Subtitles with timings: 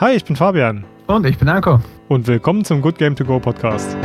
[0.00, 0.84] Hi, ich bin Fabian.
[1.06, 1.78] Und ich bin Anko.
[2.08, 3.96] Und willkommen zum Good Game To Go Podcast.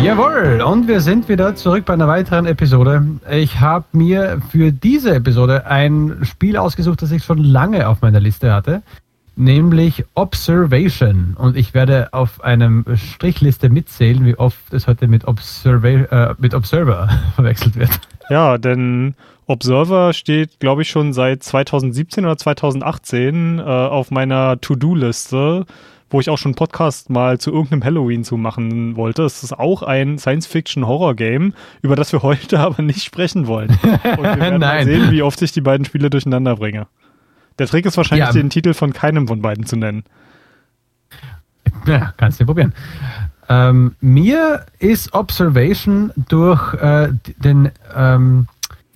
[0.00, 3.04] Jawohl, und wir sind wieder zurück bei einer weiteren Episode.
[3.28, 8.20] Ich habe mir für diese Episode ein Spiel ausgesucht, das ich schon lange auf meiner
[8.20, 8.84] Liste hatte
[9.36, 11.34] nämlich Observation.
[11.38, 16.54] Und ich werde auf einem Strichliste mitzählen, wie oft es heute mit, Observa äh, mit
[16.54, 17.90] Observer verwechselt wird.
[18.30, 19.14] Ja, denn
[19.46, 25.66] Observer steht, glaube ich, schon seit 2017 oder 2018 äh, auf meiner To-Do-Liste,
[26.08, 29.24] wo ich auch schon einen Podcast mal zu irgendeinem Halloween zu machen wollte.
[29.24, 33.70] Es ist auch ein Science-Fiction-Horror-Game, über das wir heute aber nicht sprechen wollen.
[33.70, 36.86] Und wir werden mal sehen, wie oft ich die beiden Spiele durcheinander bringe.
[37.58, 38.32] Der Trick ist wahrscheinlich, ja.
[38.32, 40.04] den Titel von keinem von beiden zu nennen.
[41.86, 42.72] Ja, kannst du probieren.
[43.48, 48.46] Ähm, mir ist Observation durch äh, den ähm,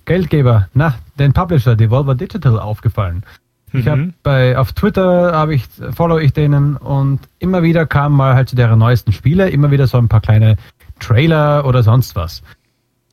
[0.05, 3.23] Geldgeber, na, den Publisher Devolver Digital aufgefallen.
[3.71, 3.89] Ich mhm.
[3.89, 8.49] habe bei auf Twitter habe ich follow ich denen und immer wieder kam mal halt
[8.49, 10.57] zu deren neuesten Spiele immer wieder so ein paar kleine
[10.99, 12.41] Trailer oder sonst was.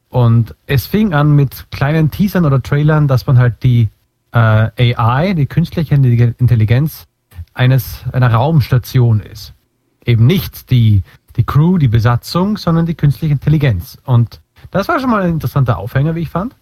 [0.09, 3.89] Und es fing an mit kleinen Teasern oder Trailern, dass man halt die
[4.37, 7.07] äh, AI, die künstliche Intelligenz
[7.55, 9.55] eines, einer Raumstation ist.
[10.05, 11.03] Eben nicht die,
[11.37, 13.99] die Crew, die Besatzung, sondern die künstliche Intelligenz.
[14.05, 16.55] Und das war schon mal ein interessanter Aufhänger, wie ich fand.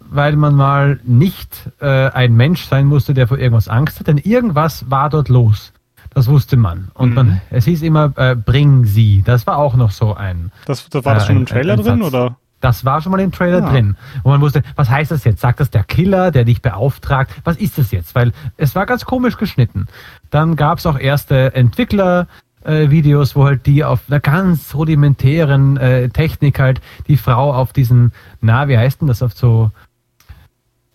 [0.00, 4.18] Weil man mal nicht äh, ein Mensch sein musste, der vor irgendwas Angst hat, denn
[4.18, 5.72] irgendwas war dort los.
[6.12, 6.90] Das wusste man.
[6.94, 7.14] Und mhm.
[7.14, 9.22] man, es hieß immer, äh, bring sie.
[9.24, 10.50] Das war auch noch so ein.
[10.66, 12.36] Das, das war das äh, schon im Trailer drin, oder?
[12.60, 13.70] Das war schon mal im Trailer ja.
[13.70, 13.96] drin.
[14.22, 15.40] Und man wusste, was heißt das jetzt?
[15.40, 17.32] Sagt das der Killer, der dich beauftragt?
[17.44, 18.14] Was ist das jetzt?
[18.14, 19.86] Weil es war ganz komisch geschnitten.
[20.30, 22.26] Dann gab es auch erste Entwickler,
[22.64, 27.72] äh, Videos, wo halt die auf einer ganz rudimentären äh, Technik halt die Frau auf
[27.72, 29.70] diesen, na, wie heißt denn das, auf so,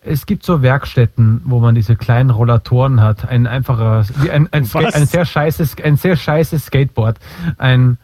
[0.00, 4.68] es gibt so Werkstätten, wo man diese kleinen Rollatoren hat, ein einfacher, wie ein, ein,
[4.72, 7.18] ein, sehr scheißes, ein sehr scheißes Skateboard,
[7.58, 7.98] ein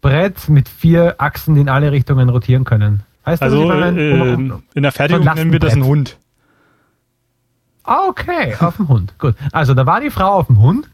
[0.00, 3.02] Brett mit vier Achsen, die in alle Richtungen rotieren können.
[3.28, 4.32] Heißt das, also äh,
[4.74, 6.16] in der Fertigung nennen wir das einen Hund.
[7.84, 9.18] Ah, okay, auf dem Hund.
[9.18, 9.34] Gut.
[9.52, 10.88] Also da war die Frau auf dem Hund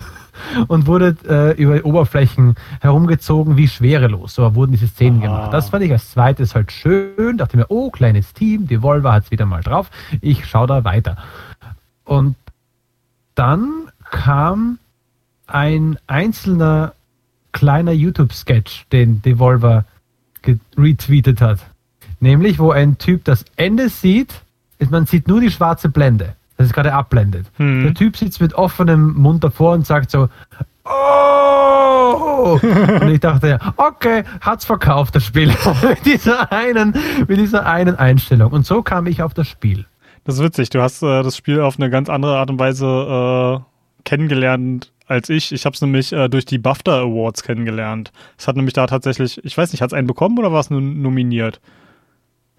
[0.67, 4.34] und wurde äh, über Oberflächen herumgezogen wie schwerelos.
[4.34, 5.22] So wurden diese Szenen ah.
[5.22, 5.53] gemacht.
[5.53, 7.39] Das fand ich als zweites halt schön.
[7.39, 9.91] Dachte mir, oh, kleines Team, die Volvo hat es wieder mal drauf.
[10.21, 11.16] Ich schaue da weiter.
[12.05, 12.37] Und
[13.34, 14.78] dann kam
[15.47, 16.95] ein einzelner
[17.53, 19.84] kleiner YouTube-Sketch, den Devolver
[20.77, 21.61] retweetet hat.
[22.25, 24.33] Nämlich, wo ein Typ das Ende sieht,
[24.89, 26.37] man sieht nur die schwarze Blende.
[26.57, 27.45] Das ist gerade abblendet.
[27.59, 27.83] Hm.
[27.83, 30.31] Der Typ sitzt mit offenem Mund davor und sagt so,
[30.87, 32.59] Oh!
[32.63, 35.49] Und ich dachte, okay, hat's verkauft, das Spiel.
[35.87, 36.95] mit, dieser einen,
[37.29, 38.53] mit dieser einen Einstellung.
[38.53, 39.84] Und so kam ich auf das Spiel.
[40.25, 40.71] Das ist witzig.
[40.71, 43.61] Du hast äh, das Spiel auf eine ganz andere Art und Weise äh,
[44.05, 45.53] kennengelernt als ich.
[45.53, 48.13] Ich habe es nämlich äh, durch die BAFTA Awards kennengelernt.
[48.39, 50.71] Es hat nämlich da tatsächlich, ich weiß nicht, hat es einen bekommen oder war es
[50.71, 51.61] nominiert?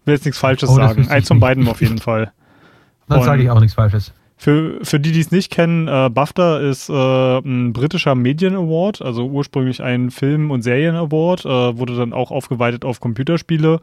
[0.05, 1.07] Will jetzt nichts Falsches oh, sagen.
[1.09, 2.31] Eins von beiden auf jeden Fall.
[3.07, 4.13] Dann sage ich auch nichts Falsches.
[4.37, 9.01] Für, für die, die es nicht kennen, äh, BAFTA ist äh, ein britischer Medien Award,
[9.01, 13.79] also ursprünglich ein Film- und Serien-Award, äh, wurde dann auch aufgeweitet auf Computerspiele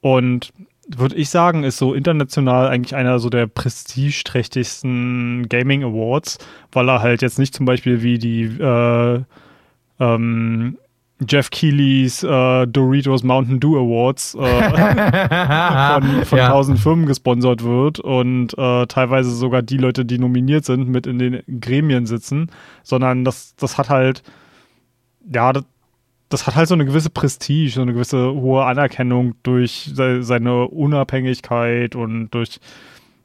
[0.00, 0.52] und
[0.88, 6.36] würde ich sagen, ist so international eigentlich einer so der prestigeträchtigsten Gaming Awards,
[6.72, 9.22] weil er halt jetzt nicht zum Beispiel wie die äh,
[10.00, 10.76] ähm,
[11.28, 16.48] Jeff Keelys äh, Doritos Mountain Dew Awards äh, von, von ja.
[16.48, 21.18] tausend Firmen gesponsert wird und äh, teilweise sogar die Leute, die nominiert sind, mit in
[21.18, 22.50] den Gremien sitzen,
[22.82, 24.22] sondern das, das hat halt,
[25.32, 25.64] ja, das,
[26.28, 31.94] das hat halt so eine gewisse Prestige, so eine gewisse hohe Anerkennung durch seine Unabhängigkeit
[31.94, 32.60] und durch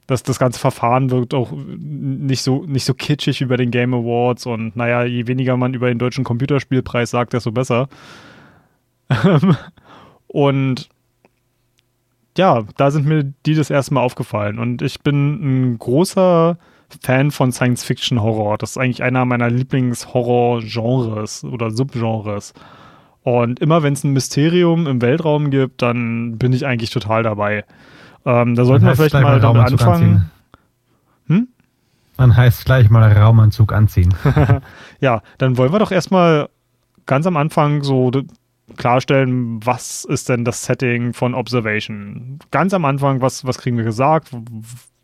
[0.10, 4.48] das, das ganze Verfahren wirkt auch nicht so, nicht so kitschig über den Game Awards
[4.48, 7.90] und naja, je weniger man über den deutschen Computerspielpreis sagt, desto besser.
[10.28, 10.90] und
[12.38, 16.58] ja, da sind mir die das erste Mal aufgefallen und ich bin ein großer
[17.04, 18.58] Fan von Science Fiction Horror.
[18.58, 22.56] Das ist eigentlich einer meiner Lieblings-Horror-Genres oder Subgenres.
[23.22, 27.64] Und immer wenn es ein Mysterium im Weltraum gibt, dann bin ich eigentlich total dabei.
[28.30, 30.30] Ähm, da sollten wir vielleicht mal damit anfangen.
[31.28, 31.48] Hm?
[32.18, 34.14] Man heißt gleich mal Raumanzug anziehen.
[35.00, 36.50] ja, dann wollen wir doch erstmal
[37.06, 38.12] ganz am Anfang so
[38.78, 42.40] klarstellen, was ist denn das Setting von Observation?
[42.52, 44.30] Ganz am Anfang, was, was kriegen wir gesagt?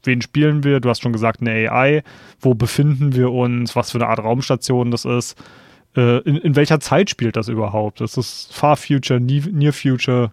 [0.03, 0.79] Wen spielen wir?
[0.79, 2.03] Du hast schon gesagt, eine AI.
[2.39, 3.75] Wo befinden wir uns?
[3.75, 5.35] Was für eine Art Raumstation das ist?
[5.95, 8.01] äh, in, in welcher Zeit spielt das überhaupt?
[8.01, 10.31] Ist das Far Future, Near Future?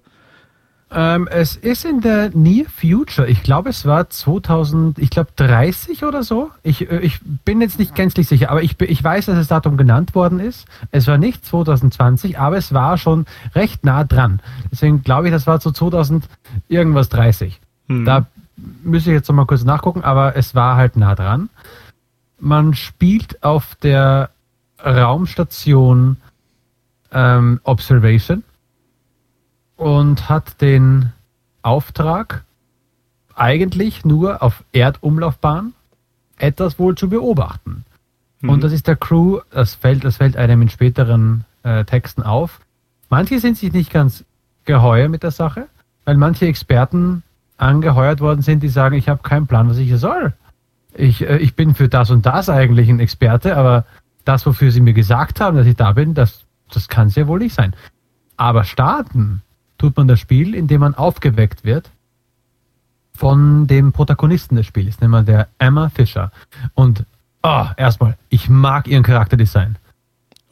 [0.94, 3.26] Ähm, es ist in der Near Future.
[3.26, 6.50] Ich glaube, es war 2000, ich glaube 30 oder so.
[6.62, 9.76] Ich, äh, ich bin jetzt nicht gänzlich sicher, aber ich, ich weiß, dass das Datum
[9.78, 10.66] genannt worden ist.
[10.90, 13.24] Es war nicht 2020, aber es war schon
[13.54, 14.40] recht nah dran.
[14.70, 16.28] Deswegen glaube ich, das war so 2000
[16.68, 17.58] irgendwas 30.
[17.88, 18.04] Hm.
[18.04, 18.26] Da
[18.82, 21.48] müsste ich jetzt noch mal kurz nachgucken, aber es war halt nah dran.
[22.38, 24.30] Man spielt auf der
[24.84, 26.18] Raumstation
[27.12, 28.42] ähm, Observation
[29.82, 31.12] und hat den
[31.62, 32.44] Auftrag,
[33.34, 35.73] eigentlich nur auf Erdumlaufbahn
[36.38, 37.84] etwas wohl zu beobachten.
[38.40, 38.50] Mhm.
[38.50, 42.61] Und das ist der Crew, das fällt, das fällt einem in späteren äh, Texten auf.
[43.08, 44.25] Manche sind sich nicht ganz
[44.64, 45.67] geheuer mit der Sache,
[46.05, 47.23] weil manche Experten
[47.56, 50.32] angeheuert worden sind, die sagen, ich habe keinen Plan, was ich hier soll.
[50.94, 53.84] Ich, äh, ich bin für das und das eigentlich ein Experte, aber
[54.25, 57.26] das, wofür sie mir gesagt haben, dass ich da bin, das, das kann es ja
[57.26, 57.75] wohl nicht sein.
[58.37, 59.43] Aber starten
[59.82, 61.90] tut man das Spiel, indem man aufgeweckt wird
[63.14, 66.31] von dem Protagonisten des Spiels, nämlich der Emma Fischer.
[66.75, 67.05] Und
[67.43, 69.76] oh, erstmal, ich mag ihren Charakterdesign.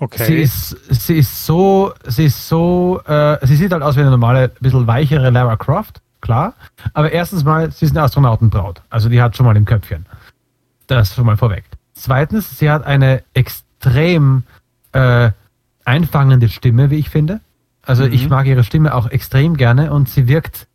[0.00, 0.24] Okay.
[0.24, 4.10] Sie ist, sie ist so, sie ist so, äh, sie sieht halt aus wie eine
[4.10, 6.54] normale, bisschen weichere Lara Croft, klar.
[6.92, 8.82] Aber erstens mal, sie ist eine Astronautenbraut.
[8.90, 10.06] Also die hat schon mal im Köpfchen.
[10.88, 11.64] Das schon mal vorweg.
[11.94, 14.42] Zweitens, sie hat eine extrem
[14.90, 15.30] äh,
[15.84, 17.40] einfangende Stimme, wie ich finde.
[17.82, 18.12] Also mhm.
[18.12, 20.66] ich mag ihre Stimme auch extrem gerne und sie wirkt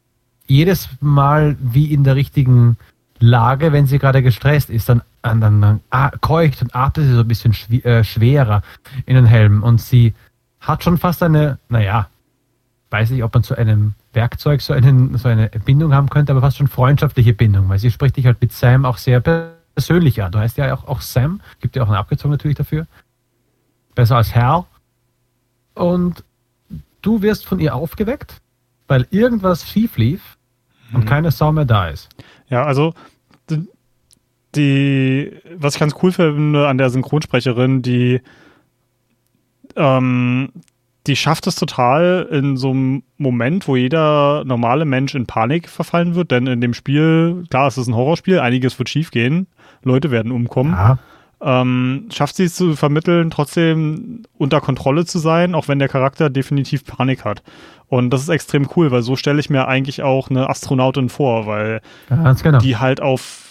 [0.48, 2.78] jedes Mal wie in der richtigen
[3.20, 7.22] Lage, wenn sie gerade gestresst ist, dann, dann, dann, ah, keucht und atmet sie so
[7.22, 7.54] ein bisschen
[7.84, 8.62] äh, schwerer
[9.06, 10.14] in den Helm und sie
[10.60, 12.10] hat schon fast eine, naja,
[12.90, 16.42] weiß nicht, ob man zu einem Werkzeug so, einen, so eine Bindung haben könnte, aber
[16.42, 20.32] fast schon freundschaftliche Bindung, weil sie spricht dich halt mit Sam auch sehr persönlich an.
[20.32, 22.88] Du heißt ja auch, auch Sam, gibt ja auch eine Abkürzung natürlich dafür.
[23.96, 24.66] Besser als Hal.
[25.74, 26.24] Und
[27.06, 28.42] du wirst von ihr aufgeweckt,
[28.88, 30.38] weil irgendwas schief lief
[30.94, 31.06] und mhm.
[31.06, 32.10] keine Sau mehr da ist.
[32.50, 32.94] Ja, also
[34.56, 38.22] die, was ich ganz cool finde an der Synchronsprecherin, die,
[39.76, 40.50] ähm,
[41.08, 46.16] die schafft es total in so einem Moment, wo jeder normale Mensch in Panik verfallen
[46.16, 49.48] wird, denn in dem Spiel, klar, es ist ein Horrorspiel, einiges wird schief gehen,
[49.84, 50.72] Leute werden umkommen.
[50.72, 51.00] Ja
[51.42, 56.30] ähm, schafft sie es zu vermitteln, trotzdem unter Kontrolle zu sein, auch wenn der Charakter
[56.30, 57.44] definitiv Panik hat.
[57.88, 61.46] Und das ist extrem cool, weil so stelle ich mir eigentlich auch eine Astronautin vor,
[61.46, 61.82] weil
[62.42, 62.60] genau.
[62.60, 63.45] die halt auf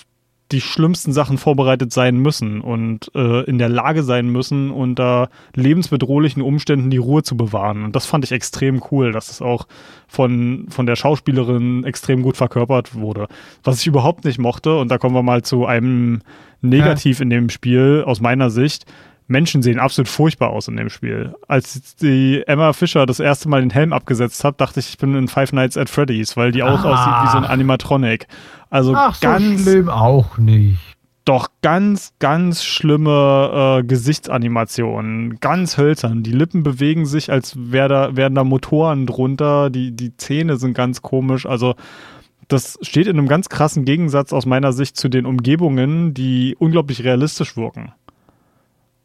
[0.54, 6.42] die schlimmsten Sachen vorbereitet sein müssen und äh, in der Lage sein müssen, unter lebensbedrohlichen
[6.42, 7.84] Umständen die Ruhe zu bewahren.
[7.84, 9.66] Und das fand ich extrem cool, dass es auch
[10.06, 13.26] von, von der Schauspielerin extrem gut verkörpert wurde.
[13.64, 16.22] Was ich überhaupt nicht mochte, und da kommen wir mal zu einem
[16.60, 17.24] Negativ ja.
[17.24, 18.86] in dem Spiel aus meiner Sicht,
[19.26, 21.34] Menschen sehen absolut furchtbar aus in dem Spiel.
[21.48, 25.14] Als die Emma Fischer das erste Mal den Helm abgesetzt hat, dachte ich, ich bin
[25.14, 26.92] in Five Nights at Freddy's, weil die auch ah.
[26.92, 28.26] aussieht wie so ein Animatronic.
[28.70, 30.78] Also Ach, ganz so schlimm auch nicht.
[31.24, 36.22] Doch ganz, ganz schlimme äh, Gesichtsanimationen, ganz hölzern.
[36.22, 39.70] Die Lippen bewegen sich, als wär da, wären da Motoren drunter.
[39.70, 41.46] Die, die Zähne sind ganz komisch.
[41.46, 41.76] Also
[42.48, 47.02] das steht in einem ganz krassen Gegensatz aus meiner Sicht zu den Umgebungen, die unglaublich
[47.04, 47.92] realistisch wirken.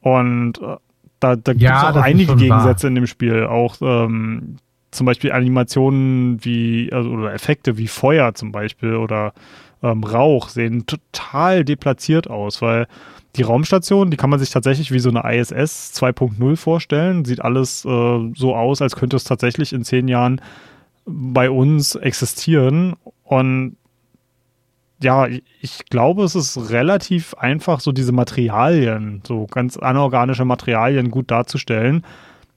[0.01, 0.77] Und äh,
[1.19, 2.89] da, da gibt es auch einige Gegensätze wahr.
[2.89, 3.45] in dem Spiel.
[3.45, 4.57] Auch ähm,
[4.91, 9.33] zum Beispiel Animationen wie, also, oder Effekte wie Feuer zum Beispiel oder
[9.83, 12.87] ähm, Rauch sehen total deplatziert aus, weil
[13.35, 17.25] die Raumstation, die kann man sich tatsächlich wie so eine ISS 2.0 vorstellen.
[17.25, 20.41] Sieht alles äh, so aus, als könnte es tatsächlich in zehn Jahren
[21.05, 22.95] bei uns existieren.
[23.23, 23.77] Und
[25.01, 31.31] ja, ich glaube, es ist relativ einfach, so diese Materialien, so ganz anorganische Materialien gut
[31.31, 32.03] darzustellen.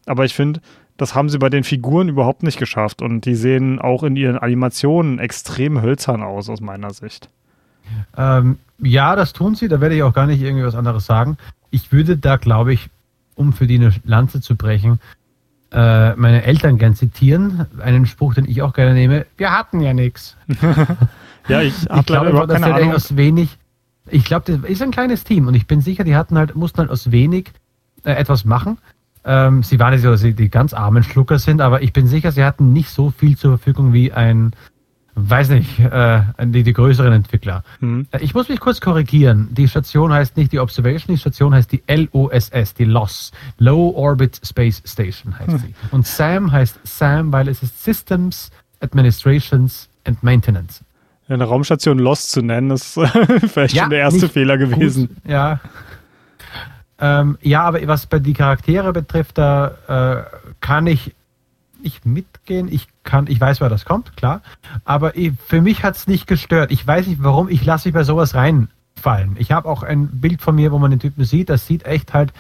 [0.07, 0.61] Aber ich finde,
[0.97, 3.01] das haben sie bei den Figuren überhaupt nicht geschafft.
[3.01, 7.29] Und die sehen auch in ihren Animationen extrem hölzern aus, aus meiner Sicht.
[8.17, 9.69] Ähm, ja, das tun sie.
[9.69, 11.37] Da werde ich auch gar nicht irgendwie was anderes sagen.
[11.71, 12.89] Ich würde da, glaube ich,
[13.37, 15.01] um für die eine Lanze zu brechen,
[15.73, 17.67] äh, meine Eltern gern zitieren.
[17.81, 19.27] Einen Spruch, den ich auch gerne nehme.
[19.37, 20.37] Wir hatten ja nichts.
[21.49, 22.93] Ja, ich habe glaube, überhaupt keine Ahnung.
[22.95, 23.59] Aus wenig,
[24.09, 26.79] ich glaube, das ist ein kleines Team und ich bin sicher, die hatten halt, mussten
[26.79, 27.51] halt aus wenig
[28.05, 28.79] äh, etwas machen.
[29.25, 32.07] Ähm, sie waren nicht so, dass sie die ganz armen Schlucker sind, aber ich bin
[32.07, 34.53] sicher, sie hatten nicht so viel zur Verfügung wie ein,
[35.15, 37.63] weiß nicht, äh, die, die größeren Entwickler.
[37.81, 39.49] Äh, ich muss mich kurz korrigieren.
[39.53, 43.31] Die Station heißt nicht die Observation, die Station heißt die LOSS, die LOS.
[43.59, 45.59] Low Orbit Space Station heißt mhm.
[45.59, 45.75] sie.
[45.93, 50.83] Und SAM heißt SAM, weil es ist Systems, Administrations and Maintenance
[51.29, 52.99] eine Raumstation Lost zu nennen, ist
[53.52, 55.09] vielleicht ja, schon der erste Fehler gewesen.
[55.09, 55.17] Gut.
[55.31, 55.61] Ja.
[56.99, 61.14] Ähm, ja, aber was bei die Charaktere betrifft, da äh, kann ich
[61.83, 62.69] nicht mitgehen.
[62.71, 64.43] Ich kann, ich weiß, wer das kommt, klar.
[64.85, 66.71] Aber ich, für mich hat es nicht gestört.
[66.71, 69.37] Ich weiß nicht warum, ich lasse mich bei sowas reinfallen.
[69.38, 72.14] Ich habe auch ein Bild von mir, wo man den Typen sieht, das sieht echt
[72.14, 72.33] halt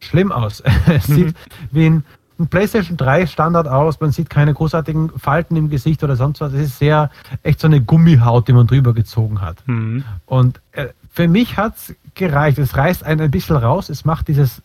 [0.00, 0.62] schlimm aus.
[0.86, 1.14] es mhm.
[1.14, 1.36] sieht
[1.70, 2.04] wie ein,
[2.38, 6.52] ein, PlayStation 3 Standard aus, man sieht keine großartigen Falten im Gesicht oder sonst was.
[6.52, 7.10] Es ist sehr
[7.42, 9.56] echt so eine Gummihaut, die man drüber gezogen hat.
[9.66, 10.04] Mhm.
[10.26, 12.58] Und äh, für mich hat es gereicht.
[12.58, 14.62] Es reißt einen ein bisschen raus, es macht dieses,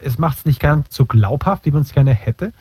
[0.00, 2.52] es macht es nicht ganz so glaubhaft, wie man es gerne hätte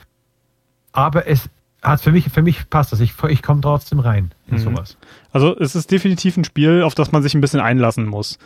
[0.91, 1.49] aber es
[1.81, 2.99] hat für mich, für mich passt das.
[2.99, 4.59] Ich, ich komme trotzdem rein in mhm.
[4.59, 4.97] sowas.
[5.31, 8.37] Also es ist definitiv ein Spiel, auf das man sich ein bisschen einlassen muss.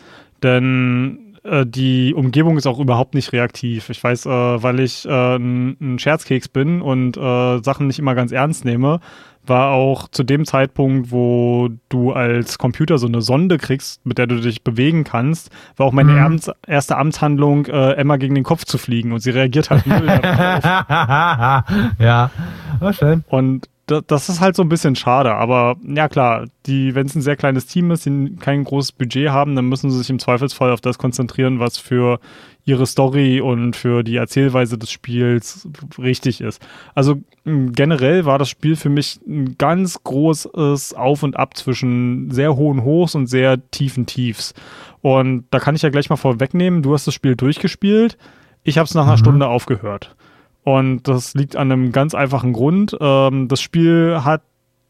[0.43, 3.89] Denn äh, die Umgebung ist auch überhaupt nicht reaktiv.
[3.89, 8.31] Ich weiß, äh, weil ich äh, ein, Scherzkeks bin und äh, Sachen nicht immer ganz
[8.31, 8.99] ernst nehme,
[9.45, 14.27] war auch zu dem Zeitpunkt, wo du als Computer so eine Sonde kriegst, mit der
[14.27, 16.39] du dich bewegen kannst, war auch meine mhm.
[16.65, 20.63] erste Amtshandlung, äh, Emma gegen den Kopf zu fliegen und sie reagiert halt null darauf.
[21.99, 22.31] ja,
[22.79, 23.25] war schön.
[23.27, 27.21] Und das ist halt so ein bisschen schade, aber ja klar, die, wenn es ein
[27.21, 30.71] sehr kleines Team ist, die kein großes Budget haben, dann müssen sie sich im Zweifelsfall
[30.71, 32.19] auf das konzentrieren, was für
[32.63, 36.65] ihre Story und für die Erzählweise des Spiels richtig ist.
[36.95, 42.55] Also generell war das Spiel für mich ein ganz großes Auf und Ab zwischen sehr
[42.55, 44.53] hohen Hochs und sehr tiefen Tiefs.
[45.01, 48.17] Und da kann ich ja gleich mal vorwegnehmen, du hast das Spiel durchgespielt,
[48.63, 49.17] ich habe es nach einer mhm.
[49.17, 50.15] Stunde aufgehört.
[50.63, 52.95] Und das liegt an einem ganz einfachen Grund.
[52.99, 54.43] Ähm, das Spiel hat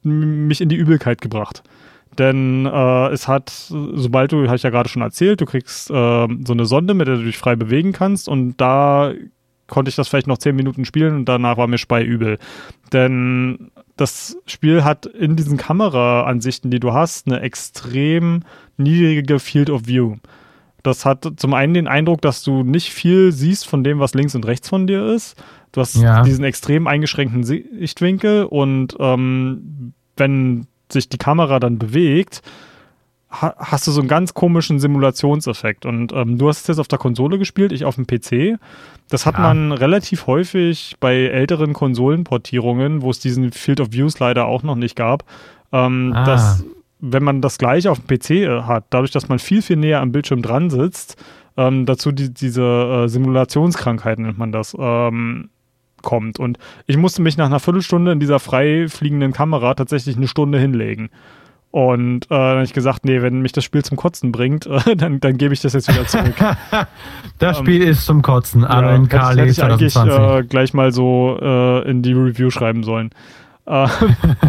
[0.03, 1.63] mich in die Übelkeit gebracht.
[2.17, 5.93] Denn äh, es hat, sobald du, habe ich ja gerade schon erzählt, du kriegst äh,
[5.93, 8.29] so eine Sonde, mit der du dich frei bewegen kannst.
[8.29, 9.13] Und da
[9.67, 12.37] konnte ich das vielleicht noch zehn Minuten spielen und danach war mir speiübel.
[12.91, 18.43] Denn das Spiel hat in diesen Kameraansichten, die du hast, eine extrem
[18.77, 20.17] niedrige Field of View.
[20.83, 24.35] Das hat zum einen den Eindruck, dass du nicht viel siehst von dem, was links
[24.35, 25.41] und rechts von dir ist.
[25.73, 26.21] Du hast ja.
[26.21, 32.43] diesen extrem eingeschränkten Sichtwinkel und ähm, wenn sich die Kamera dann bewegt,
[33.29, 35.87] ha hast du so einen ganz komischen Simulationseffekt.
[35.87, 38.59] Und ähm, du hast es jetzt auf der Konsole gespielt, ich auf dem PC.
[39.09, 39.41] Das hat ja.
[39.41, 44.75] man relativ häufig bei älteren Konsolenportierungen, wo es diesen Field of Views leider auch noch
[44.75, 45.25] nicht gab.
[45.71, 46.23] Ähm, ah.
[46.23, 46.63] dass,
[46.99, 50.01] wenn man das gleiche auf dem PC äh, hat, dadurch, dass man viel, viel näher
[50.01, 51.17] am Bildschirm dran sitzt,
[51.57, 55.49] ähm, dazu die, diese äh, Simulationskrankheit nennt man das, ähm,
[56.03, 56.39] kommt.
[56.39, 60.59] Und ich musste mich nach einer Viertelstunde in dieser frei fliegenden Kamera tatsächlich eine Stunde
[60.59, 61.09] hinlegen.
[61.73, 64.95] Und äh, dann habe ich gesagt, nee, wenn mich das Spiel zum Kotzen bringt, äh,
[64.95, 66.35] dann, dann gebe ich das jetzt wieder zurück.
[67.39, 70.75] das ähm, Spiel ist zum Kotzen, Arno ja, in Kali hätte ich eigentlich äh, gleich
[70.75, 73.09] mal so äh, in die Review schreiben sollen.
[73.65, 73.87] Äh,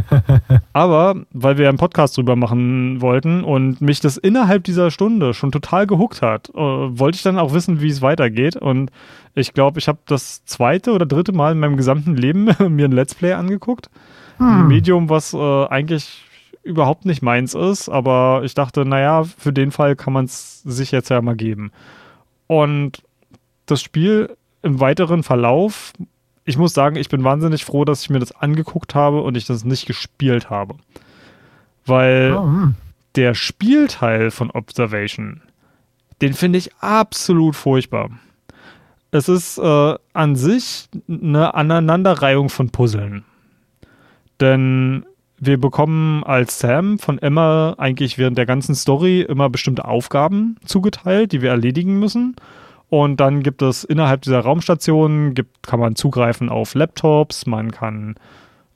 [0.72, 5.52] aber weil wir einen Podcast drüber machen wollten und mich das innerhalb dieser Stunde schon
[5.52, 8.56] total gehuckt hat, äh, wollte ich dann auch wissen, wie es weitergeht.
[8.56, 8.90] Und
[9.34, 12.44] ich glaube, ich habe das zweite oder dritte Mal in meinem gesamten Leben
[12.74, 13.90] mir ein Let's Play angeguckt.
[14.38, 14.46] Hm.
[14.46, 16.24] Ein Medium, was äh, eigentlich
[16.64, 20.90] überhaupt nicht meins ist, aber ich dachte, naja, für den Fall kann man es sich
[20.92, 21.72] jetzt ja mal geben.
[22.46, 23.02] Und
[23.66, 25.92] das Spiel im weiteren Verlauf
[26.44, 29.46] ich muss sagen, ich bin wahnsinnig froh, dass ich mir das angeguckt habe und ich
[29.46, 30.76] das nicht gespielt habe.
[31.86, 32.74] Weil oh, hm.
[33.16, 35.42] der Spielteil von Observation,
[36.20, 38.10] den finde ich absolut furchtbar.
[39.10, 43.24] Es ist äh, an sich eine Aneinanderreihung von Puzzeln.
[44.40, 45.06] Denn
[45.38, 51.32] wir bekommen als Sam von Emma eigentlich während der ganzen Story immer bestimmte Aufgaben zugeteilt,
[51.32, 52.34] die wir erledigen müssen.
[52.88, 58.14] Und dann gibt es innerhalb dieser Raumstation, gibt, kann man zugreifen auf Laptops, man kann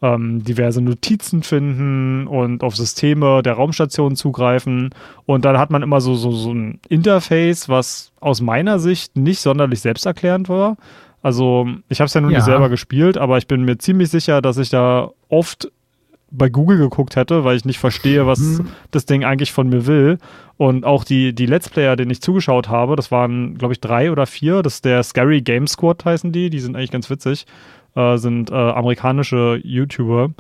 [0.03, 4.91] ähm, diverse Notizen finden und auf Systeme der Raumstation zugreifen.
[5.27, 9.41] Und dann hat man immer so, so, so ein Interface, was aus meiner Sicht nicht
[9.41, 10.77] sonderlich selbsterklärend war.
[11.23, 12.39] Also ich habe es ja nun ja.
[12.39, 15.71] nicht selber gespielt, aber ich bin mir ziemlich sicher, dass ich da oft
[16.31, 18.69] bei Google geguckt hätte, weil ich nicht verstehe, was mhm.
[18.91, 20.19] das Ding eigentlich von mir will.
[20.57, 24.11] Und auch die, die Let's Player, denen ich zugeschaut habe, das waren, glaube ich, drei
[24.11, 24.63] oder vier.
[24.63, 26.51] Das ist der Scary Game Squad heißen die.
[26.51, 27.47] Die sind eigentlich ganz witzig.
[27.95, 30.31] Äh, sind äh, amerikanische YouTuber.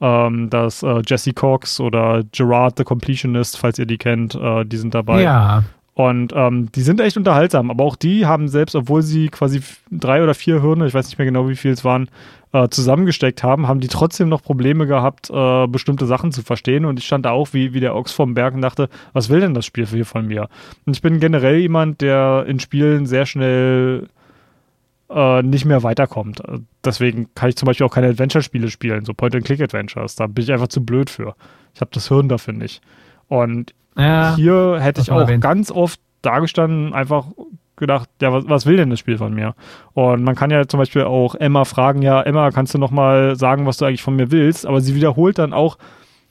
[0.00, 4.76] Ähm, das äh, Jesse Cox oder Gerard the Completionist, falls ihr die kennt, äh, die
[4.76, 5.22] sind dabei.
[5.22, 5.64] Ja.
[5.98, 10.22] Und ähm, die sind echt unterhaltsam, aber auch die haben selbst, obwohl sie quasi drei
[10.22, 12.08] oder vier Hirne, ich weiß nicht mehr genau, wie viel es waren,
[12.52, 16.84] äh, zusammengesteckt haben, haben die trotzdem noch Probleme gehabt, äh, bestimmte Sachen zu verstehen.
[16.84, 19.40] Und ich stand da auch wie, wie der Ochs vom Berg und dachte, was will
[19.40, 20.48] denn das Spiel hier von mir?
[20.86, 24.06] Und ich bin generell jemand, der in Spielen sehr schnell
[25.10, 26.40] äh, nicht mehr weiterkommt.
[26.84, 30.14] Deswegen kann ich zum Beispiel auch keine Adventure-Spiele spielen, so Point-and-Click-Adventures.
[30.14, 31.34] Da bin ich einfach zu blöd für.
[31.74, 32.82] Ich habe das Hirn dafür nicht.
[33.26, 35.42] Und ja, hier hätte ich auch erwähnt.
[35.42, 37.26] ganz oft dagestanden, einfach
[37.76, 39.54] gedacht, ja, was, was will denn das Spiel von mir?
[39.94, 43.36] Und man kann ja zum Beispiel auch Emma fragen, ja, Emma, kannst du noch mal
[43.36, 44.66] sagen, was du eigentlich von mir willst?
[44.66, 45.78] Aber sie wiederholt dann auch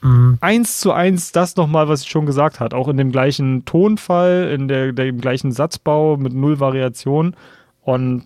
[0.00, 0.38] mhm.
[0.40, 2.74] eins zu eins das nochmal, was sie schon gesagt hat.
[2.74, 7.34] Auch in dem gleichen Tonfall, in der, dem gleichen Satzbau mit null Variation.
[7.82, 8.24] Und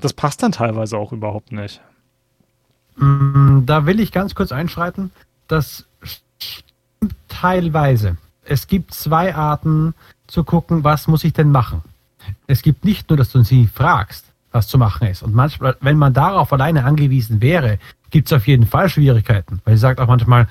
[0.00, 1.80] das passt dann teilweise auch überhaupt nicht.
[2.96, 5.10] Mm, da will ich ganz kurz einschreiten.
[5.48, 5.86] Das
[7.28, 8.16] teilweise.
[8.44, 9.94] Es gibt zwei Arten
[10.26, 11.82] zu gucken, was muss ich denn machen.
[12.46, 15.22] Es gibt nicht nur, dass du sie fragst, was zu machen ist.
[15.22, 17.78] Und manchmal, wenn man darauf alleine angewiesen wäre,
[18.10, 19.60] gibt es auf jeden Fall Schwierigkeiten.
[19.64, 20.46] Weil sie sagt auch manchmal,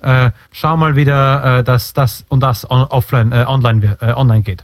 [0.00, 4.42] äh, schau mal wieder, äh, dass das und das on, offline, äh, online, äh, online
[4.42, 4.62] geht.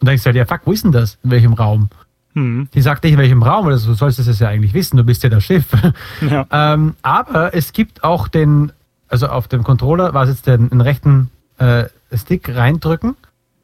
[0.00, 1.18] Und dann denkst du halt, ja fuck, wo ist denn das?
[1.22, 1.88] In welchem Raum?
[2.34, 2.68] Hm.
[2.72, 5.22] Die sagt nicht, in welchem Raum, also du sollst es ja eigentlich wissen, du bist
[5.22, 5.66] ja das Schiff.
[6.22, 6.46] Ja.
[6.50, 8.72] ähm, aber es gibt auch den,
[9.08, 11.84] also auf dem Controller war es jetzt den, den rechten äh,
[12.16, 13.16] Stick reindrücken,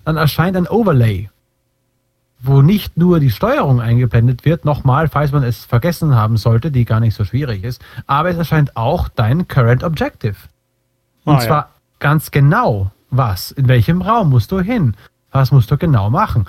[0.05, 1.31] dann erscheint ein Overlay,
[2.41, 6.85] wo nicht nur die Steuerung eingeblendet wird, nochmal, falls man es vergessen haben sollte, die
[6.85, 10.37] gar nicht so schwierig ist, aber es erscheint auch dein Current Objective.
[11.25, 11.69] Und ah, zwar ja.
[11.99, 14.95] ganz genau, was, in welchem Raum musst du hin,
[15.31, 16.47] was musst du genau machen.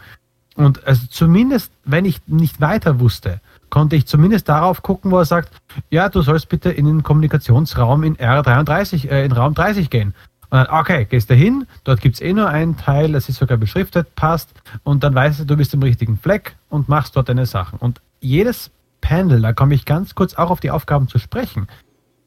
[0.56, 3.40] Und also zumindest, wenn ich nicht weiter wusste,
[3.70, 5.52] konnte ich zumindest darauf gucken, wo er sagt,
[5.90, 10.14] ja, du sollst bitte in den Kommunikationsraum in R33, äh, in Raum 30 gehen.
[10.50, 13.38] Und dann, okay, gehst da hin, dort gibt es eh nur einen Teil, das ist
[13.38, 14.54] sogar beschriftet, passt,
[14.84, 17.78] und dann weißt du, du bist im richtigen Fleck und machst dort deine Sachen.
[17.78, 21.68] Und jedes Panel, da komme ich ganz kurz auch auf die Aufgaben zu sprechen.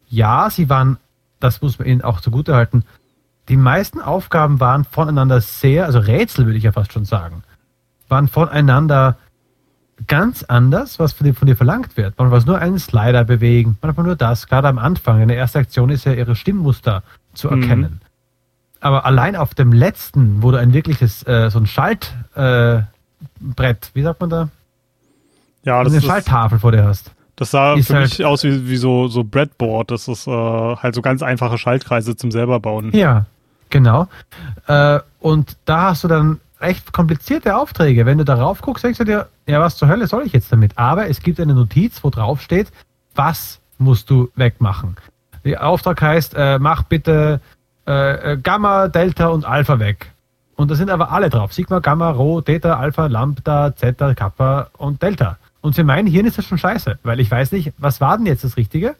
[0.08, 0.98] Ja, sie waren,
[1.40, 2.84] das muss man ihnen auch zugutehalten,
[3.48, 7.42] die meisten Aufgaben waren voneinander sehr, also Rätsel würde ich ja fast schon sagen,
[8.08, 9.16] waren voneinander
[10.06, 12.18] ganz anders, was von dir, von dir verlangt wird.
[12.18, 14.46] Man muss nur einen Slider bewegen, manchmal nur das.
[14.46, 17.02] Gerade am Anfang, in der ersten Aktion ist ja ihre Stimmmuster
[17.34, 17.62] zu mhm.
[17.62, 18.00] erkennen.
[18.00, 18.11] Mhm.
[18.82, 24.02] Aber allein auf dem letzten, wo du ein wirkliches, äh, so ein Schaltbrett, äh, wie
[24.02, 24.48] sagt man da?
[25.62, 27.12] Ja, das eine ist eine Schalttafel vor dir hast.
[27.36, 29.92] Das sah ist für halt, mich aus wie, wie so, so Breadboard.
[29.92, 32.90] Das ist äh, halt so ganz einfache Schaltkreise zum selber bauen.
[32.92, 33.26] Ja,
[33.70, 34.08] genau.
[34.66, 38.04] Äh, und da hast du dann recht komplizierte Aufträge.
[38.04, 40.76] Wenn du darauf guckst, denkst du dir, ja, was zur Hölle soll ich jetzt damit?
[40.76, 42.72] Aber es gibt eine Notiz, wo drauf steht,
[43.14, 44.96] was musst du wegmachen.
[45.44, 47.40] Der Auftrag heißt, äh, mach bitte
[47.86, 50.12] äh, äh, Gamma, Delta und Alpha weg.
[50.56, 51.52] Und da sind aber alle drauf.
[51.52, 55.38] Sigma, Gamma, Rho, Theta, Alpha, Lambda, Zeta, Kappa und Delta.
[55.60, 58.26] Und für mein Hirn ist das schon scheiße, weil ich weiß nicht, was war denn
[58.26, 58.96] jetzt das Richtige?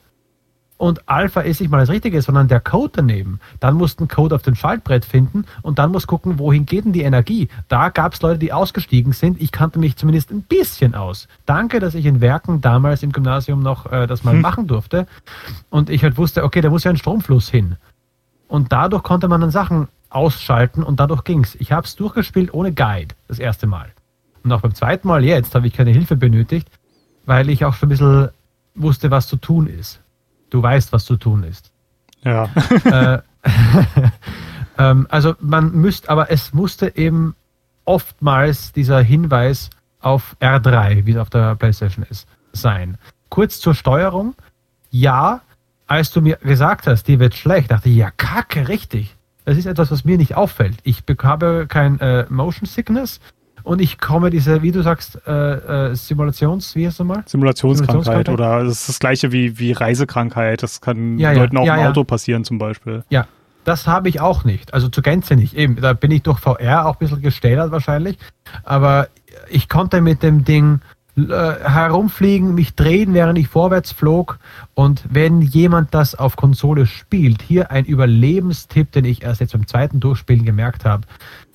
[0.82, 3.38] und Alpha ist nicht mal das Richtige, sondern der Code daneben.
[3.60, 6.84] Dann musst du einen Code auf dem Schaltbrett finden und dann musst gucken, wohin geht
[6.84, 7.46] denn die Energie.
[7.68, 9.40] Da gab es Leute, die ausgestiegen sind.
[9.40, 11.28] Ich kannte mich zumindest ein bisschen aus.
[11.46, 14.40] Danke, dass ich in Werken damals im Gymnasium noch äh, das mal hm.
[14.42, 15.06] machen durfte.
[15.70, 17.76] Und ich halt wusste, okay, da muss ja ein Stromfluss hin.
[18.52, 21.54] Und dadurch konnte man dann Sachen ausschalten und dadurch ging's.
[21.54, 23.88] Ich habe es durchgespielt ohne Guide, das erste Mal.
[24.44, 26.68] Und auch beim zweiten Mal jetzt habe ich keine Hilfe benötigt,
[27.24, 28.28] weil ich auch schon ein bisschen
[28.74, 30.02] wusste, was zu tun ist.
[30.50, 31.72] Du weißt, was zu tun ist.
[32.24, 32.50] Ja.
[32.84, 33.20] äh,
[34.78, 37.34] ähm, also man müsste, aber es musste eben
[37.86, 42.98] oftmals dieser Hinweis auf R3, wie es auf der PlayStation ist, sein.
[43.30, 44.34] Kurz zur Steuerung.
[44.90, 45.40] Ja,
[45.92, 49.14] als du mir gesagt hast, die wird schlecht, dachte ich, ja, kacke, richtig.
[49.44, 50.76] Das ist etwas, was mir nicht auffällt.
[50.84, 53.20] Ich habe kein äh, Motion Sickness
[53.62, 57.22] und ich komme diese, wie du sagst, äh, äh, Simulations, wie heißt du mal?
[57.26, 60.62] Simulationskrankheit, oder das ist das gleiche wie, wie Reisekrankheit.
[60.62, 63.04] Das kann ja, Leuten ja, auch ja, im Auto passieren zum Beispiel.
[63.10, 63.26] Ja,
[63.64, 64.72] das habe ich auch nicht.
[64.72, 65.54] Also zur Gänze nicht.
[65.54, 68.16] Eben, da bin ich durch VR auch ein bisschen gestählert wahrscheinlich.
[68.64, 69.08] Aber
[69.50, 70.80] ich konnte mit dem Ding
[71.16, 74.38] herumfliegen, mich drehen, während ich vorwärts flog.
[74.74, 79.66] Und wenn jemand das auf Konsole spielt, hier ein Überlebenstipp, den ich erst jetzt beim
[79.66, 81.06] zweiten Durchspielen gemerkt habe.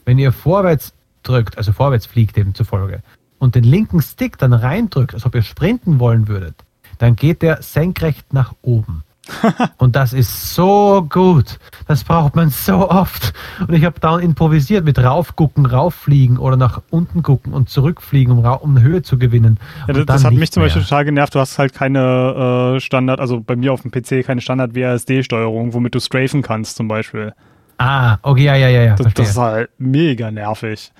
[0.05, 0.93] Wenn ihr vorwärts
[1.23, 3.01] drückt, also vorwärts fliegt demzufolge,
[3.39, 6.55] und den linken Stick dann reindrückt, als ob ihr sprinten wollen würdet,
[6.97, 9.03] dann geht der senkrecht nach oben.
[9.77, 11.59] und das ist so gut.
[11.87, 13.33] Das braucht man so oft.
[13.67, 18.45] Und ich habe da improvisiert mit raufgucken, rauffliegen oder nach unten gucken und zurückfliegen, um,
[18.45, 19.59] um Höhe zu gewinnen.
[19.87, 20.67] Ja, das, das hat mich zum mehr.
[20.67, 21.35] Beispiel total genervt.
[21.35, 25.73] Du hast halt keine äh, Standard, also bei mir auf dem PC keine Standard WASD-Steuerung,
[25.73, 27.33] womit du strafen kannst zum Beispiel.
[27.77, 28.95] Ah, okay, ja, ja, ja, ja.
[28.95, 30.91] Das, das ist halt mega nervig.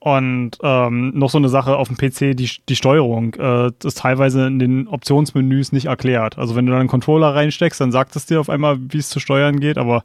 [0.00, 4.46] Und ähm, noch so eine Sache auf dem PC, die, die Steuerung, äh, ist teilweise
[4.46, 6.38] in den Optionsmenüs nicht erklärt.
[6.38, 9.08] Also wenn du dann einen Controller reinsteckst, dann sagt es dir auf einmal, wie es
[9.08, 10.04] zu steuern geht, aber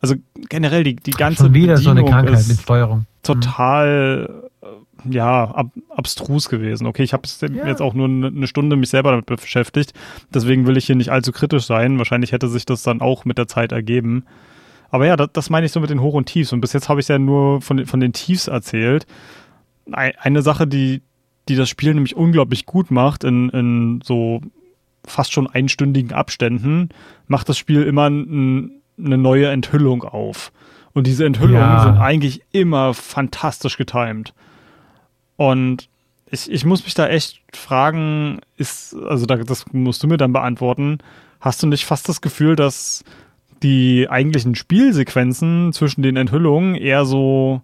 [0.00, 0.14] also
[0.48, 3.06] generell die, die ganze Schon wieder Bedienung so eine Krankheit mit Steuerung.
[3.22, 4.44] Total
[5.04, 5.12] mhm.
[5.12, 6.86] ja, ab, abstrus gewesen.
[6.86, 7.66] Okay, ich habe ja.
[7.66, 9.92] jetzt auch nur eine Stunde mich selber damit beschäftigt,
[10.32, 11.98] deswegen will ich hier nicht allzu kritisch sein.
[11.98, 14.24] Wahrscheinlich hätte sich das dann auch mit der Zeit ergeben.
[14.94, 16.52] Aber ja, das, das meine ich so mit den Hoch- und Tiefs.
[16.52, 19.06] Und bis jetzt habe ich ja nur von, von den Tiefs erzählt.
[19.90, 21.02] Eine Sache, die
[21.48, 24.40] die das Spiel nämlich unglaublich gut macht, in, in so
[25.04, 26.88] fast schon einstündigen Abständen,
[27.26, 30.52] macht das Spiel immer ein, eine neue Enthüllung auf.
[30.92, 31.82] Und diese Enthüllungen ja.
[31.82, 34.32] sind eigentlich immer fantastisch getimed.
[35.36, 35.88] Und
[36.30, 40.32] ich, ich muss mich da echt fragen, ist, also da, das musst du mir dann
[40.32, 40.98] beantworten,
[41.40, 43.04] hast du nicht fast das Gefühl, dass
[43.62, 47.62] die eigentlichen Spielsequenzen zwischen den Enthüllungen eher so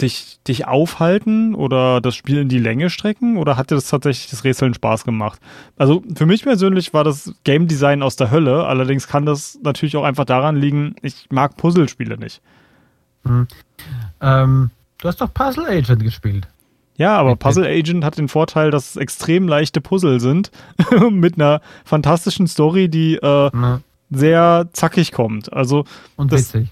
[0.00, 4.30] dich, dich aufhalten oder das Spiel in die Länge strecken oder hat dir das tatsächlich
[4.30, 5.40] das Rätseln Spaß gemacht?
[5.76, 9.96] Also für mich persönlich war das Game Design aus der Hölle, allerdings kann das natürlich
[9.96, 12.40] auch einfach daran liegen, ich mag Puzzlespiele nicht.
[13.24, 13.46] Hm.
[14.20, 16.48] Ähm, du hast doch Puzzle Agent gespielt.
[16.96, 20.50] Ja, aber Puzzle Agent hat den Vorteil, dass es extrem leichte Puzzle sind
[21.10, 23.50] mit einer fantastischen Story, die äh,
[24.12, 25.52] sehr zackig kommt.
[25.52, 25.84] Also
[26.16, 26.70] und das, witzig.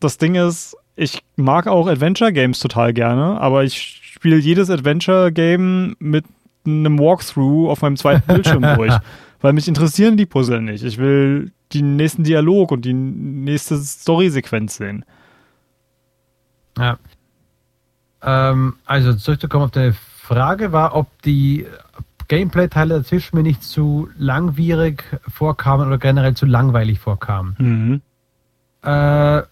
[0.00, 3.78] Das Ding ist, ich mag auch Adventure Games total gerne, aber ich
[4.14, 6.24] spiele jedes Adventure Game mit
[6.66, 8.94] einem Walkthrough auf meinem zweiten Bildschirm durch,
[9.40, 10.84] weil mich interessieren die Puzzle nicht.
[10.84, 15.04] Ich will den nächsten Dialog und die nächste Story-Sequenz sehen.
[16.76, 16.98] Ja.
[18.22, 21.66] Ähm, also zurückzukommen auf deine Frage war, ob die
[22.28, 27.56] Gameplay-Teile dazwischen mir nicht zu langwierig vorkamen oder generell zu langweilig vorkamen.
[27.58, 28.02] Mhm.
[28.82, 29.42] Äh,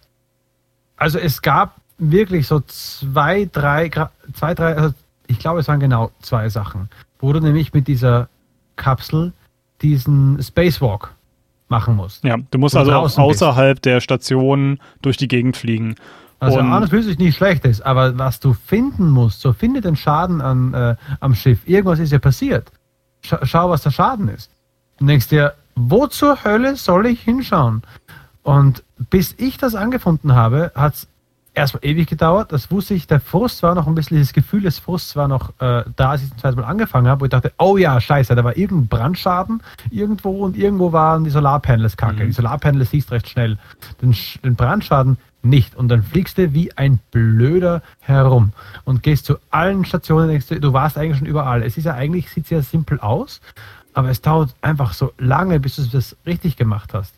[0.97, 3.91] also es gab wirklich so zwei, drei,
[4.35, 4.95] zwei, drei, also
[5.27, 8.29] ich glaube, es waren genau zwei Sachen, wo du nämlich mit dieser
[8.77, 9.33] Kapsel
[9.83, 11.15] diesen Spacewalk
[11.69, 12.25] machen musst.
[12.25, 13.85] Ja, du musst also außerhalb bist.
[13.87, 15.97] der Station durch die Gegend fliegen.
[16.39, 19.97] Also und alles sich nicht schlecht ist, aber was du finden musst, so finde den
[19.97, 21.67] Schaden an, äh, am Schiff.
[21.67, 22.71] Irgendwas ist ja passiert.
[23.23, 24.51] Schau, schau, was der Schaden ist.
[24.99, 27.83] Du denkst dir, wo zur Hölle soll ich hinschauen?
[28.43, 31.09] Und bis ich das angefunden habe, hat es
[31.57, 32.53] erstmal ewig gedauert.
[32.53, 35.51] Das wusste ich, der Frust war noch ein bisschen, das Gefühl des Frusts war noch
[35.59, 38.35] äh, da, als ich zum zweiten Mal angefangen habe, wo ich dachte, oh ja, scheiße,
[38.35, 42.23] da war irgendein Brandschaden irgendwo und irgendwo waren die Solarpanels kacke.
[42.23, 42.27] Mhm.
[42.29, 43.59] Die Solarpanels siehst recht schnell.
[44.01, 45.17] Den, den Brandschaden
[45.49, 45.75] nicht.
[45.75, 48.53] Und dann fliegst du wie ein Blöder herum
[48.85, 51.63] und gehst zu allen Stationen, du, du warst eigentlich schon überall.
[51.63, 53.41] Es ist ja eigentlich, sieht sehr simpel aus,
[53.95, 57.15] aber es dauert einfach so lange, bis du das richtig gemacht hast.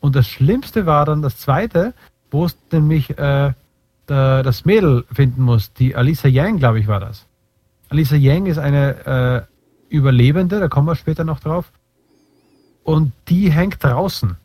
[0.00, 1.94] Und das Schlimmste war dann das zweite,
[2.30, 3.52] wo es nämlich äh,
[4.06, 5.72] da, das Mädel finden muss.
[5.72, 7.26] Die Alisa Yang, glaube ich, war das.
[7.88, 9.46] Alisa Yang ist eine
[9.90, 11.70] äh, Überlebende, da kommen wir später noch drauf.
[12.82, 14.36] Und die hängt draußen.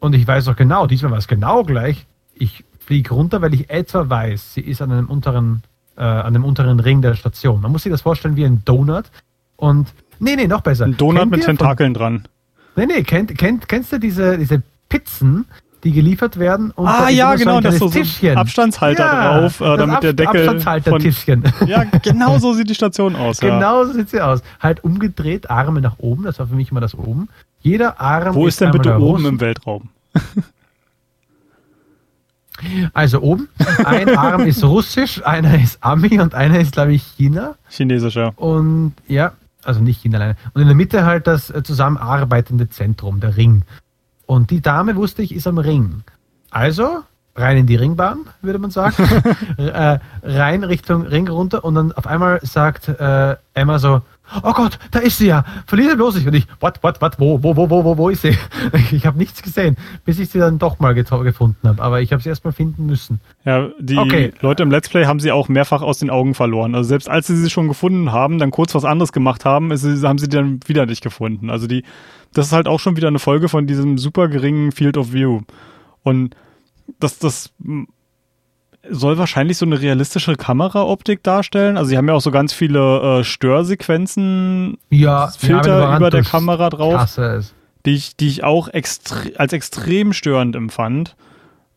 [0.00, 2.06] Und ich weiß auch genau, diesmal war es genau gleich.
[2.38, 5.62] Ich fliege runter, weil ich etwa weiß, sie ist an einem unteren,
[5.96, 7.60] äh, an dem unteren Ring der Station.
[7.60, 9.06] Man muss sich das vorstellen wie ein Donut.
[9.56, 9.88] Und
[10.20, 10.84] nee, nee, noch besser.
[10.84, 12.28] Ein Donut Kennt mit Tentakeln dran.
[12.76, 15.46] Nee, nee, kennt, kennt, kennst du diese, diese Pizzen,
[15.82, 16.70] die geliefert werden?
[16.72, 20.00] Und ah, ja, genau, so das ist so ein Abstandshalter ja, drauf, äh, damit Ab
[20.02, 20.40] der Deckel.
[20.48, 21.44] Abstandshalter-Tischchen.
[21.66, 23.40] Ja, genau so sieht die Station aus.
[23.40, 24.42] Genau so sieht sie aus.
[24.60, 27.28] Halt umgedreht, Arme nach oben, das war für mich immer das oben.
[27.60, 28.34] Jeder Arm.
[28.34, 29.88] Wo ist, ist denn bitte oben im Weltraum?
[32.92, 33.48] Also oben,
[33.84, 37.54] ein Arm ist russisch, einer ist Ami und einer ist, glaube ich, China.
[37.68, 38.32] Chinesisch, ja.
[38.36, 39.32] Und ja,
[39.64, 40.36] also nicht China alleine.
[40.54, 43.62] Und in der Mitte halt das äh, zusammenarbeitende Zentrum, der Ring.
[44.26, 46.02] Und die Dame, wusste ich, ist am Ring.
[46.50, 47.02] Also
[47.36, 48.96] rein in die Ringbahn, würde man sagen.
[49.58, 54.02] äh, rein Richtung Ring runter und dann auf einmal sagt äh, Emma so,
[54.42, 56.26] oh Gott, da ist sie ja, verliere bloß nicht.
[56.26, 58.36] Und ich, what, what, what, wo, wo, wo, wo, wo, wo ist sie?
[58.92, 61.82] Ich habe nichts gesehen, bis ich sie dann doch mal gefunden habe.
[61.82, 63.20] Aber ich habe sie erstmal finden müssen.
[63.44, 64.32] Ja, die okay.
[64.40, 66.74] Leute im Let's Play haben sie auch mehrfach aus den Augen verloren.
[66.74, 69.84] Also selbst als sie sie schon gefunden haben, dann kurz was anderes gemacht haben, ist,
[70.04, 71.50] haben sie dann wieder nicht gefunden.
[71.50, 71.84] Also die,
[72.32, 75.40] das ist halt auch schon wieder eine Folge von diesem super geringen Field of View.
[76.02, 76.36] Und
[77.00, 77.52] das, das
[78.90, 81.76] soll wahrscheinlich so eine realistische Kameraoptik darstellen.
[81.76, 86.70] Also sie haben ja auch so ganz viele äh, Störsequenzen, ja, Filter über der Kamera
[86.70, 87.18] drauf,
[87.84, 91.16] die ich, die ich auch extre als extrem störend empfand.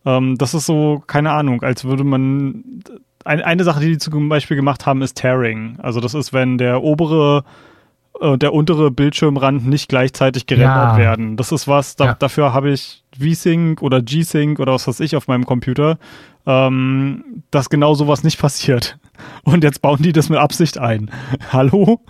[0.05, 2.83] Ähm, das ist so, keine Ahnung, als würde man.
[3.25, 5.77] Ein, eine Sache, die die zum Beispiel gemacht haben, ist Tearing.
[5.81, 7.43] Also das ist, wenn der obere
[8.19, 10.97] und äh, der untere Bildschirmrand nicht gleichzeitig gerendert ja.
[10.97, 11.37] werden.
[11.37, 12.13] Das ist was, da, ja.
[12.13, 15.97] dafür habe ich V-Sync oder G-Sync oder was weiß ich auf meinem Computer,
[16.45, 18.97] ähm, dass genau sowas nicht passiert.
[19.43, 21.11] Und jetzt bauen die das mit Absicht ein.
[21.51, 22.01] Hallo?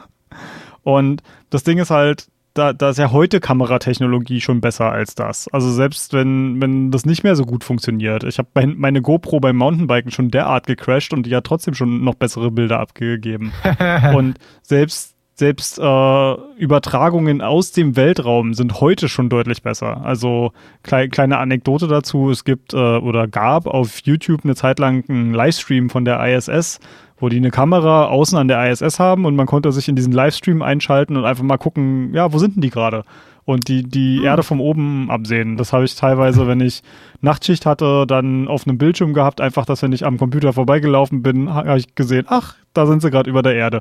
[0.84, 5.48] Und das Ding ist halt, da, da ist ja heute Kameratechnologie schon besser als das.
[5.50, 8.24] Also selbst wenn, wenn das nicht mehr so gut funktioniert.
[8.24, 12.15] Ich habe meine GoPro beim Mountainbiken schon derart gecrashed und die hat trotzdem schon noch
[12.15, 13.54] bessere Bilder abgegeben.
[14.15, 20.06] und selbst selbst äh, Übertragungen aus dem Weltraum sind heute schon deutlich besser.
[20.06, 20.52] Also
[20.84, 25.34] klei kleine Anekdote dazu, es gibt äh, oder gab auf YouTube eine Zeit lang einen
[25.34, 26.80] Livestream von der ISS,
[27.17, 30.13] wo die eine Kamera außen an der ISS haben und man konnte sich in diesen
[30.13, 33.04] Livestream einschalten und einfach mal gucken, ja, wo sind denn die gerade?
[33.45, 34.25] Und die, die hm.
[34.25, 35.58] Erde von oben absehen.
[35.58, 36.84] Das habe ich teilweise, wenn ich
[37.21, 41.52] Nachtschicht hatte, dann auf einem Bildschirm gehabt, einfach, dass wenn ich am Computer vorbeigelaufen bin,
[41.52, 43.80] habe ich gesehen, ach, da sind sie gerade über der Erde.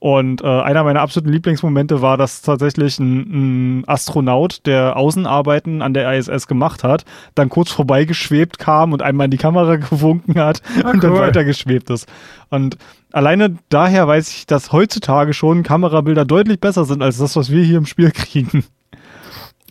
[0.00, 5.92] Und äh, einer meiner absoluten Lieblingsmomente war, dass tatsächlich ein, ein, Astronaut, der Außenarbeiten an
[5.92, 10.62] der ISS gemacht hat, dann kurz vorbeigeschwebt kam und einmal in die Kamera gewunken hat
[10.76, 11.00] ah, und cool.
[11.00, 12.06] dann weitergeschwebt ist.
[12.48, 12.78] Und
[13.10, 17.64] alleine daher weiß ich, dass heutzutage schon Kamerabilder deutlich besser sind als das, was wir
[17.64, 18.64] hier im Spiel kriegen.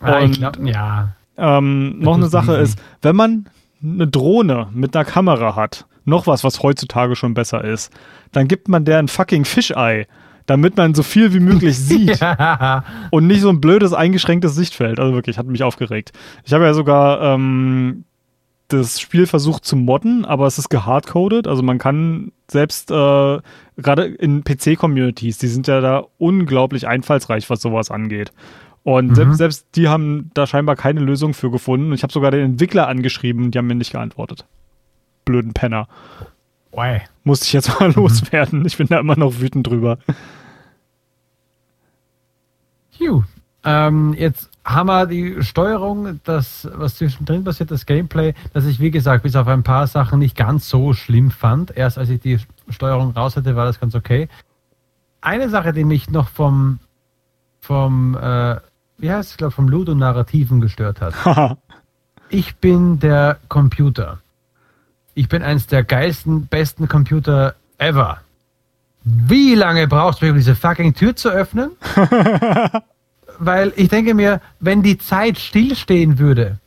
[0.01, 1.13] Ah, und, glaub, ja.
[1.37, 3.45] Ähm, noch eine Sache ist, wenn man
[3.81, 7.91] eine Drohne mit einer Kamera hat, noch was, was heutzutage schon besser ist,
[8.31, 10.07] dann gibt man der ein fucking Fischei,
[10.45, 12.83] damit man so viel wie möglich sieht ja.
[13.11, 14.99] und nicht so ein blödes, eingeschränktes Sichtfeld.
[14.99, 16.13] Also wirklich, hat mich aufgeregt.
[16.45, 18.05] Ich habe ja sogar ähm,
[18.69, 21.47] das Spiel versucht zu modden, aber es ist gehardcoded.
[21.47, 23.39] Also man kann selbst äh,
[23.77, 28.31] gerade in PC-Communities, die sind ja da unglaublich einfallsreich, was sowas angeht.
[28.83, 29.15] Und mhm.
[29.15, 31.91] selbst, selbst die haben da scheinbar keine Lösung für gefunden.
[31.91, 34.45] Ich habe sogar den Entwickler angeschrieben, die haben mir nicht geantwortet.
[35.27, 35.87] Blöden Penner.
[36.71, 37.01] Why?
[37.25, 38.65] Musste ich jetzt mal loswerden.
[38.65, 39.97] Ich bin da immer noch wütend drüber.
[42.91, 43.23] Phew.
[43.65, 48.91] Ähm, jetzt haben wir die Steuerung, das, was zwischendrin passiert, das Gameplay, das ich, wie
[48.91, 51.75] gesagt, bis auf ein paar Sachen nicht ganz so schlimm fand.
[51.75, 54.29] Erst als ich die Steuerung raus hatte, war das ganz okay.
[55.19, 56.79] Eine Sache, die mich noch vom,
[57.59, 58.55] vom äh,
[58.97, 61.57] wie heißt es, glaube vom Ludo-Narrativen gestört hat.
[62.29, 64.19] ich bin der Computer.
[65.17, 68.19] Ich bin eins der geilsten, besten Computer ever.
[69.03, 71.71] Wie lange brauchst du, um diese fucking Tür zu öffnen?
[73.39, 76.59] Weil ich denke mir, wenn die Zeit stillstehen würde,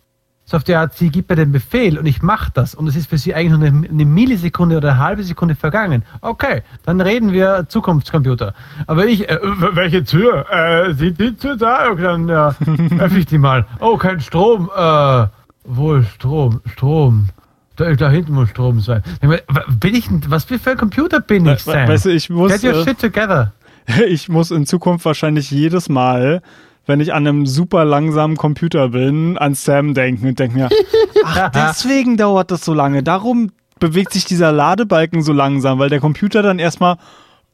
[0.46, 2.96] so auf der Art, sie gibt mir den Befehl und ich mache das und es
[2.96, 6.02] ist für sie eigentlich nur eine, eine, Millisekunde oder eine halbe Sekunde vergangen.
[6.20, 8.52] Okay, dann reden wir Zukunftscomputer.
[8.88, 9.38] Aber ich, äh,
[9.74, 10.44] welche Tür?
[10.50, 11.88] Äh, sind die Tür da?
[11.88, 12.48] Okay, dann ja,
[12.98, 13.64] öffne ich die mal.
[13.78, 14.68] Oh, kein Strom.
[14.76, 15.26] Äh,
[15.62, 17.28] wohl Strom, Strom.
[17.80, 19.02] Da, da, hinten muss Strom sein.
[19.80, 21.88] Bin ich, was für ein Computer bin ich, Sam?
[21.88, 23.52] Weißt du, ich muss, Get your äh, shit together.
[24.06, 26.42] Ich muss in Zukunft wahrscheinlich jedes Mal
[26.86, 30.68] wenn ich an einem super langsamen Computer bin, an Sam denken und denke mir,
[31.24, 33.04] ach, deswegen dauert das so lange.
[33.04, 36.96] Darum bewegt sich dieser Ladebalken so langsam, weil der Computer dann erstmal,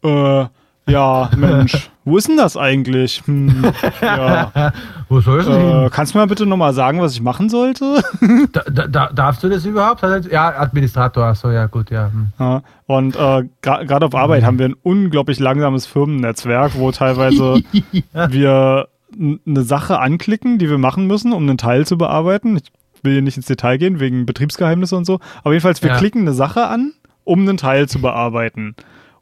[0.02, 0.46] äh,
[0.88, 3.20] ja, Mensch, wo ist denn das eigentlich?
[3.26, 3.64] Hm,
[4.00, 4.72] ja.
[5.08, 8.00] Wo soll es äh, Kannst du mir bitte nochmal sagen, was ich machen sollte?
[8.52, 10.02] da, da, darfst du das überhaupt?
[10.30, 12.12] Ja, Administrator, achso, ja, gut, ja.
[12.12, 12.28] Hm.
[12.38, 14.46] ja und äh, gerade auf Arbeit mhm.
[14.46, 17.60] haben wir ein unglaublich langsames Firmennetzwerk, wo teilweise
[18.12, 18.88] wir
[19.18, 22.56] eine Sache anklicken, die wir machen müssen, um einen Teil zu bearbeiten.
[22.56, 22.70] Ich
[23.02, 25.18] will hier nicht ins Detail gehen, wegen Betriebsgeheimnisse und so.
[25.42, 25.96] Aber jedenfalls, wir ja.
[25.96, 26.92] klicken eine Sache an,
[27.24, 28.76] um einen Teil zu bearbeiten.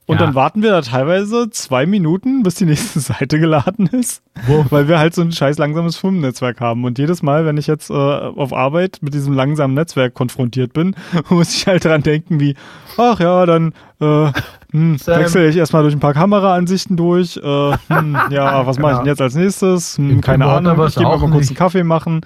[0.06, 0.26] Und ja.
[0.26, 4.66] dann warten wir da teilweise zwei Minuten, bis die nächste Seite geladen ist, wow.
[4.70, 6.84] weil wir halt so ein scheiß langsames Firmennetzwerk haben.
[6.84, 10.94] Und jedes Mal, wenn ich jetzt äh, auf Arbeit mit diesem langsamen Netzwerk konfrontiert bin,
[11.30, 12.54] muss ich halt dran denken, wie,
[12.98, 14.30] ach ja, dann äh,
[14.74, 17.36] hm, wechsle ich erstmal durch ein paar Kameraansichten durch.
[17.36, 19.98] Äh, hm, ja, was mache ich denn jetzt als nächstes?
[19.98, 22.22] Hm, keine Ahnung, ich gehe mal kurz einen Kaffee machen.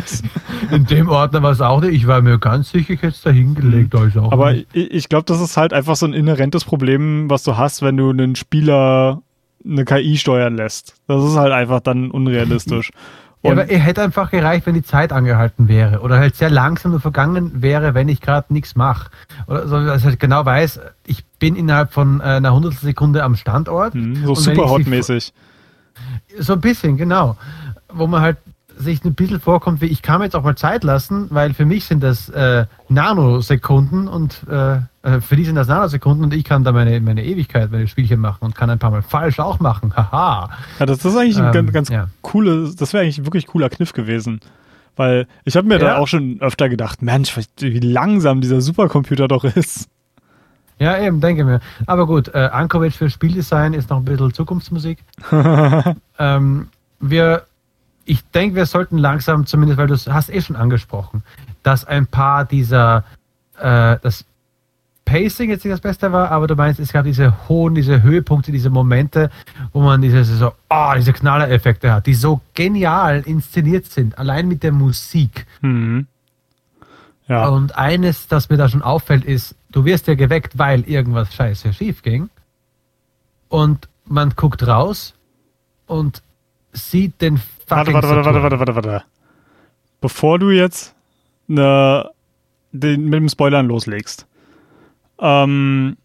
[0.70, 1.94] In dem Ordner war es auch nicht.
[1.94, 3.94] Ich war mir ganz sicher, ich hätte es da hingelegt.
[3.94, 4.24] Hm.
[4.30, 4.68] Aber nicht.
[4.74, 7.96] ich, ich glaube, das ist halt einfach so ein inhärentes Problem, was du hast, wenn
[7.96, 9.22] du einen Spieler
[9.64, 10.96] eine KI steuern lässt.
[11.06, 12.90] Das ist halt einfach dann unrealistisch.
[13.42, 16.00] Ja, aber er hätte einfach gereicht, wenn die Zeit angehalten wäre.
[16.00, 19.10] Oder halt sehr langsam nur vergangen wäre, wenn ich gerade nichts mache.
[19.46, 23.34] Oder so, dass ich halt genau weiß, ich bin innerhalb von äh, einer Hundertstelsekunde am
[23.34, 23.94] Standort.
[23.94, 25.32] Hm, so Superhot-mäßig.
[26.38, 27.36] So ein bisschen, genau.
[27.92, 28.36] Wo man halt
[28.76, 31.64] sich ein bisschen vorkommt, wie ich kann mir jetzt auch mal Zeit lassen, weil für
[31.64, 36.44] mich sind das äh, Nanosekunden und äh, äh, für die sind das Nanosekunden und ich
[36.44, 39.60] kann da meine, meine Ewigkeit, meine Spielchen machen und kann ein paar Mal falsch auch
[39.60, 39.92] machen.
[39.96, 40.50] Haha.
[40.78, 42.08] Ja, das ist eigentlich ein ähm, ganz ja.
[42.22, 44.40] coole, das wäre eigentlich wirklich cooler Kniff gewesen.
[44.96, 45.94] Weil ich habe mir ja.
[45.94, 49.88] da auch schon öfter gedacht, Mensch, wie langsam dieser Supercomputer doch ist.
[50.78, 51.60] Ja, eben, denke mir.
[51.86, 54.98] Aber gut, äh, Ankovic für Spieldesign ist noch ein bisschen Zukunftsmusik.
[56.18, 57.44] ähm, wir
[58.04, 61.22] ich denke, wir sollten langsam, zumindest, weil du es hast eh schon angesprochen,
[61.62, 63.04] dass ein paar dieser,
[63.58, 64.24] äh, das
[65.04, 68.52] Pacing jetzt nicht das Beste war, aber du meinst, es gab diese hohen, diese Höhepunkte,
[68.52, 69.30] diese Momente,
[69.72, 74.62] wo man diese so, oh, diese Knallereffekte hat, die so genial inszeniert sind, allein mit
[74.62, 75.46] der Musik.
[75.60, 76.06] Mhm.
[77.28, 77.48] Ja.
[77.48, 81.72] Und eines, das mir da schon auffällt, ist, du wirst ja geweckt, weil irgendwas scheiße
[81.72, 82.30] schief ging.
[83.48, 85.14] Und man guckt raus
[85.86, 86.22] und
[86.72, 87.40] sieht den
[87.76, 89.04] Warte, warte, warte, warte, warte, warte, warte.
[90.00, 90.94] Bevor du jetzt
[91.46, 92.08] ne,
[92.72, 94.26] den, mit dem Spoilern loslegst,
[95.18, 95.96] ähm,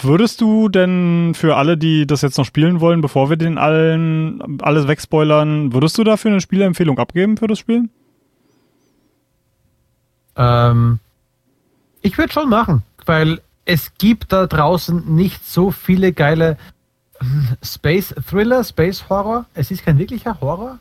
[0.00, 4.60] würdest du denn für alle, die das jetzt noch spielen wollen, bevor wir den allen
[4.62, 7.88] alles wegspoilern, würdest du dafür eine Spieleempfehlung abgeben für das Spiel?
[10.36, 10.98] Ähm,
[12.02, 16.56] ich würde schon machen, weil es gibt da draußen nicht so viele geile
[17.62, 19.46] Space Thriller, Space Horror.
[19.54, 20.78] Es ist kein wirklicher Horror.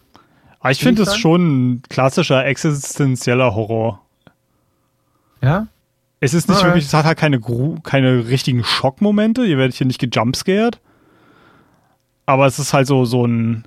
[0.60, 4.02] Aber ich Will finde ich es schon ein klassischer existenzieller Horror.
[5.42, 5.68] Ja,
[6.22, 6.72] Es ist nicht Alright.
[6.72, 7.40] wirklich, es hat halt keine,
[7.84, 9.46] keine richtigen Schockmomente.
[9.46, 10.80] Ihr werdet hier nicht gejumpscared.
[12.26, 13.66] Aber es ist halt so, so ein,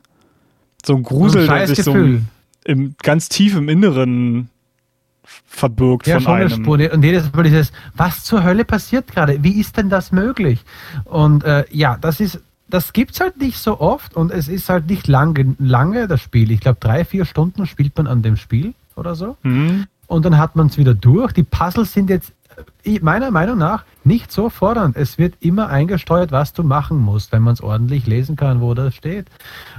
[0.84, 2.22] so ein Grusel, so ein der sich so Gefühl.
[2.64, 4.50] im, ganz tief im Inneren
[5.46, 6.64] verbirgt ja, von schon eine einem.
[6.64, 6.92] Spur.
[6.92, 9.44] Und jedes Mal dieses, was zur Hölle passiert gerade?
[9.44, 10.64] Wie ist denn das möglich?
[11.04, 14.88] Und äh, ja, das ist, das gibt's halt nicht so oft und es ist halt
[14.88, 16.50] nicht lange, lange das Spiel.
[16.50, 19.36] Ich glaube, drei, vier Stunden spielt man an dem Spiel oder so.
[19.42, 19.86] Hm?
[20.08, 21.32] und dann hat man es wieder durch.
[21.32, 22.32] Die Puzzles sind jetzt
[22.84, 24.96] äh, meiner Meinung nach nicht so fordernd.
[24.96, 28.74] Es wird immer eingesteuert, was du machen musst, wenn man es ordentlich lesen kann, wo
[28.74, 29.26] das steht.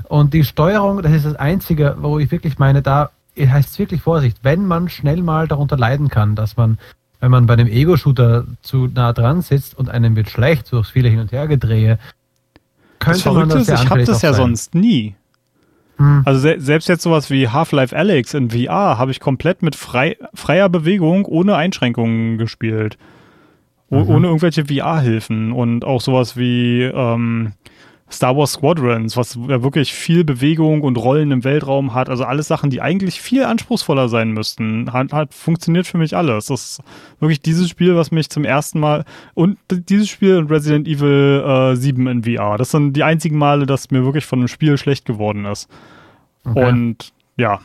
[0.08, 4.02] Und die Steuerung, das ist das Einzige, wo ich wirklich meine, da heißt es wirklich
[4.02, 6.78] Vorsicht, wenn man schnell mal darunter leiden kann, dass man,
[7.20, 11.10] wenn man bei einem Ego-Shooter zu nah dran sitzt und einem wird schlecht durch viele
[11.10, 11.98] Hin- und Hergedrehe,
[13.00, 14.42] Das könnte man Verrückte das ist, ich habe das ja sein.
[14.42, 15.16] sonst nie.
[15.98, 16.22] Hm.
[16.26, 20.18] Also se selbst jetzt sowas wie Half-Life Alyx in VR habe ich komplett mit frei
[20.34, 22.98] freier Bewegung ohne Einschränkungen gespielt.
[23.90, 24.10] O Mhm.
[24.10, 27.54] Ohne irgendwelche VR-Hilfen und auch sowas wie ähm,
[28.12, 32.10] Star Wars Squadrons, was ja wirklich viel Bewegung und Rollen im Weltraum hat.
[32.10, 34.92] Also alles Sachen, die eigentlich viel anspruchsvoller sein müssten.
[34.92, 36.48] Hat, hat funktioniert für mich alles.
[36.48, 36.84] Das ist
[37.20, 41.76] wirklich dieses Spiel, was mich zum ersten Mal und dieses Spiel und Resident Evil äh,
[41.76, 42.58] 7 in VR.
[42.58, 45.70] Das sind die einzigen Male, dass mir wirklich von einem Spiel schlecht geworden ist.
[46.46, 46.68] Okay.
[46.68, 47.60] Und ja,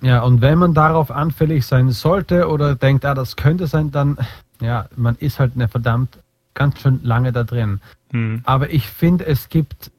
[0.00, 4.16] Ja, und wenn man darauf anfällig sein sollte oder denkt, ah, das könnte sein, dann,
[4.60, 6.18] ja, man ist halt eine verdammt
[6.54, 7.80] ganz schön lange da drin.
[8.16, 8.42] Hm.
[8.44, 9.90] Aber ich finde, es gibt,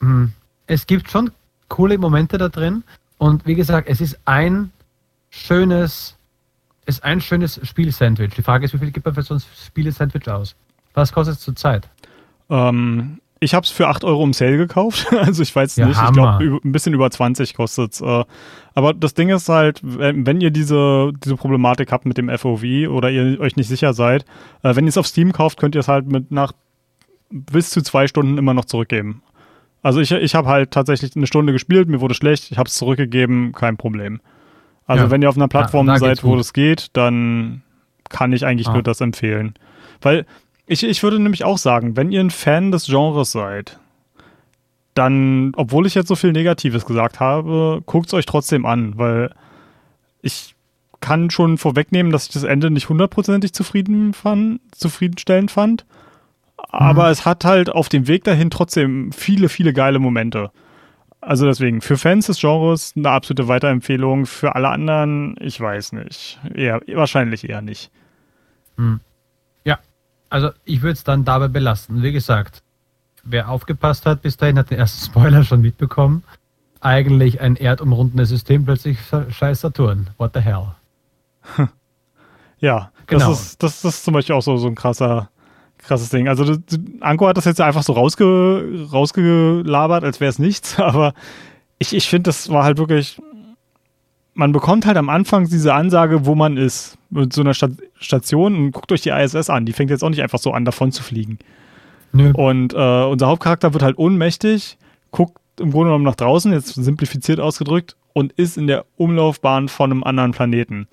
[0.00, 0.32] hm,
[0.66, 1.30] es gibt schon
[1.68, 2.82] coole Momente da drin.
[3.18, 4.70] Und wie gesagt, es ist ein
[5.30, 6.16] schönes,
[6.86, 8.34] es ist ein schönes Spielsandwich.
[8.34, 10.54] Die Frage ist, wie viel gibt man für so ein Spiele-Sandwich aus?
[10.94, 11.88] Was kostet es zurzeit?
[12.48, 15.06] Ähm, ich habe es für 8 Euro im Sale gekauft.
[15.12, 15.96] Also ich weiß Ja, nicht.
[15.96, 16.38] Ich Hammer.
[16.38, 18.00] glaube, ein bisschen über 20 kostet es.
[18.00, 18.24] Äh,
[18.74, 22.62] aber das Ding ist halt, wenn, wenn ihr diese, diese Problematik habt mit dem FOV
[22.88, 24.24] oder ihr euch nicht sicher seid,
[24.62, 26.52] äh, wenn ihr es auf Steam kauft, könnt ihr es halt mit nach
[27.30, 29.22] bis zu zwei Stunden immer noch zurückgeben.
[29.82, 32.74] Also ich, ich habe halt tatsächlich eine Stunde gespielt, mir wurde schlecht, ich habe es
[32.74, 34.20] zurückgegeben, kein Problem.
[34.86, 35.10] Also Ja.
[35.10, 37.62] wenn ihr auf einer Plattform da seid, wo das geht, dann
[38.08, 38.72] kann ich eigentlich Ah.
[38.74, 39.54] nur das empfehlen.
[40.02, 40.26] Weil
[40.66, 43.78] ich, ich würde nämlich auch sagen, wenn ihr ein Fan des Genres seid,
[44.94, 49.32] dann, obwohl ich jetzt so viel Negatives gesagt habe, guckt es euch trotzdem an, weil
[50.20, 50.54] ich
[51.00, 55.86] kann schon vorwegnehmen, dass ich das Ende nicht hundertprozentig zufrieden fand, zufriedenstellend fand.
[56.68, 60.50] Aber es hat halt auf dem Weg dahin trotzdem viele, viele geile Momente.
[61.20, 64.26] Also deswegen, für Fans des Genres eine absolute Weiterempfehlung.
[64.26, 66.38] Für alle anderen, ich weiß nicht.
[66.54, 67.90] Eher, wahrscheinlich eher nicht.
[69.64, 69.78] Ja,
[70.30, 72.02] also ich würde es dann dabei belassen.
[72.02, 72.62] Wie gesagt,
[73.24, 76.22] wer aufgepasst hat bis dahin, hat den ersten Spoiler schon mitbekommen.
[76.80, 80.08] Eigentlich ein erdumrundendes System, plötzlich scheiß Saturn.
[80.16, 80.68] What the hell?
[82.62, 83.30] Ja, Genau.
[83.30, 85.30] das, ist, das ist zum Beispiel auch so, so ein krasser,
[85.82, 86.28] krasses Ding.
[86.28, 86.56] Also
[87.00, 91.14] Anko hat das jetzt einfach so rausge, rausgelabert, als wäre es nichts, aber
[91.78, 93.20] ich, ich finde, das war halt wirklich,
[94.34, 98.54] man bekommt halt am Anfang diese Ansage, wo man ist, mit so einer Sta Station
[98.54, 99.66] und guckt euch die ISS an.
[99.66, 101.38] Die fängt jetzt auch nicht einfach so an, davon zu fliegen.
[102.12, 102.32] Nö.
[102.32, 104.78] Und äh, unser Hauptcharakter wird halt ohnmächtig,
[105.10, 109.90] guckt im Grunde genommen nach draußen, jetzt simplifiziert ausgedrückt, und ist in der Umlaufbahn von
[109.90, 110.88] einem anderen Planeten.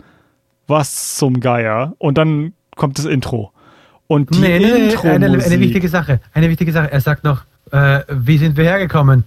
[0.68, 1.94] Was zum Geier.
[1.98, 3.52] Und dann kommt das Intro.
[4.08, 6.22] Und die Nee, nee, Intro eine, eine wichtige Sache.
[6.34, 6.92] Eine wichtige Sache.
[6.92, 9.26] Er sagt noch, äh, wie sind wir hergekommen?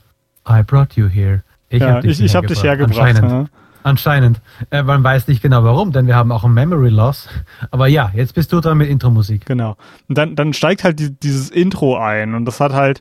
[0.48, 1.42] I brought you here.
[1.68, 2.98] Ich ja, hab dich ich, ich habe dich hergebracht.
[2.98, 3.30] Anscheinend.
[3.30, 3.44] ja.
[3.82, 4.40] Anscheinend.
[4.70, 7.28] Äh, man weiß nicht genau warum, denn wir haben auch ein Memory Loss.
[7.70, 9.46] Aber ja, jetzt bist du dran mit Intro-Musik.
[9.46, 9.76] Genau.
[10.08, 13.00] Und dann, dann steigt halt die, dieses Intro ein und das hat halt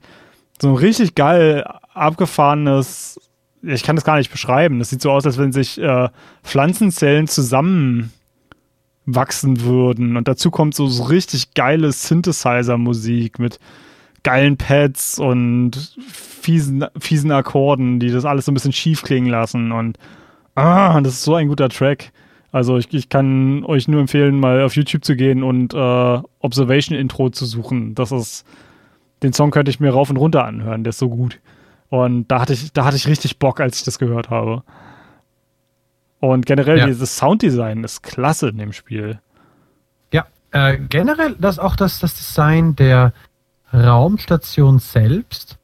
[0.62, 3.20] so ein richtig geil abgefahrenes,
[3.62, 4.80] ich kann das gar nicht beschreiben.
[4.80, 6.10] Das sieht so aus, als wenn sich äh,
[6.44, 7.28] Pflanzenzellen
[9.10, 10.18] zusammenwachsen würden.
[10.18, 13.60] Und dazu kommt so, so richtig geile Synthesizer-Musik mit
[14.24, 19.72] geilen Pads und fiesen, fiesen Akkorden, die das alles so ein bisschen schief klingen lassen.
[19.72, 19.98] Und
[20.56, 22.12] ah, das ist so ein guter Track.
[22.52, 26.98] Also ich, ich kann euch nur empfehlen, mal auf YouTube zu gehen und äh, Observation
[26.98, 27.96] Intro zu suchen.
[27.96, 28.46] Das ist
[29.22, 31.40] den Song könnte ich mir rauf und runter anhören, der ist so gut.
[31.90, 34.64] Und da hatte ich, da hatte ich richtig Bock, als ich das gehört habe.
[36.20, 36.86] Und generell Ja.
[36.88, 39.20] dieses Sounddesign ist klasse in dem Spiel.
[40.12, 43.14] Ja, äh, generell das auch das, das Design der
[43.74, 45.58] Raumstation selbst,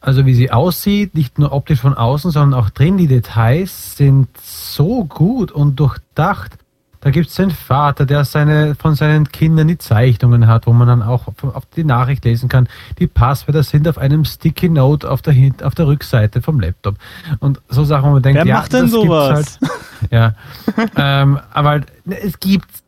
[0.00, 4.28] also wie sie aussieht, nicht nur optisch von außen, sondern auch drin, die Details sind
[4.40, 6.52] so gut und durchdacht.
[7.02, 10.86] Da gibt es den Vater, der seine, von seinen Kindern die Zeichnungen hat, wo man
[10.86, 12.68] dann auch auf, auf die Nachricht lesen kann.
[12.98, 16.96] Die Passwörter sind auf einem Sticky Note auf der, Hin- auf der Rückseite vom Laptop.
[17.38, 19.58] Und so Sachen, wo man denkt, Wer ja, macht denn das gibt's sowas?
[19.62, 20.34] Halt, ja,
[20.96, 22.82] ähm, aber halt, ne, es gibt's.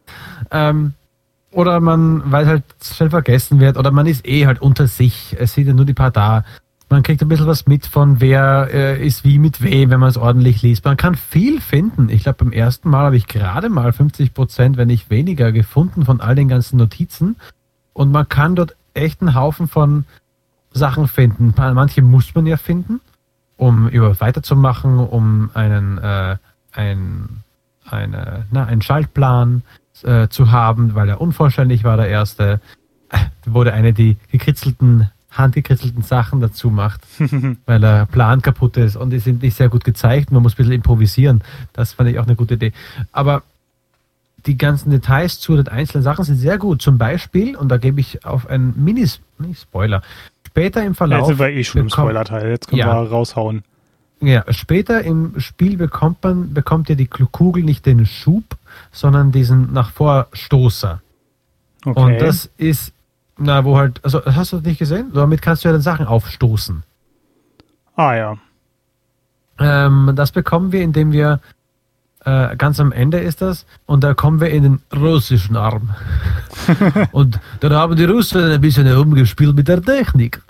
[0.51, 0.93] Ähm,
[1.51, 5.37] oder man, weil halt schnell vergessen wird, oder man ist eh halt unter sich.
[5.39, 6.45] Es sind ja nur die paar da.
[6.93, 10.11] Man kriegt ein bisschen was mit von wer äh, ist wie mit wem, wenn man
[10.11, 10.84] es ordentlich liest.
[10.84, 12.11] Man kann viel finden.
[12.11, 16.05] Ich glaube, beim ersten Mal habe ich gerade mal 50 Prozent, wenn nicht weniger, gefunden
[16.05, 17.36] von all den ganzen Notizen.
[17.95, 20.05] Und man kann dort echt einen Haufen von
[20.70, 21.55] Sachen finden.
[21.57, 23.01] Manche muss man ja finden,
[23.57, 26.36] um über weiterzumachen, um einen, äh,
[26.72, 27.43] ein,
[27.88, 29.62] eine, na, einen Schaltplan
[30.03, 32.61] äh, zu haben, weil er unvollständig war, der erste.
[33.09, 37.01] Äh, Wurde eine die gekritzelten, handgekritzelten Sachen dazu macht,
[37.66, 40.30] weil der Plan kaputt ist und die sind nicht sehr gut gezeigt.
[40.30, 41.43] Man muss ein bisschen improvisieren.
[41.72, 42.72] Das fand ich auch eine gute Idee.
[43.12, 43.43] Aber
[44.47, 46.83] die ganzen Details zu den einzelnen Sachen sind sehr gut.
[46.83, 49.09] Zum Beispiel, und da gebe ich auf einen Mini,
[49.39, 50.03] nicht Spoiler,
[50.47, 51.26] später im Jetzt Verlauf.
[51.28, 52.51] sind wir eh schon im bekommt- Spoiler-Teil.
[52.51, 52.87] Jetzt können Ja.
[53.03, 53.62] wir raushauen.
[54.20, 58.45] Ja, später im Spiel bekommt man, bekommt ja die Kugel nicht den Schub,
[58.93, 61.01] sondern diesen nach Vorstoßer.
[61.85, 62.01] Okay.
[62.01, 62.93] Und das ist,
[63.43, 65.11] na, wo halt, also hast du das nicht gesehen?
[65.14, 66.82] Damit kannst du ja dann Sachen aufstoßen.
[67.97, 68.36] ah ja.
[69.59, 71.40] Ähm, das bekommen wir, indem wir
[72.24, 75.90] äh, ganz am Ende ist das und da kommen wir in den russischen Arm.
[77.12, 80.40] und dann haben die Russen ein bisschen herumgespielt mit der Technik.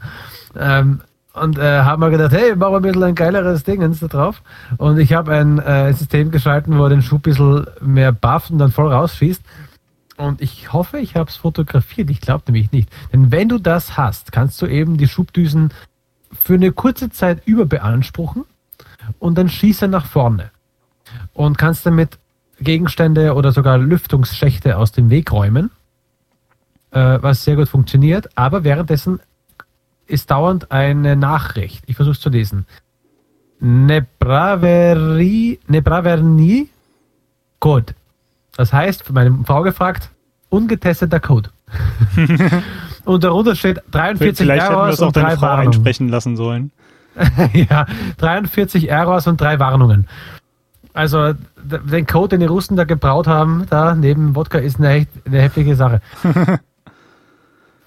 [0.58, 1.00] Ähm,
[1.34, 4.42] und äh, haben wir gedacht, hey, machen wir ein bisschen ein geileres Ding da drauf.
[4.76, 8.50] Und ich habe ein äh, System geschalten, wo er den Schuh ein bisschen mehr bufft
[8.50, 9.42] und dann voll rausschießt.
[10.16, 12.10] Und ich hoffe, ich habe es fotografiert.
[12.10, 12.90] Ich glaube nämlich nicht.
[13.12, 15.72] Denn wenn du das hast, kannst du eben die Schubdüsen
[16.32, 18.44] für eine kurze Zeit überbeanspruchen
[19.18, 20.50] und dann schieße nach vorne.
[21.32, 22.18] Und kannst damit
[22.60, 25.70] Gegenstände oder sogar Lüftungsschächte aus dem Weg räumen,
[26.90, 28.28] äh, was sehr gut funktioniert.
[28.36, 29.20] Aber währenddessen
[30.06, 31.84] ist dauernd eine Nachricht.
[31.86, 32.66] Ich versuche es zu lesen.
[33.60, 36.68] Nebraveri, Nebraverni
[37.60, 37.94] Code.
[38.56, 40.10] Das heißt, von meinem Frau gefragt,
[40.48, 41.50] ungetesteter Code.
[43.04, 45.68] und darunter steht 43 Vielleicht hätten wir Errors es auch deine drei Frau Warnungen.
[45.68, 46.70] einsprechen lassen sollen.
[47.52, 47.86] ja,
[48.18, 50.06] 43 Errors und drei Warnungen.
[50.94, 51.32] Also
[51.62, 55.40] den Code, den die Russen da gebraut haben, da neben Wodka, ist eine, echt, eine
[55.40, 56.02] heftige Sache.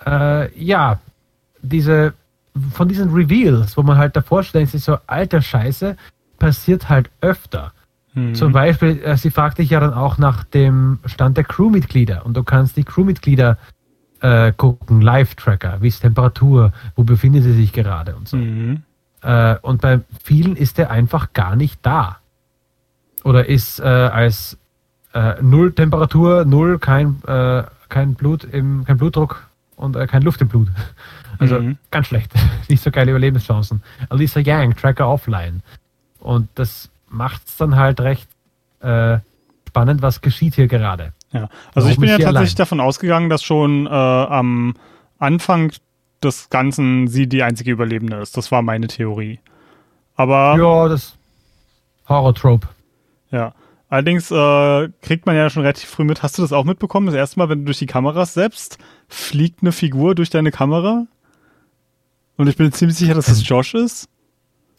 [0.06, 1.00] äh, ja,
[1.62, 2.14] diese
[2.74, 5.98] von diesen Reveals, wo man halt davor steht, sich so alter Scheiße,
[6.40, 7.74] passiert halt öfter.
[8.16, 8.34] Hm.
[8.34, 12.36] Zum Beispiel, äh, sie fragt dich ja dann auch nach dem Stand der Crewmitglieder und
[12.36, 13.58] du kannst die Crewmitglieder
[14.22, 18.38] äh, gucken, Live-Tracker, wie ist Temperatur, wo befindet sie sich gerade und so.
[18.38, 18.82] Mhm.
[19.22, 22.18] Äh, und bei vielen ist er einfach gar nicht da.
[23.24, 24.58] Oder ist äh, als
[25.14, 30.48] äh, Null Temperatur, Null, kein, äh, kein Blut im, kein Blutdruck und kein Luft im
[30.48, 30.68] Blut.
[31.38, 31.78] Also Mhm.
[31.92, 32.32] ganz schlecht.
[32.70, 33.84] nicht so geile Überlebenschancen.
[34.08, 35.62] Alisa Yang, Tracker offline.
[36.22, 38.28] Und das macht es dann halt recht
[38.82, 39.18] äh,
[39.68, 41.14] spannend, was geschieht hier gerade.
[41.32, 42.56] Ja, also ich Warum bin ist ja tatsächlich allein?
[42.56, 44.76] davon ausgegangen, dass schon äh, am
[45.20, 45.72] Anfang
[46.24, 48.38] des Ganzen sie die einzige Überlebende ist.
[48.38, 49.40] Das war meine Theorie.
[50.16, 51.18] Aber Ja, das
[52.08, 52.68] Horror-Trope.
[53.32, 53.54] ja.
[53.88, 56.24] Allerdings äh, kriegt man ja schon relativ früh mit.
[56.24, 57.06] Hast du das auch mitbekommen?
[57.06, 61.06] Das erste Mal, wenn du durch die Kameras selbst, fliegt eine Figur durch deine Kamera.
[62.36, 64.10] Und ich bin ziemlich sicher, dass es Josh ist.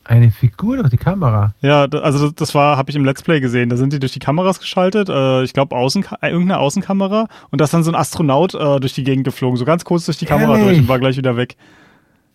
[0.09, 1.53] Eine Figur durch die Kamera.
[1.63, 3.71] Ja, also das, war, habe ich im Let's Play gesehen.
[3.71, 5.09] Da sind die durch die Kameras geschaltet.
[5.09, 7.27] Äh, ich glaube, Außen, äh, irgendeine Außenkamera.
[7.51, 9.57] Und da ist dann so ein Astronaut äh, durch die Gegend geflogen.
[9.57, 10.65] So ganz kurz durch die Kamera Ehrlich?
[10.65, 11.57] durch und war gleich wieder weg.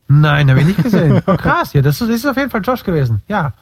[0.10, 1.24] Nein, habe ich nicht gesehen.
[1.26, 3.22] Krass, ja, das ist, das ist auf jeden Fall Josh gewesen.
[3.30, 3.54] Ja.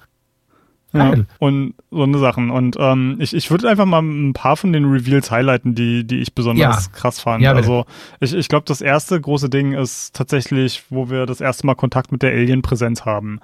[0.91, 2.49] Ja, und so eine Sachen.
[2.49, 6.17] Und ähm, ich, ich würde einfach mal ein paar von den Reveals highlighten, die, die
[6.17, 6.91] ich besonders Ja.
[6.91, 7.43] krass fand.
[7.43, 7.85] Ja, also
[8.19, 12.11] ich, ich glaube, das erste große Ding ist tatsächlich, wo wir das erste Mal Kontakt
[12.11, 13.39] mit der Alien-Präsenz haben.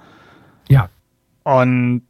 [0.68, 0.88] Ja.
[1.44, 2.02] Und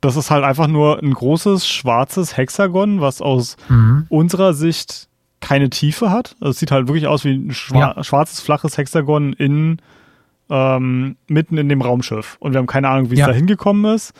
[0.00, 4.06] das ist halt einfach nur ein großes schwarzes Hexagon, was aus Mhm.
[4.08, 5.08] unserer Sicht
[5.40, 6.36] keine Tiefe hat.
[6.40, 9.78] Also es sieht halt wirklich aus wie ein schwa schwarzes, flaches Hexagon in,
[10.50, 12.36] ähm, mitten in dem Raumschiff.
[12.40, 13.26] Und wir haben keine Ahnung, wie es Ja.
[13.28, 14.12] da hingekommen ist.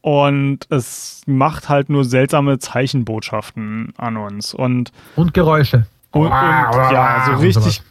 [0.00, 4.54] Und es macht halt nur seltsame Zeichenbotschaften an uns.
[4.54, 5.86] Und, Und Geräusche.
[6.12, 7.82] und, und ja, so richtig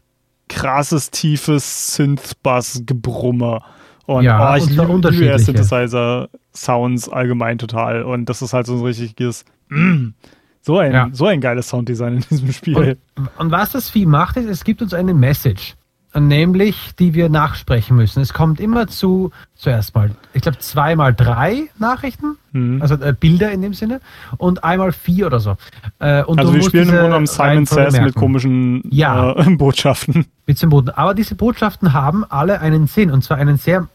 [0.48, 3.62] krasses, tiefes Synth-Bass-Gebrummer.
[4.08, 5.38] Und Ja, oh, ich liebe, unterschiedliche.
[5.38, 8.04] Synthesizer-Sounds allgemein total.
[8.04, 10.08] Und das ist halt so ein richtiges, mm,
[10.62, 11.10] so ein, Ja.
[11.12, 12.76] so ein geiles Sounddesign in diesem Spiel.
[12.76, 12.98] Und,
[13.38, 15.76] und was das Vieh macht, ist, es gibt uns eine Message,
[16.16, 18.22] nämlich die wir nachsprechen müssen.
[18.22, 22.82] Es kommt immer zu, zuerst mal, ich glaube, zweimal drei Nachrichten, Mhm.
[22.82, 24.00] also äh, Bilder in dem Sinne,
[24.38, 25.58] und einmal vier oder so.
[26.00, 29.34] Äh, und Also wir spielen im Grunde genommen Simon Says mit komischen Ja.
[29.34, 30.26] äh, Botschaften.
[30.48, 30.90] mit dem Boden.
[30.90, 33.88] Aber diese Botschaften haben alle einen Sinn und zwar einen sehr,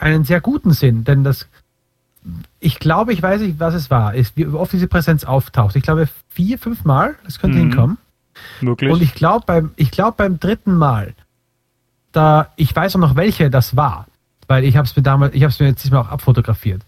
[0.00, 1.48] einen sehr guten Sinn, denn das,
[2.58, 5.76] ich glaube, ich weiß nicht, was es war, ist, wie oft diese Präsenz auftaucht.
[5.76, 7.60] Ich glaube vier, fünf Mal, das könnte Mhm.
[7.70, 7.98] hinkommen.
[8.60, 8.90] Wirklich.
[8.92, 11.14] Und ich glaube beim, ich glaube beim dritten Mal,
[12.12, 14.06] da, ich weiß auch noch welche das war,
[14.48, 16.82] weil ich habe es mir damals, ich habe es mir jetzt diesmal auch abfotografiert.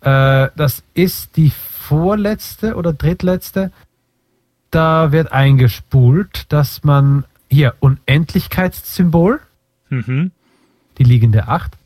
[0.00, 3.72] Äh, das ist die vorletzte oder drittletzte.
[4.70, 9.40] Da wird eingespult, dass man hier Unendlichkeitssymbol,
[9.88, 10.30] mhm.
[10.98, 11.76] die liegende 8,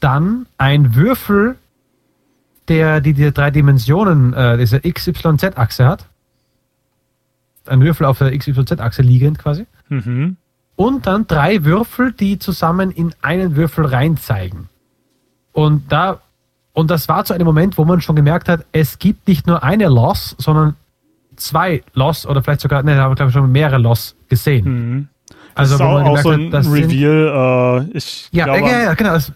[0.00, 1.56] dann ein Würfel,
[2.68, 6.06] der die, die drei Dimensionen, äh, diese XYZ-Achse hat.
[7.66, 9.66] Ein Würfel auf der XYZ-Achse liegend quasi.
[9.88, 10.36] Mhm.
[10.76, 14.68] Und dann drei Würfel, die zusammen in einen Würfel rein zeigen.
[15.52, 16.20] Und da,
[16.74, 19.64] und das war zu einem Moment, wo man schon gemerkt hat, es gibt nicht nur
[19.64, 20.76] eine Loss, sondern
[21.36, 24.64] zwei Loss oder vielleicht sogar, ne, da haben wir glaube ich schon mehrere Loss gesehen.
[24.64, 25.08] Mhm.
[25.54, 27.88] Also das ist wo auch, man auch gemerkt so hat, ein sind, Reveal.
[27.92, 29.14] Äh, ich ja, glaube, ja, ja, genau.
[29.14, 29.32] Das,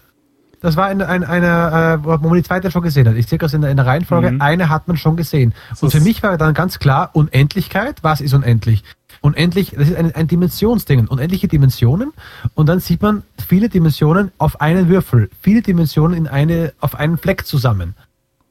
[0.61, 3.15] das war eine, eine, eine äh, wo man die zweite schon gesehen hat.
[3.15, 4.29] Ich sehe das in der, in der Reihenfolge.
[4.29, 4.41] Mhm.
[4.41, 5.55] Eine hat man schon gesehen.
[5.71, 8.83] Das Und für mich war dann ganz klar, Unendlichkeit, was ist unendlich?
[9.21, 11.07] Unendlich, das ist ein, ein Dimensionsding.
[11.07, 12.11] Unendliche Dimensionen.
[12.55, 15.29] Und dann sieht man viele Dimensionen auf einen Würfel.
[15.41, 17.93] Viele Dimensionen in eine, auf einen Fleck zusammen.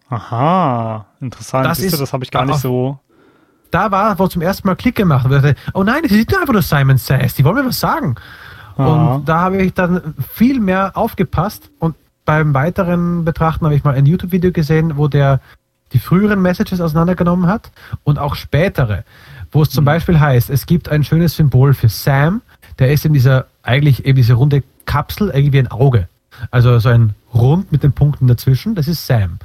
[0.08, 1.66] Aha, interessant.
[1.66, 2.98] Das Siehst du, ist das habe ich gar nicht auf- so.
[3.70, 6.52] Da war, wo zum ersten Mal Klick gemacht ich dachte, Oh nein, das ist einfach
[6.52, 7.34] nur Simon Says.
[7.34, 8.16] Die wollen mir was sagen.
[8.76, 9.14] Aha.
[9.14, 11.94] Und da habe ich dann viel mehr aufgepasst und
[12.24, 15.40] beim weiteren Betrachten habe ich mal ein YouTube-Video gesehen, wo der
[15.92, 17.70] die früheren Messages auseinandergenommen hat
[18.04, 19.04] und auch spätere,
[19.52, 22.42] wo es zum Beispiel heißt, es gibt ein schönes Symbol für Sam,
[22.78, 26.08] der ist in dieser, eigentlich eben diese runde Kapsel, irgendwie ein Auge.
[26.50, 29.38] Also so ein Rund mit den Punkten dazwischen, das ist Sam.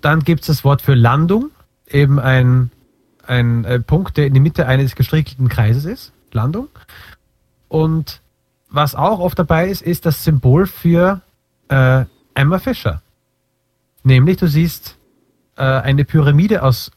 [0.00, 1.50] Dann gibt es das Wort für Landung,
[1.88, 2.70] eben ein,
[3.26, 6.68] ein äh, Punkt, der in die Mitte eines gestrickelten Kreises ist, Landung.
[7.68, 8.20] Und
[8.70, 11.20] was auch oft dabei ist, ist das Symbol für
[11.68, 12.04] äh,
[12.34, 13.02] Emma Fischer.
[14.02, 14.96] Nämlich, du siehst
[15.56, 16.92] äh, eine Pyramide aus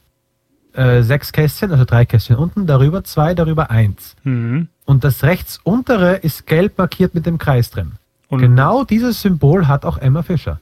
[0.74, 4.16] äh, sechs Kästchen, also drei Kästchen unten, darüber zwei, darüber eins.
[4.24, 4.68] Mhm.
[4.84, 7.92] Und das rechts untere ist gelb markiert mit dem Kreis drin.
[8.28, 10.60] Und genau dieses Symbol hat auch Emma Fischer.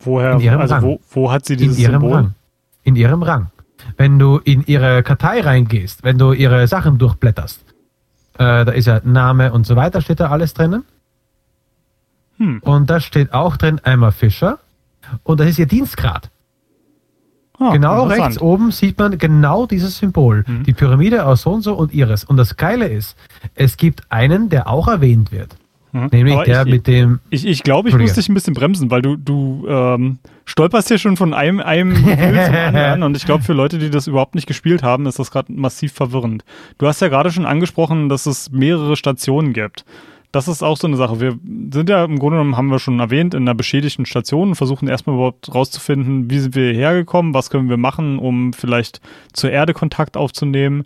[0.00, 0.82] woher, in ihrem also Rang.
[0.82, 2.12] wo, wo hat sie In dieses ihrem Symbol?
[2.12, 2.34] Rang.
[2.82, 3.50] In ihrem Rang.
[3.96, 7.60] Wenn du in ihre Kartei reingehst, wenn du ihre Sachen durchblätterst,
[8.34, 10.84] äh, da ist ja Name und so weiter, steht da alles drinnen.
[12.38, 12.58] Hm.
[12.60, 14.58] Und da steht auch drin Emma Fischer.
[15.22, 16.30] Und das ist ihr Dienstgrad.
[17.58, 20.44] Ah, genau rechts oben sieht man genau dieses Symbol.
[20.46, 20.64] Mhm.
[20.64, 22.24] Die Pyramide aus so und so und ihres.
[22.24, 23.16] Und das Geile ist,
[23.54, 25.56] es gibt einen, der auch erwähnt wird.
[25.92, 26.08] Mhm.
[26.12, 27.20] Nämlich Aber der ich, mit dem.
[27.30, 30.98] Ich, ich glaube, ich muss dich ein bisschen bremsen, weil du, du ähm, stolperst hier
[30.98, 34.34] schon von einem, einem Gefühl zum anderen und ich glaube, für Leute, die das überhaupt
[34.34, 36.44] nicht gespielt haben, ist das gerade massiv verwirrend.
[36.78, 39.84] Du hast ja gerade schon angesprochen, dass es mehrere Stationen gibt.
[40.36, 41.18] Das ist auch so eine Sache.
[41.18, 41.38] Wir
[41.72, 44.86] sind ja im Grunde genommen, haben wir schon erwähnt, in einer beschädigten Station und versuchen
[44.86, 49.00] erstmal überhaupt rauszufinden, wie sind wir hierher gekommen, was können wir machen, um vielleicht
[49.32, 50.84] zur Erde Kontakt aufzunehmen.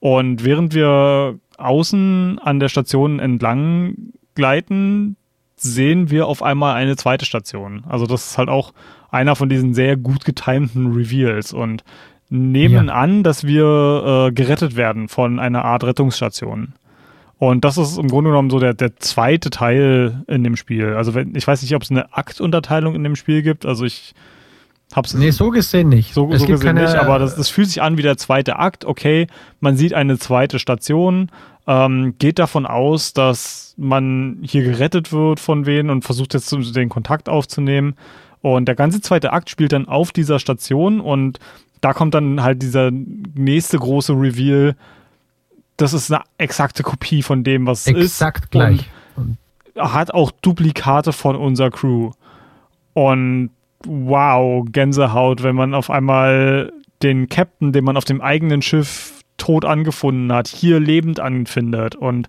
[0.00, 3.94] Und während wir außen an der Station entlang
[4.34, 5.14] gleiten,
[5.54, 7.84] sehen wir auf einmal eine zweite Station.
[7.88, 8.72] Also das ist halt auch
[9.12, 11.84] einer von diesen sehr gut getimten Reveals und
[12.28, 12.94] nehmen Ja.
[12.94, 16.72] an, dass wir äh, gerettet werden von einer Art Rettungsstation.
[17.40, 20.92] Und das ist im Grunde genommen so der, der zweite Teil in dem Spiel.
[20.92, 23.64] Also wenn, ich weiß nicht, ob es eine Aktunterteilung in dem Spiel gibt.
[23.64, 24.14] Also ich
[24.94, 26.12] hab's Nee, so gesehen nicht.
[26.12, 28.18] so, es so gibt gesehen keine, nicht, aber das, das fühlt sich an wie der
[28.18, 28.84] zweite Akt.
[28.84, 29.26] Okay,
[29.58, 31.30] man sieht eine zweite Station,
[31.66, 36.90] ähm, geht davon aus, dass man hier gerettet wird von wen und versucht jetzt den
[36.90, 37.94] Kontakt aufzunehmen.
[38.42, 41.38] Und der ganze zweite Akt spielt dann auf dieser Station und
[41.80, 44.76] da kommt dann halt dieser nächste große Reveal.
[45.80, 48.04] Das ist eine exakte Kopie von dem, was es ist.
[48.22, 48.88] exakt gleich.
[49.16, 49.38] Und
[49.76, 52.10] hat auch Duplikate von unserer Crew.
[52.92, 53.50] Und
[53.86, 56.72] wow, Gänsehaut, wenn man auf einmal
[57.02, 62.28] den Captain, den man auf dem eigenen Schiff tot angefunden hat, hier lebend anfindet und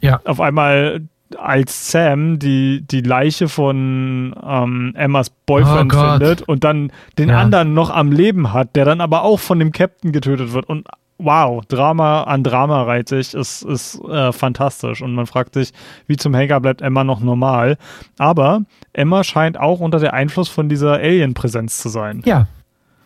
[0.00, 0.20] Ja.
[0.24, 1.02] auf einmal
[1.38, 7.38] als Sam die, die Leiche von ähm, Emmas Boyfriend Oh findet und dann den Ja.
[7.38, 10.88] anderen noch am Leben hat, der dann aber auch von dem Captain getötet wird und
[11.22, 15.02] wow, Drama an Drama reitig ist, ist äh, fantastisch.
[15.02, 15.72] Und man fragt sich,
[16.06, 17.76] wie zum Henker bleibt Emma noch normal.
[18.18, 18.62] Aber
[18.92, 22.22] Emma scheint auch unter der Einfluss von dieser Alien-Präsenz zu sein.
[22.24, 22.46] Ja.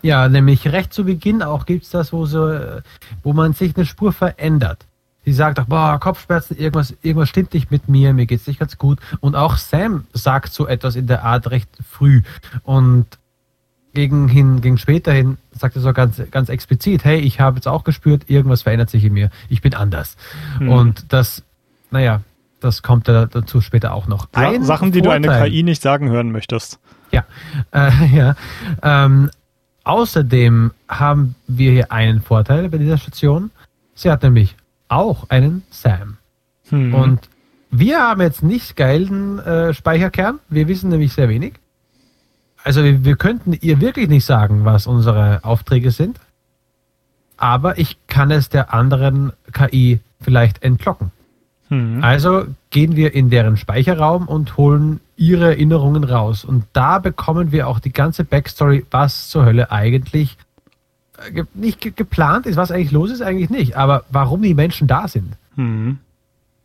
[0.01, 2.55] Ja, nämlich recht zu Beginn auch gibt es das, wo, so,
[3.23, 4.85] wo man sich eine Spur verändert.
[5.25, 8.77] Sie sagt auch, boah, Kopfschmerzen, irgendwas, irgendwas stimmt nicht mit mir, mir geht's nicht ganz
[8.77, 8.99] gut.
[9.19, 12.21] Und auch Sam sagt so etwas in der Art recht früh.
[12.61, 13.07] Und
[13.95, 17.67] gegen, hin, gegen später hin sagt er so ganz, ganz explizit, hey, ich habe jetzt
[17.67, 19.31] auch gespürt, irgendwas verändert sich in mir.
[19.49, 20.17] Ich bin anders.
[20.59, 20.69] Mhm.
[20.69, 21.43] Und das,
[21.89, 22.21] naja,
[22.59, 24.27] das kommt dazu später auch noch.
[24.33, 26.79] Ein Sachen, die Vorteil, du einer KI nicht sagen hören möchtest.
[27.11, 27.25] Ja,
[27.71, 28.35] äh, ja.
[28.83, 29.31] Ähm,
[29.83, 33.51] außerdem haben wir hier einen Vorteil bei dieser Station.
[33.95, 34.55] Sie hat nämlich
[34.89, 36.17] auch einen Sam.
[36.69, 36.93] Hm.
[36.93, 37.29] Und
[37.71, 40.39] wir haben jetzt nicht geilen äh, Speicherkern.
[40.49, 41.53] Wir wissen nämlich sehr wenig.
[42.65, 46.19] Also wir, wir könnten ihr wirklich nicht sagen, was unsere Aufträge sind.
[47.37, 51.11] Aber ich kann es der anderen KI vielleicht entlocken.
[51.69, 52.03] Hm.
[52.03, 56.43] Also gehen wir in deren Speicherraum und holen ihre Erinnerungen raus.
[56.43, 60.37] Und da bekommen wir auch die ganze Backstory, was zur Hölle eigentlich
[61.53, 63.77] nicht ge geplant ist, was eigentlich los ist, eigentlich nicht.
[63.77, 65.37] Aber warum die Menschen da sind.
[65.55, 65.99] Mhm.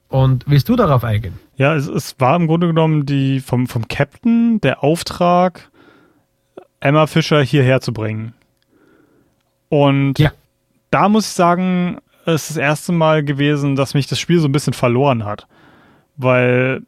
[0.08, 1.34] Und willst du darauf eingehen?
[1.56, 5.70] Ja, es, es, war im Grunde genommen die vom, vom Captain der Auftrag,
[6.80, 8.34] Emma Fischer hierher zu bringen.
[9.68, 10.32] Und ja.
[10.90, 14.48] da muss ich sagen, es ist das erste Mal gewesen, dass mich das Spiel so
[14.48, 15.46] ein bisschen verloren hat.
[16.16, 16.82] Weil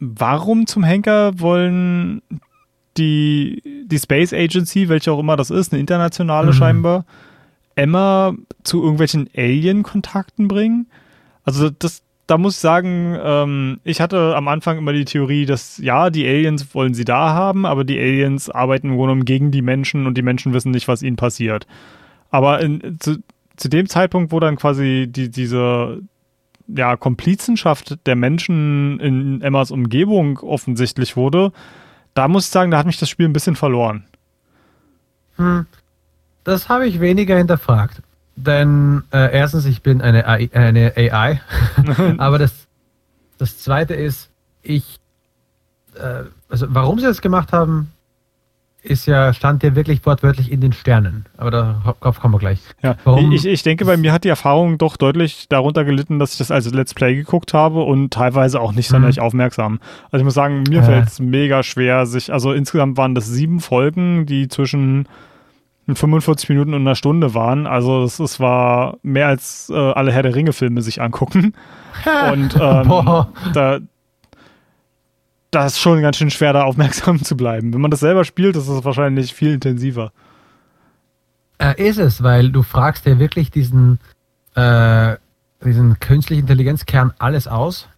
[0.00, 2.22] warum zum Henker wollen
[2.96, 6.54] die, die Space Agency, welche auch immer das ist, eine internationale mhm.
[6.54, 7.04] scheinbar,
[7.74, 10.86] Emma zu irgendwelchen Alien-Kontakten bringen.
[11.44, 15.78] Also das, da muss ich sagen, ähm, ich hatte am Anfang immer die Theorie, dass
[15.78, 19.50] ja, die Aliens wollen sie da haben, aber die Aliens arbeiten im Grunde genommen gegen
[19.52, 21.66] die Menschen und die Menschen wissen nicht, was ihnen passiert.
[22.30, 23.18] Aber in, zu,
[23.56, 26.00] zu dem Zeitpunkt, wo dann quasi die, diese
[26.66, 31.52] ja, Komplizenschaft der Menschen in Emmas Umgebung offensichtlich wurde,
[32.14, 34.04] da muss ich sagen, da hat mich das Spiel ein bisschen verloren.
[35.36, 35.66] Hm.
[36.42, 38.02] Das habe ich weniger hinterfragt.
[38.36, 41.40] Denn äh, erstens, ich bin eine AI, eine AI.
[42.18, 42.66] aber das,
[43.38, 44.30] das zweite ist,
[44.62, 45.00] ich,
[45.94, 47.92] äh, also warum sie das gemacht haben,
[48.86, 51.26] ist ja, stand ja wirklich wortwörtlich in den Sternen.
[51.36, 52.60] Aber darauf kommen wir gleich.
[52.82, 53.32] Ja, Warum?
[53.32, 56.50] Ich, ich denke, bei mir hat die Erfahrung doch deutlich darunter gelitten, dass ich das
[56.50, 59.24] als Let's Play geguckt habe und teilweise auch nicht sonderlich mhm.
[59.24, 59.80] aufmerksam.
[60.10, 60.84] Also ich muss sagen, mir äh.
[60.84, 65.08] fällt es mega schwer, sich, also insgesamt waren das sieben Folgen, die zwischen
[65.94, 67.66] 45 Minuten und einer Stunde waren.
[67.66, 71.54] Also es, es war mehr als äh, alle Herr der Ringe-Filme sich angucken.
[72.32, 73.78] und ähm, da,
[75.50, 77.72] das ist schon ganz schön schwer, da aufmerksam zu bleiben.
[77.72, 80.12] Wenn man das selber spielt, ist es wahrscheinlich viel intensiver.
[81.58, 84.00] Äh, ist es, weil du fragst ja wirklich diesen,
[84.54, 85.16] äh,
[85.64, 87.88] diesen künstlichen Intelligenzkern alles aus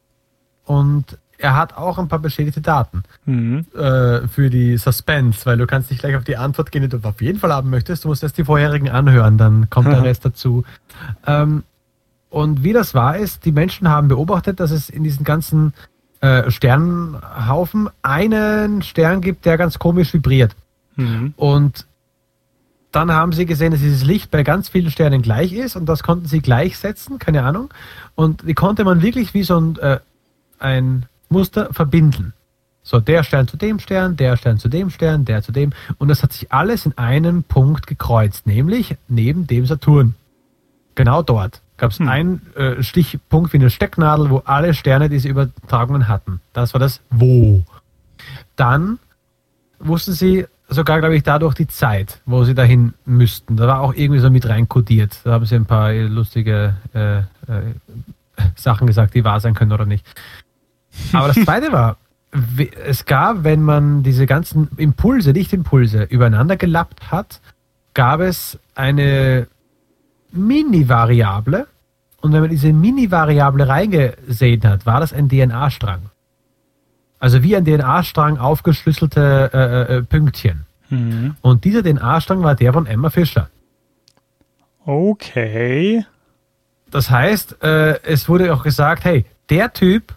[0.64, 3.64] und er hat auch ein paar beschädigte Daten mhm.
[3.74, 6.98] äh, für die Suspense, weil du kannst nicht gleich auf die Antwort gehen, die du
[7.02, 8.04] auf jeden Fall haben möchtest.
[8.04, 10.64] Du musst erst die vorherigen anhören, dann kommt der Rest dazu.
[11.26, 11.62] Ähm,
[12.28, 15.72] und wie das war, ist, die Menschen haben beobachtet, dass es in diesen ganzen
[16.20, 20.54] äh, Sternhaufen einen Stern gibt, der ganz komisch vibriert.
[20.96, 21.32] Mhm.
[21.36, 21.86] Und
[22.90, 26.02] dann haben sie gesehen, dass dieses Licht bei ganz vielen Sternen gleich ist und das
[26.02, 27.70] konnten sie gleichsetzen, keine Ahnung.
[28.16, 30.00] Und die konnte man wirklich wie so ein, äh,
[30.58, 32.32] ein Muster verbinden.
[32.82, 35.72] So, der Stern zu dem Stern, der Stern zu dem Stern, der zu dem.
[35.98, 40.14] Und das hat sich alles in einem Punkt gekreuzt, nämlich neben dem Saturn.
[40.94, 42.08] Genau dort gab es hm.
[42.08, 46.40] einen äh, Stichpunkt wie eine Stecknadel, wo alle Sterne diese Übertragungen hatten.
[46.52, 47.62] Das war das Wo.
[48.56, 48.98] Dann
[49.78, 53.56] wussten sie sogar, glaube ich, dadurch die Zeit, wo sie dahin müssten.
[53.56, 55.20] Da war auch irgendwie so mit rein kodiert.
[55.24, 57.24] Da haben sie ein paar lustige äh, äh,
[58.56, 60.04] Sachen gesagt, die wahr sein können oder nicht.
[61.12, 61.96] Aber das zweite war,
[62.84, 67.40] es gab, wenn man diese ganzen Impulse, Lichtimpulse übereinander gelappt hat,
[67.94, 69.48] gab es eine
[70.32, 71.66] Mini-Variable.
[72.20, 76.02] Und wenn man diese Mini-Variable reingesehen hat, war das ein DNA-Strang.
[77.18, 80.66] Also wie ein DNA-Strang aufgeschlüsselte äh, äh, äh, Pünktchen.
[80.90, 81.36] Mhm.
[81.40, 83.48] Und dieser DNA-Strang war der von Emma Fischer.
[84.84, 86.04] Okay.
[86.90, 90.14] Das heißt, äh, es wurde auch gesagt, hey, der Typ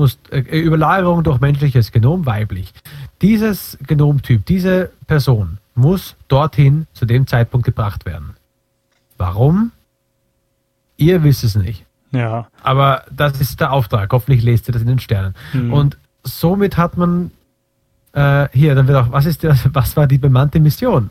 [0.00, 2.72] muss äh, Überlagerung durch menschliches Genom weiblich.
[3.22, 8.34] Dieses Genomtyp, diese Person muss dorthin zu dem Zeitpunkt gebracht werden.
[9.16, 9.70] Warum?
[10.96, 11.84] Ihr wisst es nicht.
[12.12, 12.48] Ja.
[12.62, 14.12] Aber das ist der Auftrag.
[14.12, 15.34] Hoffentlich lest ihr das in den Sternen.
[15.52, 15.72] Mhm.
[15.72, 17.30] Und somit hat man
[18.12, 21.10] äh, hier, dann wird auch, was ist das, was war die bemannte Mission?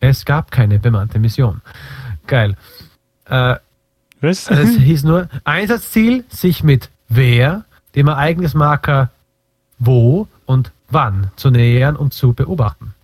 [0.00, 1.60] Es gab keine bemannte Mission.
[2.26, 2.56] Geil.
[3.26, 3.56] Äh,
[4.20, 4.48] Was?
[4.48, 7.64] also es hieß nur Einsatzziel, sich mit wer,
[7.94, 9.10] dem Ereignismarker
[9.78, 12.94] wo und wann zu nähern und zu beobachten.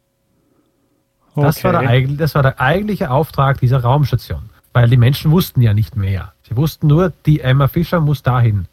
[1.34, 2.16] Das, war der, Okay.
[2.16, 4.50] das war der eigentliche Auftrag dieser Raumstation.
[4.72, 6.32] Weil die Menschen wussten ja nicht mehr.
[6.48, 8.66] Sie wussten nur, die Emma Fischer muss dahin.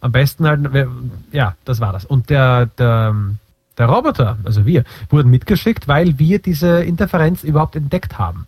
[0.00, 0.60] Am besten halt,
[1.32, 2.04] ja, das war das.
[2.04, 3.14] Und der, der,
[3.78, 8.46] der Roboter, also wir, wurden mitgeschickt, weil wir diese Interferenz überhaupt entdeckt haben.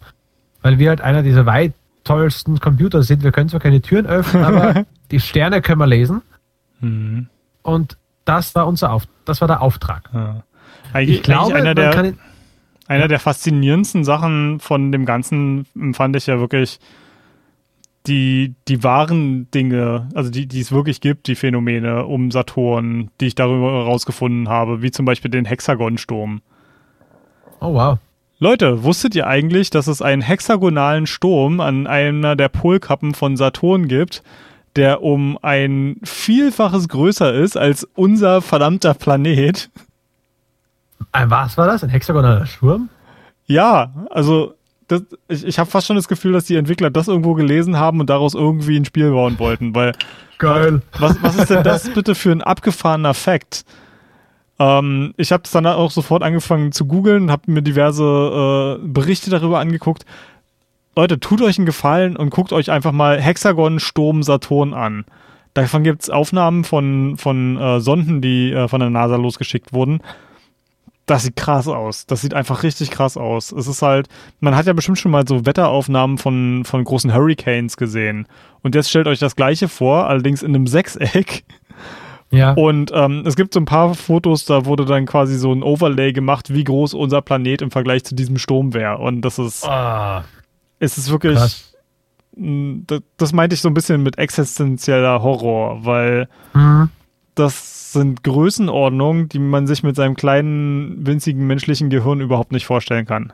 [0.62, 1.72] Weil wir halt einer dieser weit
[2.04, 3.22] tollsten Computer sind.
[3.22, 6.22] Wir können zwar keine Türen öffnen, aber die Sterne können wir lesen.
[6.80, 7.28] Hm.
[7.62, 10.08] Und das war unser Auf das war der Auftrag.
[10.12, 10.42] Ja.
[10.92, 12.18] Eigentlich, Ich glaube, einer der, ihn-
[12.86, 16.78] Einer der faszinierendsten Sachen von dem Ganzen fand ich ja wirklich
[18.06, 23.26] die, die wahren Dinge, also die, die es wirklich gibt, die Phänomene um Saturn, die
[23.26, 26.40] ich darüber herausgefunden habe, wie zum Beispiel den Hexagonsturm.
[27.60, 27.98] Oh wow.
[28.38, 33.88] Leute, wusstet ihr eigentlich, dass es einen hexagonalen Sturm an einer der Polkappen von Saturn
[33.88, 34.22] gibt,
[34.76, 39.70] der um ein Vielfaches größer ist als unser verdammter Planet?
[41.12, 41.82] Ein, was war das?
[41.82, 42.88] Ein hexagonaler Sturm?
[43.46, 44.54] Ja, also
[44.88, 48.00] das, ich, ich habe fast schon das Gefühl, dass die Entwickler das irgendwo gelesen haben
[48.00, 49.92] und daraus irgendwie ein Spiel bauen wollten, weil
[50.38, 50.82] Geil.
[50.98, 53.64] was, was ist denn das bitte für ein abgefahrener Fact?
[54.58, 59.30] Ähm, ich habe es dann auch sofort angefangen zu googeln, habe mir diverse äh, Berichte
[59.30, 60.04] darüber angeguckt.
[60.98, 65.04] Leute, tut euch einen Gefallen und guckt euch einfach mal Hexagon Sturm Saturn an.
[65.54, 70.00] Davon gibt es Aufnahmen von, von äh, Sonden, die äh, von der NASA losgeschickt wurden.
[71.06, 72.06] Das sieht krass aus.
[72.06, 73.52] Das sieht einfach richtig krass aus.
[73.52, 74.08] Es ist halt,
[74.40, 78.26] man hat ja bestimmt schon mal so Wetteraufnahmen von, von großen Hurricanes gesehen.
[78.62, 81.44] Und jetzt stellt euch das gleiche vor, allerdings in einem Sechseck.
[82.32, 82.54] Ja.
[82.54, 86.12] Und ähm, es gibt so ein paar Fotos, da wurde dann quasi so ein Overlay
[86.12, 88.98] gemacht, wie groß unser Planet im Vergleich zu diesem Sturm wäre.
[88.98, 90.24] Und das ist, Ah,
[90.78, 91.74] es ist wirklich, krass.
[92.32, 96.90] das, das meinte ich so ein bisschen mit existenzieller Horror, weil Hm.
[97.34, 103.06] das sind Größenordnungen, die man sich mit seinem kleinen, winzigen menschlichen Gehirn überhaupt nicht vorstellen
[103.06, 103.32] kann.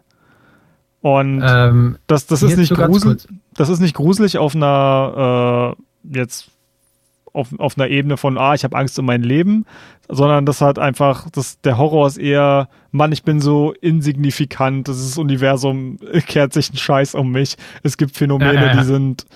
[1.00, 3.26] Und Ähm, das, das ist nicht kurz.
[3.54, 5.74] das ist nicht gruselig auf einer
[6.12, 6.50] äh, jetzt
[7.34, 9.66] auf, auf einer Ebene von ah, ich habe Angst um mein Leben,
[10.08, 15.16] sondern das hat einfach, das, der Horror ist eher, Mann, ich bin so insignifikant, das
[15.18, 17.56] Universum kehrt sich ein Scheiß um mich.
[17.82, 18.76] Es gibt Phänomene, Ja, ja, ja.
[18.80, 19.26] die sind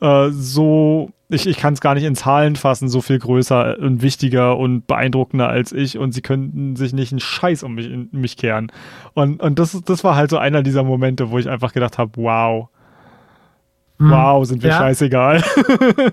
[0.00, 4.02] äh, so, ich, ich kann es gar nicht in Zahlen fassen, so viel größer und
[4.02, 8.08] wichtiger und beeindruckender als ich und sie könnten sich nicht einen Scheiß um mich, in,
[8.12, 8.70] mich kehren.
[9.14, 12.12] Und, und das, das war halt so einer dieser Momente, wo ich einfach gedacht habe,
[12.16, 12.68] wow,
[13.98, 14.10] hm.
[14.10, 15.42] wow, sind wir scheißegal.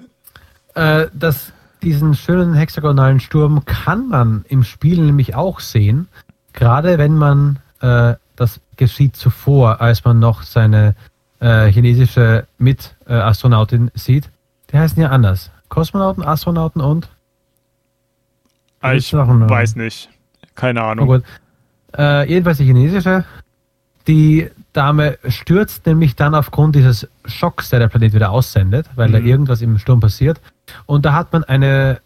[0.76, 1.52] Äh, das,
[1.82, 6.08] diesen schönen hexagonalen Sturm kann man im Spiel nämlich auch sehen,
[6.54, 10.96] gerade wenn man, äh, das geschieht zuvor, als man noch seine
[11.40, 14.30] äh, chinesische Mit-Astronautin sieht.
[14.72, 15.52] Die heißen ja anders.
[15.70, 17.10] Kosmonauten, Astronauten und?
[18.94, 20.10] ich noch ein- weiß nicht.
[20.56, 21.24] Keine Ahnung.
[21.98, 23.24] Äh, jedenfalls die chinesische.
[24.08, 29.20] Die Dame stürzt nämlich dann aufgrund dieses Schocks, der der Planet wieder aussendet, weil da
[29.20, 29.26] Mhm.
[29.28, 30.40] irgendwas im Sturm passiert.
[30.86, 32.00] Und da hat man eine,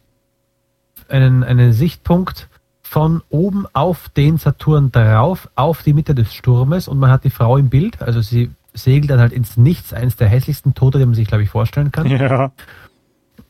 [1.09, 2.47] einen, einen Sichtpunkt
[2.81, 7.29] von oben auf den Saturn drauf, auf die Mitte des Sturmes und man hat die
[7.31, 8.01] Frau im Bild.
[8.01, 11.43] Also sie segelt dann halt ins Nichts, eines der hässlichsten Tote, die man sich, glaube
[11.43, 12.07] ich, vorstellen kann.
[12.07, 12.51] Ja.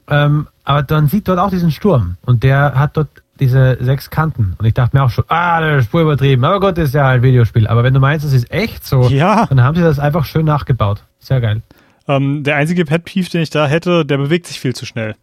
[0.09, 3.09] Ähm, aber dann sieht dort auch diesen Sturm und der hat dort
[3.39, 4.53] diese sechs Kanten.
[4.57, 6.43] Und ich dachte mir auch schon, ah, der ist Spur übertrieben.
[6.45, 7.67] Aber gut, das ist ja ein Videospiel.
[7.67, 9.45] Aber wenn du meinst, das ist echt so, Ja.
[9.47, 11.03] dann haben sie das einfach schön nachgebaut.
[11.19, 11.61] Sehr geil.
[12.07, 15.15] Ähm, der einzige Pet Peeve, den ich da hätte, der bewegt sich viel zu schnell.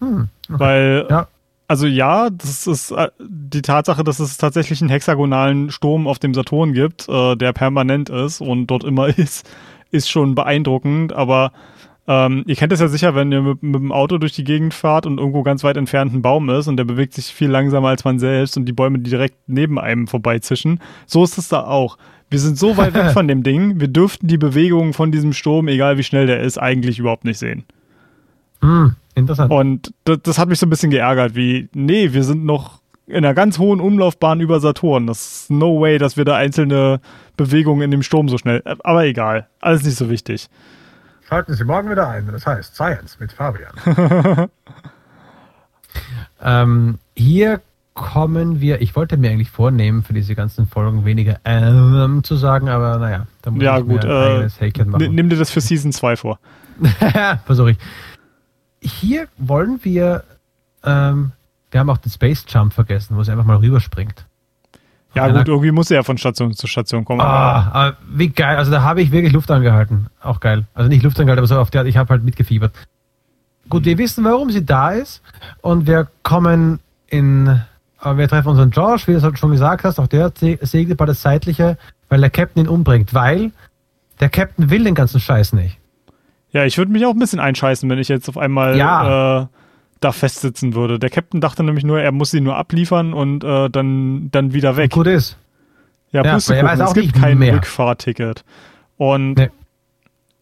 [0.00, 0.28] Hm.
[0.48, 1.28] Weil, Ja.
[1.68, 6.34] also ja, das ist äh, die Tatsache, dass es tatsächlich einen hexagonalen Sturm auf dem
[6.34, 9.48] Saturn gibt, äh, der permanent ist und dort immer ist,
[9.90, 11.12] ist schon beeindruckend.
[11.12, 11.52] Aber
[12.06, 14.74] ähm, ihr kennt es ja sicher, wenn ihr mit, mit dem Auto durch die Gegend
[14.74, 17.88] fahrt und irgendwo ganz weit entfernt ein Baum ist und der bewegt sich viel langsamer
[17.88, 20.80] als man selbst und die Bäume die direkt neben einem vorbeizischen.
[21.06, 21.98] So ist es da auch.
[22.30, 25.68] Wir sind so weit weg von dem Ding, wir dürften die Bewegungen von diesem Sturm,
[25.68, 27.64] egal wie schnell der ist, eigentlich überhaupt nicht sehen.
[28.62, 29.52] Hm, interessant.
[29.52, 33.16] Und das, das hat mich so ein bisschen geärgert, wie, nee, wir sind noch in
[33.16, 35.08] einer ganz hohen Umlaufbahn über Saturn.
[35.08, 37.00] Das ist no way, dass wir da einzelne
[37.36, 38.62] Bewegungen in dem Sturm so schnell.
[38.64, 40.48] Aber egal, alles nicht so wichtig.
[41.28, 43.72] Schalten Sie morgen wieder ein, wenn es heißt Science mit Fabian.
[46.42, 47.60] Ähm, hier
[48.00, 52.70] kommen wir, ich wollte mir eigentlich vornehmen, für diese ganzen Folgen weniger ähm zu sagen,
[52.70, 55.14] aber naja, da muss Ja, ich mir gut, ein äh, eigenes Häkchen machen.
[55.14, 56.38] nimm dir das für Season 2 vor.
[57.44, 57.78] Versuche ich.
[58.80, 60.24] Hier wollen wir,
[60.82, 61.32] ähm,
[61.70, 64.24] wir haben auch den Space Jump vergessen, wo es einfach mal rüberspringt.
[65.14, 67.20] Ja, Einer- gut, irgendwie muss er ja von Station zu Station kommen.
[67.20, 68.56] Ah, aber wie geil.
[68.56, 70.06] Also da habe ich wirklich Luft angehalten.
[70.22, 70.64] Auch geil.
[70.72, 72.72] Also nicht Luft angehalten, aber so auf der Art, ich habe halt mitgefiebert.
[73.68, 75.20] Gut, wir wissen, warum sie da ist.
[75.60, 76.78] Und wir kommen
[77.08, 77.60] in,
[78.04, 81.06] wir treffen unseren Josh, wie du es schon gesagt hast, auch der se- segelt bei
[81.06, 81.76] das Seitliche,
[82.08, 83.52] weil der Captain ihn umbringt, weil
[84.20, 85.78] der Captain will den ganzen Scheiß nicht.
[86.52, 89.42] Ja, ich würde mich auch ein bisschen einscheißen, wenn ich jetzt auf einmal Ja.
[89.42, 89.46] äh,
[90.00, 90.98] da festsitzen würde.
[90.98, 94.76] Der Captain dachte nämlich nur, er muss sie nur abliefern und äh, dann, dann wieder
[94.76, 94.90] weg.
[94.92, 95.36] Gut ist.
[96.10, 97.54] Ja, Ja, er weiß es gibt kein mehr.
[97.54, 98.44] Rückfahrticket.
[98.96, 99.50] Und Nee.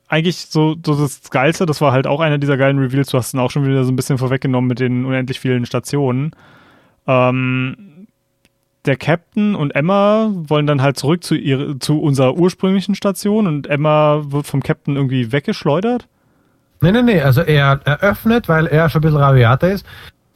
[0.08, 3.34] eigentlich so, so das Geilste, das war halt auch einer dieser geilen Reveals, du hast
[3.34, 6.30] ihn auch schon wieder so ein bisschen vorweggenommen mit den unendlich vielen Stationen.
[7.08, 8.06] Ähm,
[8.84, 13.66] der Captain und Emma wollen dann halt zurück zu, ihre, zu unserer ursprünglichen Station und
[13.66, 16.06] Emma wird vom Captain irgendwie weggeschleudert.
[16.80, 17.20] Nee, nee, nee.
[17.20, 19.84] Also er eröffnet, weil er schon ein bisschen rabiater ist,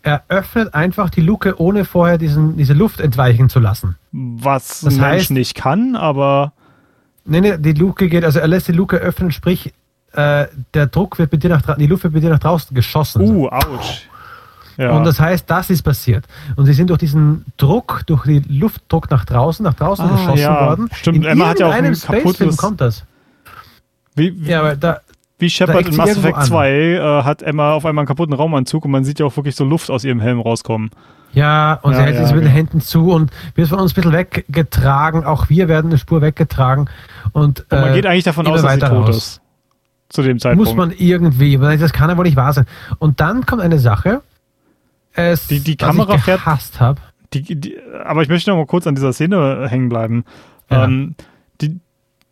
[0.02, 3.96] er öffnet einfach die Luke, ohne vorher diesen, diese Luft entweichen zu lassen.
[4.10, 6.52] Was Das Mensch heißt- nicht kann, aber
[7.24, 9.72] Nee, nee, die Luke geht, also er lässt die Luke öffnen, sprich,
[10.12, 13.22] äh, der Druck wird bei dir nach, die Luft wird bei dir nach draußen geschossen.
[13.22, 14.00] uh, ouch.
[14.76, 14.92] Ja.
[14.92, 16.24] Und das heißt, das ist passiert.
[16.56, 20.38] Und sie sind durch diesen Druck, durch den Luftdruck nach draußen, nach draußen Ah, geschossen
[20.38, 20.66] ja.
[20.66, 20.88] worden.
[20.94, 23.04] Stimmt, In Emma hat ja auch ein irgendeinem Space-Film kommt das.
[24.14, 25.00] wie, wie, Ja, da,
[25.38, 26.44] Wie Shepard in Mass Effect an.
[26.46, 29.56] 2 äh, hat Emma auf einmal einen kaputten Raumanzug und man sieht ja auch wirklich
[29.56, 30.90] so Luft aus ihrem Helm rauskommen.
[31.32, 32.56] ja, und Ja, sie hält ja, sich mit den genau.
[32.56, 35.24] Händen zu und wird von uns ein bisschen weggetragen.
[35.24, 36.88] Auch wir werden eine Spur weggetragen.
[37.32, 39.16] Und, Und man äh, geht eigentlich davon aus, dass sie tot raus.
[39.16, 39.40] ist.
[40.10, 40.66] Zu dem Zeitpunkt.
[40.68, 42.66] Muss man irgendwie, das kann ja wohl nicht wahr sein.
[42.98, 44.20] Und dann kommt eine Sache,
[45.14, 47.00] es, Die- die Kamera ich gehasst habe.
[48.04, 50.24] aber ich möchte noch mal kurz an dieser Szene hängen bleiben.
[50.70, 50.84] Ja.
[50.84, 51.14] Ähm,
[51.60, 51.80] die,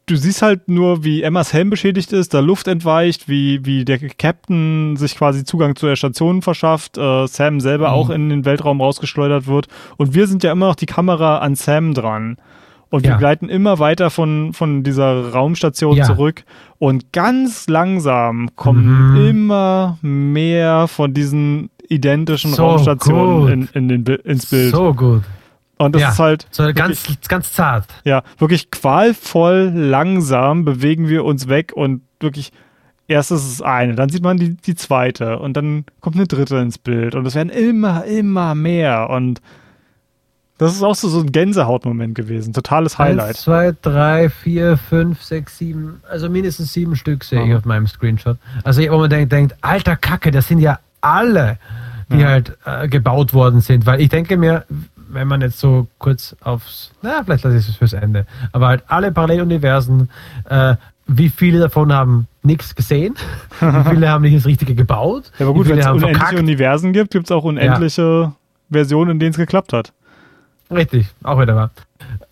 [0.07, 3.99] du siehst halt nur, wie Emmas Helm beschädigt ist, da Luft entweicht, wie, wie der
[3.99, 7.95] Captain sich quasi Zugang zu der Station verschafft, äh, Sam selber Mhm.
[7.95, 9.69] auch in den Weltraum rausgeschleudert wird.
[9.97, 12.37] Und wir sind ja immer noch die Kamera an Sam dran.
[12.93, 13.17] Und wir Ja.
[13.19, 16.05] gleiten immer weiter von, von dieser Raumstation Ja.
[16.05, 16.43] zurück.
[16.79, 19.27] Und ganz langsam kommen Mhm.
[19.29, 24.75] immer mehr von diesen identischen So Raumstationen in, in den, ins Bild.
[24.75, 25.23] So gut.
[25.77, 26.09] Und das ja.
[26.11, 27.87] ist halt So wirklich, ganz, ganz zart.
[28.05, 32.53] ja, wirklich qualvoll langsam bewegen wir uns weg und wirklich
[33.09, 36.57] erst ist es eine, dann sieht man die, die zweite und dann kommt eine dritte
[36.59, 39.41] ins Bild und es werden immer, immer mehr und
[40.59, 42.53] das ist auch so, so ein Gänsehautmoment gewesen.
[42.53, 43.29] Totales Highlight.
[43.31, 47.87] Eins, zwei, drei, vier, fünf, sechs, sieben, also mindestens sieben Stück sehe ich auf meinem
[47.87, 48.37] Screenshot.
[48.63, 51.59] Also wo man denkt, denkt, alter Kacke, das sind ja alle,
[52.13, 52.29] die Ja.
[52.29, 53.87] halt äh, gebaut worden sind.
[53.87, 54.65] Weil ich denke mir,
[55.09, 58.85] wenn man jetzt so kurz aufs, na, vielleicht lasse ich es fürs Ende, aber halt
[58.89, 60.09] alle Paralleluniversen,
[60.49, 60.77] äh,
[61.07, 63.15] wie viele davon haben nichts gesehen?
[63.61, 65.31] Wie viele haben nicht das Richtige gebaut?
[65.39, 66.39] Ja, aber gut, wenn es unendliche verkackt?
[66.39, 68.33] Universen gibt, gibt es auch unendliche
[68.71, 69.93] Versionen, in denen es geklappt hat.
[70.71, 71.71] Richtig, auch wieder wahr.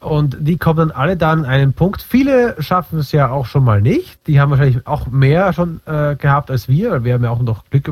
[0.01, 2.01] Und die kommen dann alle dann an einen Punkt.
[2.03, 4.27] Viele schaffen es ja auch schon mal nicht.
[4.29, 6.93] Die haben wahrscheinlich auch mehr schon äh, gehabt als wir.
[6.93, 7.89] weil Wir haben ja auch noch Glück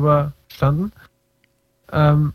[0.57, 0.91] überstanden.
[1.91, 2.33] Ähm,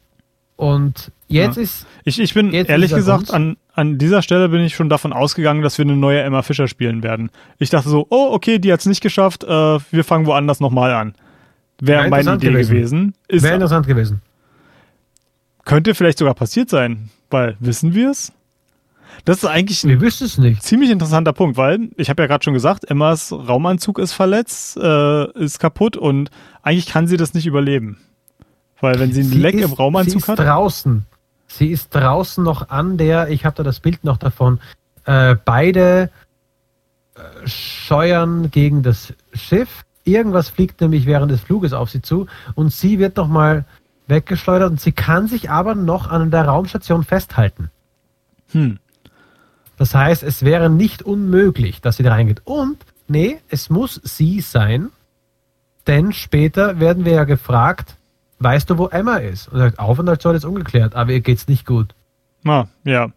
[0.56, 1.62] und jetzt Ja.
[1.62, 5.62] ist, Ich, ich bin ehrlich gesagt, an, an dieser Stelle bin ich schon davon ausgegangen,
[5.62, 7.30] dass wir eine neue Emma Fischer spielen werden.
[7.58, 10.92] Ich dachte so, oh, okay, die hat es nicht geschafft, äh, wir fangen woanders nochmal
[10.92, 11.14] an.
[11.80, 12.70] Wäre Wär meine Idee gewesen.
[12.74, 13.14] gewesen.
[13.28, 14.22] Ist, wäre interessant gewesen.
[15.64, 18.32] könnte vielleicht sogar passiert sein, weil wissen wir es?
[19.24, 23.30] Das ist eigentlich ein ziemlich interessanter Punkt, weil ich habe ja gerade schon gesagt, Emmas
[23.32, 26.30] Raumanzug ist verletzt, äh, ist kaputt und
[26.62, 27.98] eigentlich kann sie das nicht überleben.
[28.82, 30.40] Weil wenn sie einen Leck ist, im Raumanzug sie ist hat.
[30.40, 31.06] draußen.
[31.46, 34.58] Sie ist draußen noch an der, ich habe da das Bild noch davon,
[35.04, 36.10] äh, beide
[37.14, 39.84] äh, scheuern gegen das Schiff.
[40.04, 43.64] Irgendwas fliegt nämlich während des Fluges auf sie zu und sie wird noch mal
[44.08, 47.70] weggeschleudert und sie kann sich aber noch an der Raumstation festhalten.
[48.50, 48.80] Hm.
[49.76, 52.42] Das heißt, es wäre nicht unmöglich, dass sie da reingeht.
[52.44, 54.88] Und, nee, es muss sie sein,
[55.86, 57.94] denn später werden wir ja gefragt,
[58.42, 59.48] weißt du, wo Emma ist?
[59.48, 61.94] Und sagt, Aufenthaltsort ist ungeklärt, aber ihr geht's nicht gut.
[62.44, 63.08] Ah, ja.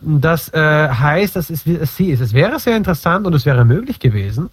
[0.00, 2.20] Das äh, heißt, dass es wie- sie ist.
[2.20, 4.50] Es wäre sehr interessant und es wäre möglich gewesen,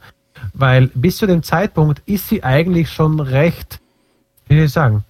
[0.53, 3.79] weil bis zu dem Zeitpunkt ist sie eigentlich schon recht,
[4.47, 5.03] wie soll ich sagen,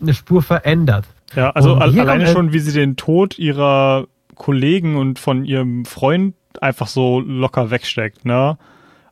[0.00, 1.06] eine Spur verändert.
[1.34, 6.34] Ja, also al alleine schon, wie sie den Tod ihrer Kollegen und von ihrem Freund
[6.60, 8.58] einfach so locker wegsteckt, ne?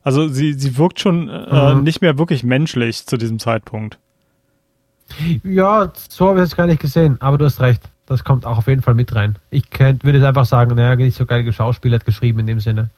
[0.03, 1.83] Also sie, sie wirkt schon äh, Mhm.
[1.83, 3.97] nicht mehr wirklich menschlich zu diesem Zeitpunkt.
[5.43, 7.81] Ja, so habe ich es gar nicht gesehen, aber du hast recht.
[8.05, 9.37] Das kommt auch auf jeden Fall mit rein.
[9.51, 12.89] Ich könnt, würde jetzt einfach sagen, naja, nicht so geil geschauspielert geschrieben in dem Sinne.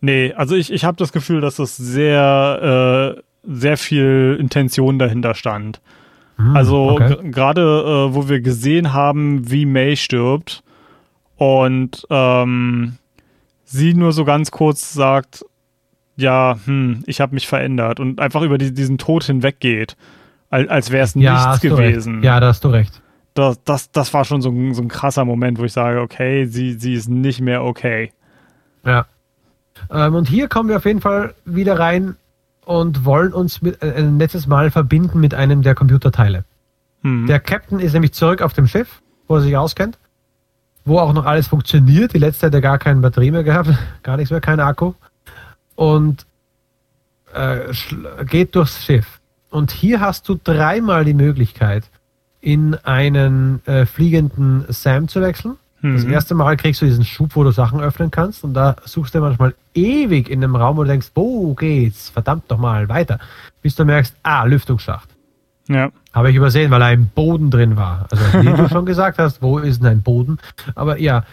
[0.00, 5.34] Nee, also ich, ich habe das Gefühl, dass das sehr, äh, sehr viel Intention dahinter
[5.34, 5.80] stand.
[6.36, 7.16] Hm, Also okay.
[7.30, 10.62] gerade, äh, wo wir gesehen haben, wie May stirbt
[11.36, 12.96] Und ähm,
[13.64, 15.44] sie nur so ganz kurz sagt,
[16.16, 19.96] ja, hm, ich habe mich verändert und einfach über die, diesen Tod hinweggeht,
[20.50, 22.22] als, als wäre es Ja, nichts gewesen.
[22.22, 23.00] Ja, da hast du recht.
[23.34, 26.46] Das, das, das war schon so ein, so ein krasser Moment, wo ich sage, okay,
[26.46, 28.12] sie, sie ist nicht mehr okay.
[28.84, 29.06] Ja.
[29.90, 32.16] Ähm, und hier kommen wir auf jeden Fall wieder rein
[32.64, 36.44] und wollen uns mit, äh, ein letztes Mal verbinden mit einem der Computerteile.
[37.02, 37.26] Hm.
[37.26, 39.96] Der Captain ist nämlich zurück auf dem Schiff, wo er sich auskennt,
[40.84, 42.12] wo auch noch alles funktioniert.
[42.12, 43.70] Die letzte hat ja gar keine Batterie mehr gehabt,
[44.02, 44.94] gar nichts mehr, kein Akku.
[45.76, 46.26] Und
[47.32, 47.72] äh,
[48.24, 49.19] geht durchs Schiff.
[49.50, 51.84] Und hier hast du dreimal die Möglichkeit,
[52.40, 55.56] in einen äh, fliegenden Sam zu wechseln.
[55.82, 56.12] Das Mhm.
[56.12, 59.20] erste Mal kriegst du diesen Schub, wo du Sachen öffnen kannst und da suchst du
[59.20, 62.10] manchmal ewig in einem Raum, wo du denkst, wo geht's?
[62.10, 63.18] Verdammt doch mal, weiter.
[63.62, 65.08] Bis du merkst, ah, Lüftungsschacht.
[65.68, 65.90] Ja.
[66.12, 68.06] Habe ich übersehen, weil er im Boden drin war.
[68.10, 70.38] Also, wie du schon gesagt hast, wo ist denn ein Boden?
[70.74, 71.24] Aber ja.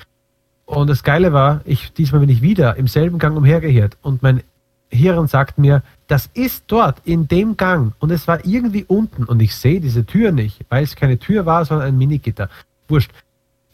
[0.66, 4.44] Und das Geile war, ich, diesmal bin ich wieder im selben Gang umhergehört und mein
[4.90, 9.42] Hirn sagt mir, das ist dort in dem Gang und es war irgendwie unten und
[9.42, 12.50] ich sehe diese Tür nicht, weil es keine Tür war, sondern ein Minigitter.
[12.88, 13.12] Wurscht.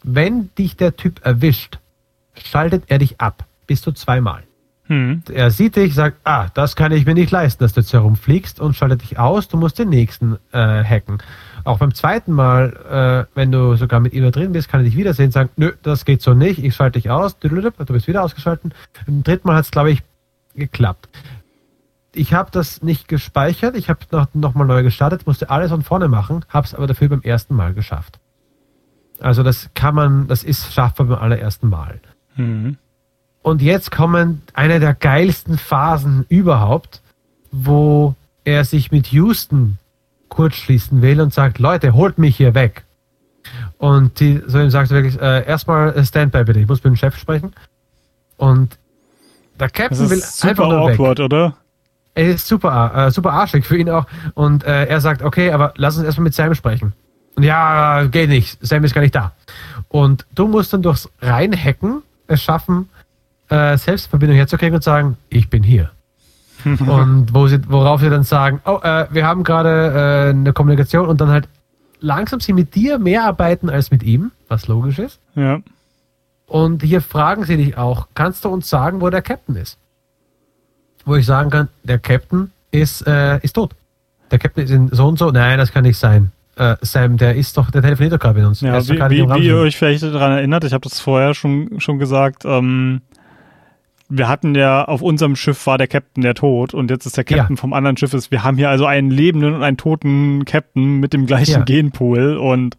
[0.02, 1.78] Wenn dich der Typ erwischt,
[2.34, 3.46] schaltet er dich ab.
[3.66, 4.42] Bis zu zweimal.
[4.86, 5.22] Hm.
[5.32, 8.60] Er sieht dich, sagt, ah, das kann ich mir nicht leisten, dass du jetzt herumfliegst
[8.60, 11.18] und schaltet dich aus, du musst den nächsten äh, hacken.
[11.64, 14.84] Auch beim zweiten Mal, äh, wenn du sogar mit ihm da drin bist, kann er
[14.84, 18.22] dich wiedersehen, sagen, nö, das geht so nicht, ich schalte dich aus, du bist wieder
[18.22, 18.74] ausgeschalten.
[19.06, 20.02] Im dritten Mal hat es, glaube ich,
[20.54, 21.08] geklappt.
[22.14, 25.82] Ich habe das nicht gespeichert, ich habe noch, noch mal neu gestartet, musste alles von
[25.82, 28.20] vorne machen, habe es aber dafür beim ersten Mal geschafft.
[29.20, 32.00] Also das kann man, das ist schaffbar beim allerersten Mal.
[32.36, 32.76] Hm.
[33.42, 37.02] Und jetzt kommen eine der geilsten Phasen überhaupt,
[37.50, 39.78] wo er sich mit Houston
[40.28, 42.84] kurzschließen will und sagt, Leute, holt mich hier weg.
[43.78, 46.92] Und die, so ihm sagt er wirklich, äh, erstmal äh, Standby bitte, ich muss mit
[46.92, 47.52] dem Chef sprechen.
[48.36, 48.78] Und
[49.64, 50.94] der Captain will ist einfach super nur weg.
[50.94, 51.56] awkward, oder?
[52.14, 54.06] Es ist super, äh, super arschig für ihn auch.
[54.34, 56.92] Und äh, er sagt, okay, aber lass uns erstmal mit Sam sprechen.
[57.34, 58.58] Und ja, geht nicht.
[58.64, 59.32] Sam ist gar nicht da.
[59.88, 62.88] Und du musst dann durchs Reinhacken es schaffen,
[63.48, 65.90] äh, Selbstverbindung herzukriegen und sagen, ich bin hier.
[66.64, 71.08] und wo sie, worauf sie dann sagen, oh, äh, wir haben gerade äh, eine Kommunikation
[71.08, 71.48] und dann halt
[72.00, 75.20] langsam sie mit dir mehr arbeiten als mit ihm, was logisch ist.
[75.34, 75.60] Ja.
[76.46, 79.78] Und hier fragen sie dich auch, kannst du uns sagen, wo der Captain ist?
[81.04, 83.74] Wo ich sagen kann, der Captain ist, äh, ist tot.
[84.30, 85.30] Der Captain ist in so und so.
[85.30, 86.32] Nein, das kann nicht sein.
[86.56, 88.60] Äh, Sam, der ist doch, der telefoniert doch gerade mit uns.
[88.60, 91.98] Ja, wie, wie, wie ihr euch vielleicht daran erinnert, ich habe das vorher schon, schon
[91.98, 93.00] gesagt, ähm,
[94.08, 97.24] wir hatten ja, auf unserem Schiff war der Captain der tot und jetzt ist der
[97.24, 97.60] Captain Ja.
[97.60, 98.30] vom anderen Schiff ist.
[98.30, 101.62] Wir haben hier also einen lebenden und einen toten Captain mit dem gleichen Ja.
[101.64, 102.76] Genpool und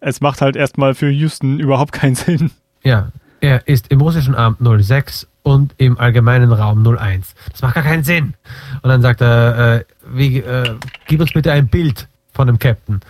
[0.00, 2.50] es macht halt erstmal für Houston überhaupt keinen Sinn.
[2.82, 3.08] Ja,
[3.40, 7.34] er ist im russischen Arm 06 und im allgemeinen Raum 01.
[7.52, 8.34] Das macht gar keinen Sinn.
[8.82, 10.74] Und dann sagt er, äh, wie, äh,
[11.06, 13.00] gib uns bitte ein Bild von dem Captain.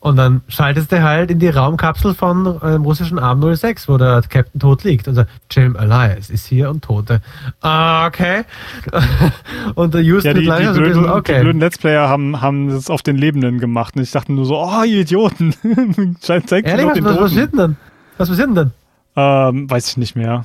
[0.00, 3.96] Und dann schaltest du halt in die Raumkapsel von äh, dem russischen Arm 06, wo
[3.96, 5.08] der Captain tot liegt.
[5.08, 7.20] Und sagt, Jim Elias ist hier und tote.
[7.60, 8.44] Ah, okay.
[9.74, 11.40] und der Houston Ja, die, die, langsam so blöden, bisschen, die okay.
[11.40, 14.56] blöden Let's Player haben, haben das auf den Lebenden gemacht und ich dachte nur so,
[14.56, 15.54] oh, ihr Idioten.
[16.20, 17.76] Zeigt Ehrlich, was, den was, was passiert denn dann?
[18.18, 18.72] Was passiert denn dann?
[19.16, 20.44] Ähm, weiß ich nicht mehr.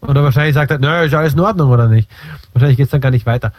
[0.00, 2.10] Oder wahrscheinlich sagt er, nö, ist alles in Ordnung oder nicht.
[2.52, 3.52] Wahrscheinlich geht es dann gar nicht weiter.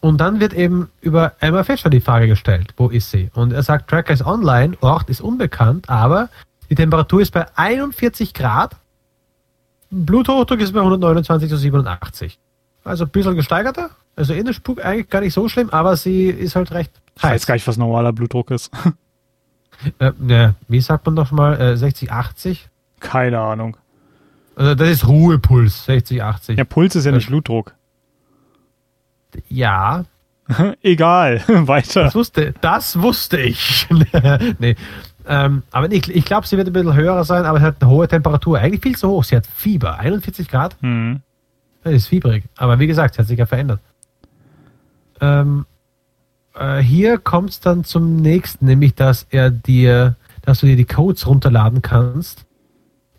[0.00, 3.30] Und dann wird eben über Emma Fischer die Frage gestellt, wo ist sie?
[3.34, 6.28] Und er sagt, Tracker ist online, Ort ist unbekannt, aber
[6.70, 8.76] die Temperatur ist bei 41 Grad,
[9.90, 12.38] Bluthochdruck ist bei 129 zu 87.
[12.84, 16.26] Also ein bisschen gesteigerter, also in der Spuk eigentlich gar nicht so schlimm, aber sie
[16.26, 17.46] ist halt recht Ich weiß heiß.
[17.46, 18.70] gar nicht, was normaler Blutdruck ist.
[19.98, 22.68] Äh, ne, wie sagt man doch mal, äh, 60, 80?
[23.02, 23.76] Keine Ahnung.
[24.56, 26.58] Also das ist Ruhepuls, 60, 80.
[26.58, 27.74] Ja, Puls ist ja nicht Blutdruck.
[29.48, 30.04] ja
[30.82, 32.04] Egal, weiter.
[32.04, 33.86] Das wusste, das wusste ich.
[34.58, 34.76] nee.
[35.26, 37.90] Ähm, aber ich, ich glaube, sie wird ein bisschen höher sein, aber sie hat eine
[37.90, 38.58] hohe Temperatur.
[38.58, 39.24] Eigentlich viel zu hoch.
[39.24, 39.98] Sie hat Fieber.
[39.98, 40.76] 41 Grad.
[40.80, 41.20] Hm.
[41.84, 42.44] Das ist fiebrig.
[42.56, 43.80] Aber wie gesagt, sie hat sich ja verändert.
[45.20, 45.66] Ähm,
[46.54, 50.84] äh, hier kommt es dann zum nächsten, nämlich dass er dir, dass du dir die
[50.84, 52.44] Codes runterladen kannst,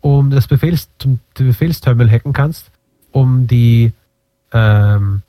[0.04, 2.70] um das Befehls, zum Befehlsterminal hacken kannst,
[3.10, 3.94] um die
[4.52, 5.22] ähm,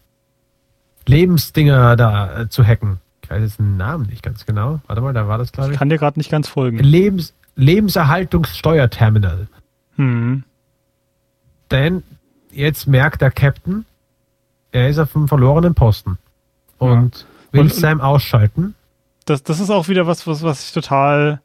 [1.07, 2.97] Lebensdinger da äh, zu hacken.
[3.23, 4.82] Ich weiß jetzt den Namen nicht ganz genau.
[4.88, 5.80] Warte mal, da war das, glaube Ich ich.
[5.80, 6.80] kann dir gerade nicht ganz folgen.
[6.80, 9.47] Lebens Lebenserhaltungssteuerterminal.
[9.95, 10.43] Hm.
[11.71, 12.03] Denn
[12.51, 13.86] jetzt merkt der Captain,
[14.73, 16.17] er ist auf dem verlorenen Posten
[16.80, 18.76] und will Und- Sam ausschalten.
[19.23, 21.39] Das, das ist auch wieder was, was, was ich total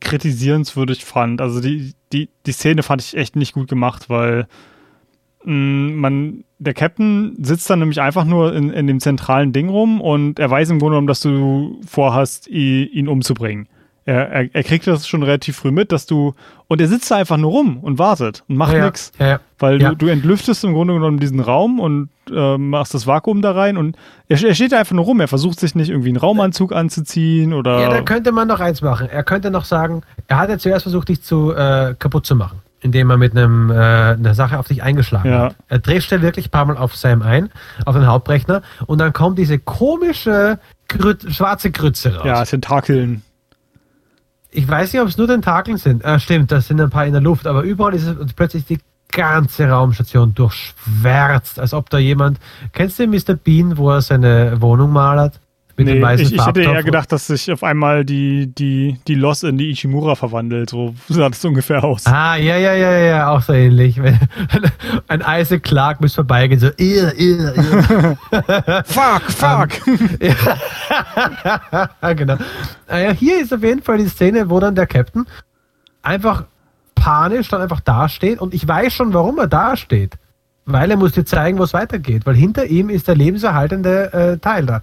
[0.00, 1.40] kritisierenswürdig fand.
[1.40, 4.46] Also die, die, die Szene fand ich echt nicht gut gemacht, weil
[5.44, 10.00] mh, man, der Captain sitzt dann nämlich einfach nur in, in dem zentralen Ding rum
[10.00, 13.68] und er weiß im Grunde genommen, dass du vorhast, ihn umzubringen.
[14.06, 16.34] Er, er, er, kriegt das schon relativ früh mit, dass du.
[16.68, 18.84] Und er sitzt da einfach nur rum und wartet und macht Ja, ja.
[18.86, 19.12] nichts.
[19.18, 19.40] Ja, ja.
[19.58, 19.90] Weil Ja.
[19.90, 23.76] du, du entlüftest im Grunde genommen diesen Raum und äh, machst das Vakuum da rein
[23.76, 23.96] und
[24.28, 25.20] er, er steht da einfach nur rum.
[25.20, 27.80] Er versucht sich nicht irgendwie einen Raumanzug anzuziehen oder.
[27.80, 29.08] Ja, da könnte man noch eins machen.
[29.10, 32.58] Er könnte noch sagen, er hat ja zuerst versucht, dich zu äh, kaputt zu machen,
[32.80, 35.38] indem er mit einem, äh, einer Sache auf dich eingeschlagen Ja.
[35.46, 35.56] hat.
[35.68, 37.50] Er drescht wirklich ein paar Mal auf Sam ein,
[37.84, 42.26] auf den Hauptrechner, und dann kommt diese komische Grüt schwarze Grütze raus.
[42.26, 43.22] ja, Tentakeln.
[44.52, 46.04] Ich weiß nicht, ob es nur Tentakeln sind.
[46.04, 48.80] Ah, stimmt, das sind ein paar in der Luft, aber überall ist es plötzlich die
[49.12, 52.38] ganze Raumstation durchschwärzt, als ob da jemand.
[52.72, 53.34] Kennst du Mr.
[53.34, 55.40] Bean, wo er seine Wohnung malert?
[55.84, 59.14] Mit Nee, weißen ich, ich hätte eher gedacht, dass sich auf einmal die, die, die
[59.14, 60.70] Loss in die Ichimura verwandelt.
[60.70, 62.06] So sah das ungefähr aus.
[62.06, 64.02] Ah, ja, ja, ja, ja, auch so ähnlich.
[64.02, 64.18] Wenn
[65.08, 68.16] ein Isaac Clark muss vorbeigehen, so, ihr, ihr, ihr.
[68.84, 69.68] Fuck, fuck!
[72.02, 72.36] Ja, genau.
[72.88, 75.26] Naja, hier ist auf jeden Fall die Szene, wo dann der Captain
[76.02, 76.44] einfach
[76.94, 80.18] panisch dann einfach dasteht und ich weiß schon, warum er dasteht.
[80.66, 82.26] Weil er muss dir zeigen, wo es weitergeht.
[82.26, 84.82] Weil hinter ihm ist der lebenserhaltende äh, Teil da.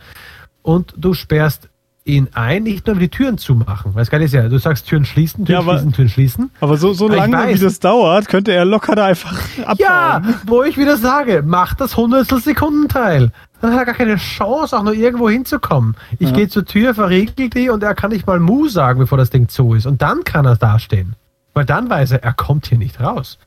[0.68, 1.70] Und du sperrst
[2.04, 3.96] ihn ein, nicht nur um die Türen zumachen.
[3.96, 6.52] Weil es geil ist ja, du sagst Türen schließen, Türen Ja, aber- schließen, Türen schließen.
[6.60, 7.56] Aber so, so ich lange, weiß.
[7.62, 9.78] wie das dauert, könnte er locker da einfach abhauen.
[9.80, 13.32] Ja, wo ich wieder sage, mach das Hundertstel Sekundenteil.
[13.62, 15.96] Dann hat er gar keine Chance, auch nur irgendwo hinzukommen.
[16.20, 19.30] Ich gehe zur Tür, verriegel die und er kann nicht mal Mu sagen, bevor das
[19.30, 19.86] Ding zu ist.
[19.86, 21.16] Und dann kann er dastehen.
[21.54, 23.38] Weil dann weiß er, er kommt hier nicht raus.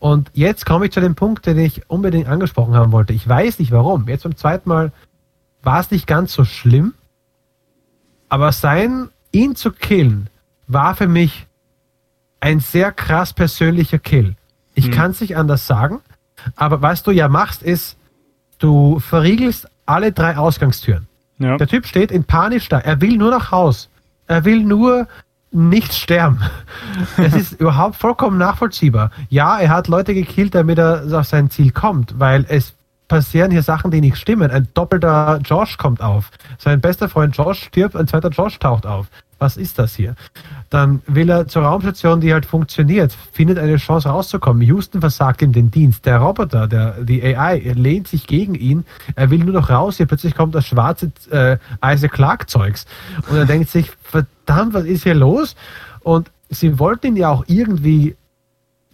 [0.00, 3.12] Und jetzt komme ich zu dem Punkt, den ich unbedingt angesprochen haben wollte.
[3.12, 4.08] Ich weiß nicht warum.
[4.08, 4.90] Jetzt beim zweiten Mal
[5.64, 6.94] war es nicht ganz so schlimm.
[8.28, 10.28] Aber sein, ihn zu killen,
[10.66, 11.46] war für mich
[12.40, 14.36] ein sehr krass persönlicher Kill.
[14.74, 16.00] Ich kann es nicht anders sagen.
[16.56, 17.96] Aber was du ja machst, ist,
[18.58, 21.06] du verriegelst alle drei Ausgangstüren.
[21.38, 21.56] Ja.
[21.56, 22.78] Der Typ steht in Panisch da.
[22.78, 23.88] Er will nur nach Haus.
[24.26, 25.06] Er will nur
[25.50, 26.40] nicht sterben.
[27.16, 29.10] Es ist überhaupt vollkommen nachvollziehbar.
[29.28, 32.73] Ja, er hat Leute gekillt, damit er auf sein Ziel kommt, weil es
[33.08, 34.50] passieren hier Sachen, die nicht stimmen.
[34.50, 36.30] Ein doppelter Josh kommt auf.
[36.58, 39.08] Sein bester Freund Josh stirbt, ein zweiter Josh taucht auf.
[39.38, 40.14] Was ist das hier?
[40.70, 44.62] Dann will er zur Raumstation, die halt funktioniert, findet eine Chance rauszukommen.
[44.62, 46.06] Houston versagt ihm den Dienst.
[46.06, 48.84] Der Roboter, der, die AI, lehnt sich gegen ihn.
[49.16, 49.96] Er will nur noch raus.
[49.96, 52.86] Hier plötzlich kommt das schwarze äh, Isaac Clark Zeugs.
[53.28, 55.56] Und er denkt sich, verdammt, was ist hier los?
[56.00, 58.16] Und sie wollten ihn ja auch irgendwie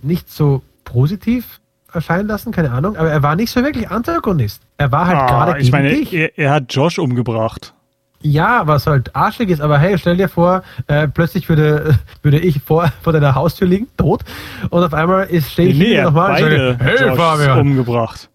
[0.02, 1.60] nicht so positiv
[1.92, 4.62] erscheinen lassen, keine Ahnung, aber er war nicht so wirklich Antagonist.
[4.78, 6.12] Er war halt Ah, gerade gegen ich meine, dich.
[6.14, 7.74] er, er hat Josh umgebracht.
[8.22, 12.60] Ja, was halt arschig ist, aber hey, stell dir vor, äh, plötzlich würde, würde ich
[12.62, 14.22] vor, vor deiner Haustür liegen, tot,
[14.68, 17.58] und auf einmal ist, stehe ich nee, hier hat nochmal und beide sage, hey Fabian.
[17.60, 18.28] umgebracht.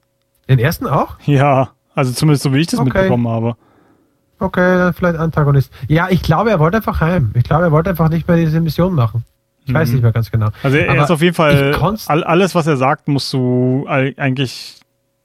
[0.49, 1.17] Den ersten auch?
[1.25, 2.89] Ja, also zumindest so wie ich das Okay.
[2.89, 3.55] mitbekommen habe.
[4.39, 5.71] Okay, dann vielleicht Antagonist.
[5.87, 7.31] Ja, ich glaube, er wollte einfach heim.
[7.35, 9.23] Ich glaube, er wollte einfach nicht mehr diese Mission machen.
[9.65, 10.49] Ich weiß nicht mehr ganz genau.
[10.63, 11.75] Also er, er ist auf jeden Fall,
[12.07, 14.79] all, alles, was er sagt, musst du eigentlich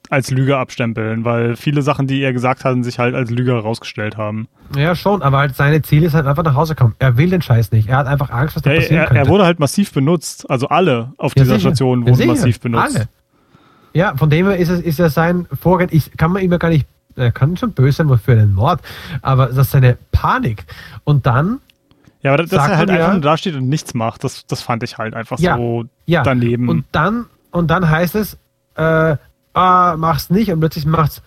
[0.09, 4.16] als Lüge abstempeln, weil viele Sachen, die er gesagt hat, sich halt als Lüge herausgestellt
[4.16, 4.49] haben.
[4.76, 6.95] Ja, schon, aber halt seine Ziel ist halt einfach nach Hause kommen.
[6.99, 7.88] Er will den Scheiß nicht.
[7.88, 9.20] Er hat einfach Angst, was da Er, passieren er, könnte.
[9.22, 10.51] er wurde halt massiv benutzt.
[10.51, 11.68] Also alle auf Ja, dieser sicher.
[11.70, 12.28] Station Ja, wurden sicher.
[12.32, 12.97] massiv benutzt.
[12.97, 13.09] Alle.
[13.93, 15.91] Ja, von dem her ist es ist ja sein Vorgehen.
[15.93, 18.80] Ich kann man ihm ja gar nicht, er kann schon böse sein für einen Mord,
[19.22, 20.64] aber das ist seine Panik.
[21.05, 21.59] Und dann,
[22.23, 24.99] Ja, aber dass er halt einfach nur dasteht und nichts macht, das, das fand ich
[24.99, 26.68] halt einfach Ja, so ja, daneben.
[26.68, 28.37] und dann, und dann heißt es,
[28.77, 29.16] äh,
[29.55, 31.23] ah, mach's nicht und plötzlich macht's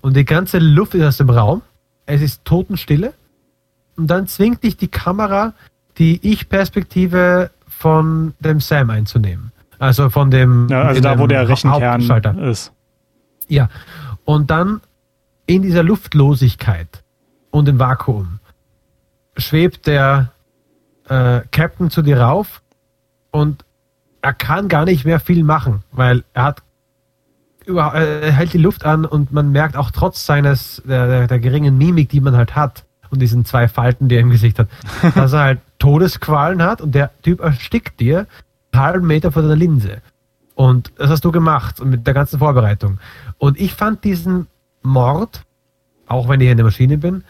[0.00, 1.62] und die ganze Luft ist aus dem Raum.
[2.06, 3.14] Es ist Totenstille.
[3.96, 5.54] Und dann zwingt dich die Kamera,
[5.98, 9.52] die Ich-Perspektive von dem Sam einzunehmen.
[9.78, 10.68] Also von dem.
[10.68, 12.72] ja, also da, wo der Rechenkern ist.
[13.48, 13.68] Ja.
[14.24, 14.80] Und dann
[15.46, 17.02] in dieser Luftlosigkeit
[17.50, 18.40] und im Vakuum
[19.36, 20.32] schwebt der
[21.08, 22.62] äh, Captain zu dir rauf
[23.30, 23.64] und
[24.22, 26.62] er kann gar nicht mehr viel machen, weil er hat
[27.66, 31.26] über, äh, er hält die Luft an und man merkt auch trotz seines der, der,
[31.26, 34.58] der geringen Mimik, die man halt hat und diesen zwei Falten, die er im Gesicht
[34.58, 34.68] hat,
[35.14, 38.26] dass er halt Todesqualen hat und der Typ erstickt dir
[38.72, 40.02] einen halben Meter vor deiner Linse.
[40.54, 42.98] Und das hast du gemacht und mit der ganzen Vorbereitung.
[43.38, 44.46] Und ich fand diesen
[44.82, 45.42] Mord,
[46.06, 47.24] auch wenn ich in der Maschine bin,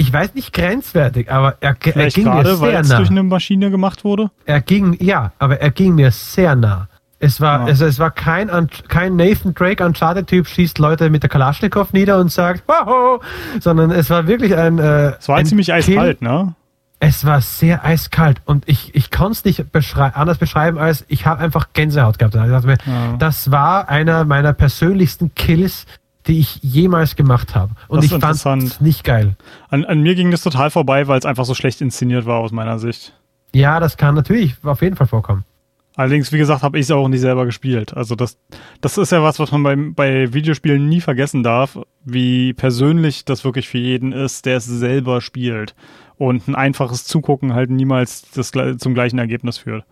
[0.00, 2.96] ich weiß nicht grenzwertig, aber er, er ging mir gerade, weil sehr es nah.
[2.96, 4.30] durch eine Maschine gemacht wurde.
[4.46, 6.88] Er ging, ja, aber er ging mir sehr nah.
[7.18, 7.64] Es war, Ja.
[7.66, 8.48] also es war kein,
[8.88, 13.22] kein Nathan Drake Uncharted-Typ, schießt Leute mit der Kalaschnikow nieder und sagt, wow,
[13.60, 14.78] sondern es war wirklich ein.
[14.78, 16.54] Äh, Es war ein ziemlich eiskalt, ne?
[16.98, 21.26] Es war sehr eiskalt und ich, ich kann es nicht beschrei anders beschreiben, als ich
[21.26, 22.34] habe einfach Gänsehaut gehabt.
[22.34, 23.16] Ich dachte mir, Ja.
[23.18, 25.84] Das war einer meiner persönlichsten Kills,
[26.26, 27.72] die ich jemals gemacht habe.
[27.88, 29.36] Und Das ist ich fand es nicht geil.
[29.68, 32.52] An, an mir ging das total vorbei, weil es einfach so schlecht inszeniert war aus
[32.52, 33.14] meiner Sicht.
[33.54, 35.44] Ja, das kann natürlich auf jeden Fall vorkommen.
[35.96, 37.94] Allerdings, wie gesagt, habe ich es auch nicht selber gespielt.
[37.96, 38.38] Also das,
[38.80, 43.44] das ist ja was, was man bei, bei Videospielen nie vergessen darf, wie persönlich das
[43.44, 45.74] wirklich für jeden ist, der es selber spielt.
[46.16, 49.84] Und ein einfaches Zugucken halt niemals das, zum gleichen Ergebnis führt.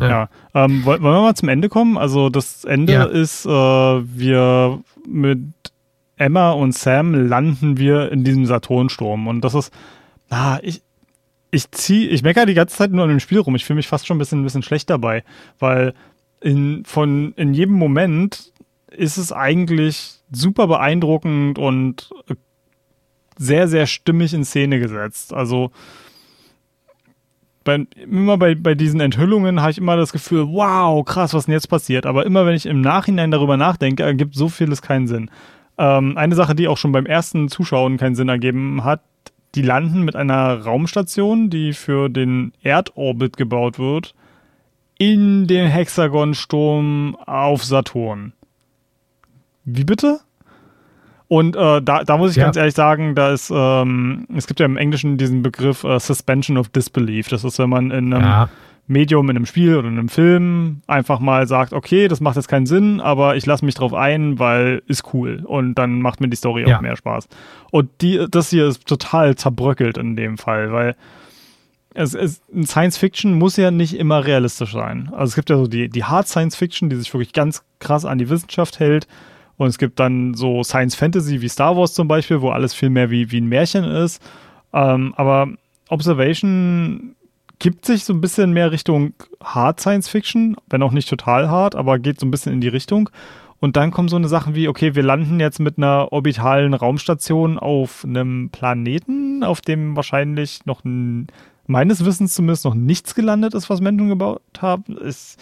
[0.00, 0.28] Ja.
[0.54, 1.98] Ähm, woll- wollen wir mal zum Ende kommen?
[1.98, 3.04] Also das Ende Ja.
[3.04, 5.40] ist, äh, wir mit
[6.16, 9.26] Emma und Sam landen wir in diesem Saturnsturm.
[9.28, 9.72] Und das ist,
[10.30, 10.82] ah, ich,
[11.50, 13.54] ich zieh, ich meckere die ganze Zeit nur an dem Spiel rum.
[13.54, 15.24] Ich fühle mich fast schon ein bisschen, ein bisschen schlecht dabei,
[15.58, 15.94] weil
[16.40, 18.52] in, von, in jedem Moment
[18.90, 22.34] ist es eigentlich super beeindruckend und äh,
[23.38, 25.32] sehr, sehr stimmig in Szene gesetzt.
[25.32, 25.70] Also
[27.68, 31.52] bei, immer bei, bei diesen Enthüllungen habe ich immer das Gefühl, wow, krass, was denn
[31.52, 32.06] jetzt passiert?
[32.06, 35.30] Aber immer wenn ich im Nachhinein darüber nachdenke, ergibt so vieles keinen Sinn.
[35.76, 39.02] Ähm, eine Sache, die auch schon beim ersten Zuschauen keinen Sinn ergeben hat,
[39.54, 44.14] die landen mit einer Raumstation, die für den Erdorbit gebaut wird,
[44.96, 48.32] in den Hexagonsturm auf Saturn.
[49.66, 50.20] Wie bitte?
[51.28, 52.44] Und äh, da, da muss ich Ja.
[52.44, 56.56] ganz ehrlich sagen, da ist, ähm, es gibt ja im Englischen diesen Begriff äh, Suspension
[56.56, 57.28] of Disbelief.
[57.28, 58.48] Das ist, wenn man in einem Ja,
[58.90, 62.48] Medium, in einem Spiel oder in einem Film einfach mal sagt, okay, das macht jetzt
[62.48, 65.42] keinen Sinn, aber ich lasse mich drauf ein, weil ist cool.
[65.44, 66.78] Und dann macht mir die Story Ja.
[66.78, 67.28] auch mehr Spaß.
[67.70, 70.96] Und die, das hier ist total zerbröckelt in dem Fall, weil
[71.92, 75.10] es, es, Science Fiction muss ja nicht immer realistisch sein.
[75.12, 78.06] Also es gibt ja so die, die Hard Science Fiction, die sich wirklich ganz krass
[78.06, 79.06] an die Wissenschaft hält.
[79.58, 82.90] Und es gibt dann so Science Fantasy wie Star Wars zum Beispiel, wo alles viel
[82.90, 84.22] mehr wie, wie ein Märchen ist.
[84.72, 85.48] Ähm, aber
[85.88, 87.16] Observation
[87.58, 91.74] gibt sich so ein bisschen mehr Richtung Hard Science Fiction, wenn auch nicht total hart,
[91.74, 93.10] aber geht so ein bisschen in die Richtung.
[93.60, 97.58] Und dann kommen so eine Sachen wie, okay, wir landen jetzt mit einer orbitalen Raumstation
[97.58, 101.26] auf einem Planeten, auf dem wahrscheinlich noch ein,
[101.66, 104.96] meines Wissens zumindest noch nichts gelandet ist, was Menschen gebaut haben.
[104.98, 105.36] Es,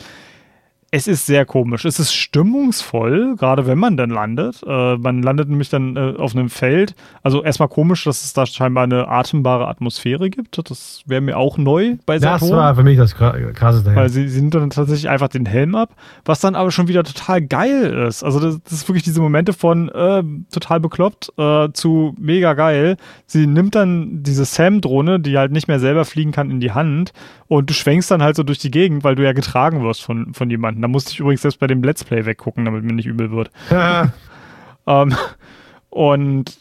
[0.96, 1.84] es ist sehr komisch.
[1.84, 4.62] Es ist stimmungsvoll, gerade wenn man dann landet.
[4.66, 6.94] Äh, man landet nämlich dann äh, auf einem Feld.
[7.22, 10.58] Also erstmal komisch, dass es da scheinbar eine atembare Atmosphäre gibt.
[10.70, 12.58] Das wäre mir auch neu bei das Saturn.
[12.58, 13.94] war für mich das Kra- krasseste.
[13.94, 15.94] Weil sie, sie nimmt dann tatsächlich einfach den Helm ab,
[16.24, 18.24] was dann aber schon wieder total geil ist.
[18.24, 22.96] Also das, das ist wirklich diese Momente von äh, total bekloppt äh, zu mega geil.
[23.26, 27.12] Sie nimmt dann diese Sam-Drohne, die halt nicht mehr selber fliegen kann, in die Hand
[27.48, 30.32] und du schwenkst dann halt so durch die Gegend, weil du ja getragen wirst von,
[30.32, 30.80] von jemandem.
[30.86, 33.50] Da musste ich übrigens selbst bei dem Let's Play weggucken, damit mir nicht übel wird.
[34.88, 35.16] Ähm,
[35.90, 36.60] und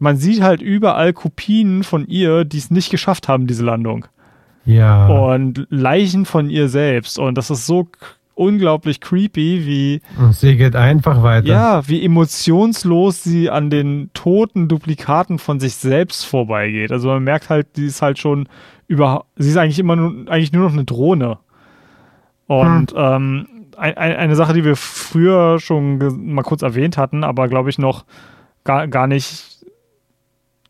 [0.00, 4.06] man sieht halt überall Kopien von ihr, die es nicht geschafft haben, diese Landung
[4.64, 5.06] ja.
[5.06, 7.16] und Leichen von ihr selbst.
[7.16, 7.86] Und das ist so
[8.34, 11.46] unglaublich creepy, wie, und sie geht einfach weiter.
[11.46, 16.90] ja, wie emotionslos sie an den toten Duplikaten von sich selbst vorbeigeht.
[16.90, 18.48] Also man merkt halt, die ist halt schon
[18.88, 21.38] über, sie ist eigentlich immer nur, eigentlich nur noch eine Drohne.
[22.46, 23.46] Und ähm,
[23.80, 25.98] ein, ein, eine Sache, die wir früher schon
[26.32, 28.04] mal kurz erwähnt hatten, aber glaube ich noch
[28.64, 29.64] gar, gar nicht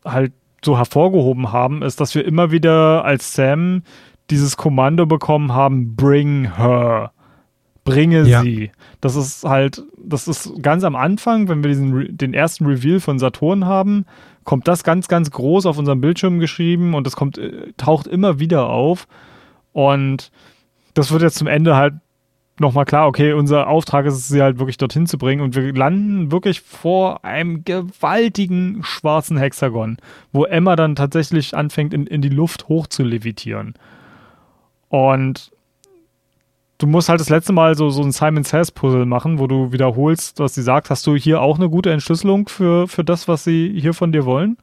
[0.05, 0.33] halt
[0.63, 3.83] so hervorgehoben haben, ist, dass wir immer wieder als Sam
[4.29, 7.11] dieses Kommando bekommen haben, bring her.
[7.83, 8.41] Bringe Ja.
[8.43, 8.71] sie.
[9.01, 13.17] Das ist halt, das ist ganz am Anfang, wenn wir diesen, den ersten Reveal von
[13.17, 14.05] Saturn haben,
[14.43, 18.39] kommt das ganz, ganz groß auf unserem Bildschirm geschrieben und das kommt, äh, taucht immer
[18.39, 19.07] wieder auf.
[19.73, 20.31] Und
[20.93, 21.95] das wird jetzt zum Ende halt
[22.61, 25.41] nochmal klar, okay, unser Auftrag ist es, sie halt wirklich dorthin zu bringen.
[25.41, 29.97] Und wir landen wirklich vor einem gewaltigen schwarzen Hexagon,
[30.31, 33.73] wo Emma dann tatsächlich anfängt, in, in die Luft hoch zu levitieren.
[34.87, 35.51] Und
[36.77, 39.71] du musst halt das letzte Mal so, so ein Simon Says Puzzle machen, wo du
[39.71, 40.89] wiederholst, was sie sagt.
[40.89, 44.25] Hast du hier auch eine gute Entschlüsselung für, für das, was sie hier von dir
[44.25, 44.57] wollen?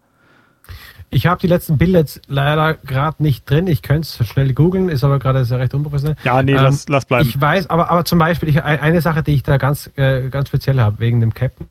[1.11, 3.67] Ich habe die letzten Bilder jetzt leider gerade nicht drin.
[3.67, 6.17] Ich könnte es schnell googeln, ist aber gerade sehr recht unprofessionell.
[6.23, 7.29] Ja, nee, Ähm, lass, lass bleiben.
[7.29, 10.29] Ich weiß, aber, aber zum Beispiel, ich, ein- eine Sache, die ich da ganz, äh,
[10.29, 11.69] ganz speziell habe, wegen dem Captain.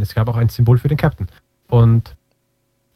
[0.00, 1.26] Es gab auch ein Symbol für den Captain.
[1.68, 2.14] Und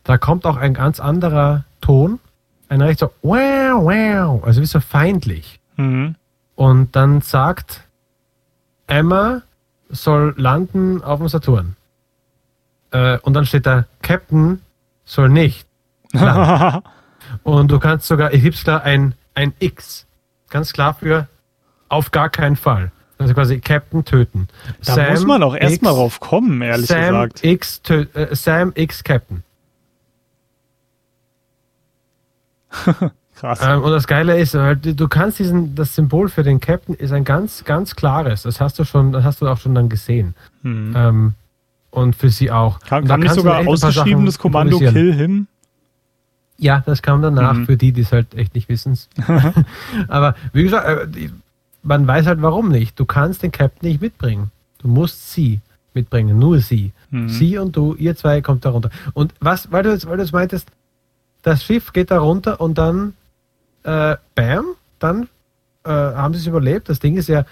[0.04, 2.20] da kommt auch ein ganz anderer Ton.
[2.68, 5.58] Ein recht so, wow, wow, also wie so feindlich.
[5.76, 6.14] mhm.
[6.54, 7.84] Und dann sagt
[8.86, 9.42] Emma
[9.88, 11.74] soll landen auf dem Saturn.
[12.92, 14.60] Äh, und dann steht da, Captain
[15.04, 15.66] soll nicht.
[17.42, 20.06] Und du kannst sogar, ich gib's da ein, ein X.
[20.48, 21.28] Ganz klar für
[21.88, 22.92] auf gar keinen Fall.
[23.18, 24.48] Also quasi Captain töten.
[24.86, 27.44] da muss man auch erstmal drauf kommen, ehrlich Sam gesagt.
[27.44, 29.42] X, tö- äh, Sam X Captain.
[33.36, 33.60] Krass.
[33.62, 37.12] Ähm, und das Geile ist, halt, du kannst diesen, das Symbol für den Captain ist
[37.12, 38.42] ein ganz, ganz klares.
[38.42, 40.34] Das hast du schon, das hast du auch schon dann gesehen.
[40.62, 40.94] Hm.
[40.96, 41.34] Ähm,
[41.90, 42.78] und für sie auch.
[42.80, 44.78] Da kam nicht kannst du sogar echt ein paar ausgeschrieben das Sachen Kommando.
[44.78, 45.46] Kill Him?
[46.62, 47.66] Ja, das kam danach Mhm.
[47.66, 48.98] für die, die es halt echt nicht wissen.
[50.08, 51.30] Aber wie gesagt, äh,
[51.82, 53.00] man weiß halt warum nicht.
[53.00, 54.50] Du kannst den Captain nicht mitbringen.
[54.78, 55.60] Du musst sie
[55.94, 56.92] mitbringen, nur sie.
[57.10, 57.28] Mhm.
[57.30, 58.90] Sie und du, ihr zwei kommt da runter.
[59.14, 60.68] Und was, weil du jetzt, weil du jetzt meintest,
[61.42, 63.14] das Schiff geht da runter und dann,
[63.82, 64.66] äh, bam,
[64.98, 65.28] dann
[65.84, 66.90] äh, haben sie es überlebt.
[66.90, 67.44] Das Ding ist ja,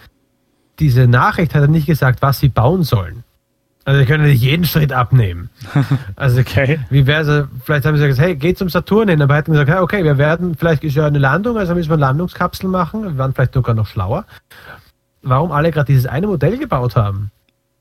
[0.78, 3.24] diese Nachricht hat er nicht gesagt, was sie bauen sollen.
[3.88, 5.48] Also, sie können nicht jeden Schritt abnehmen.
[6.16, 6.78] Also, Okay.
[6.90, 9.70] wie wäre es, vielleicht haben sie gesagt, hey, geht zum Saturn hin, aber hätten gesagt,
[9.70, 13.02] hey, okay, wir werden, vielleicht ist ja eine Landung, also müssen wir eine Landungskapsel machen,
[13.04, 14.26] wir waren vielleicht sogar noch schlauer.
[15.22, 17.30] Warum alle gerade dieses eine Modell gebaut haben,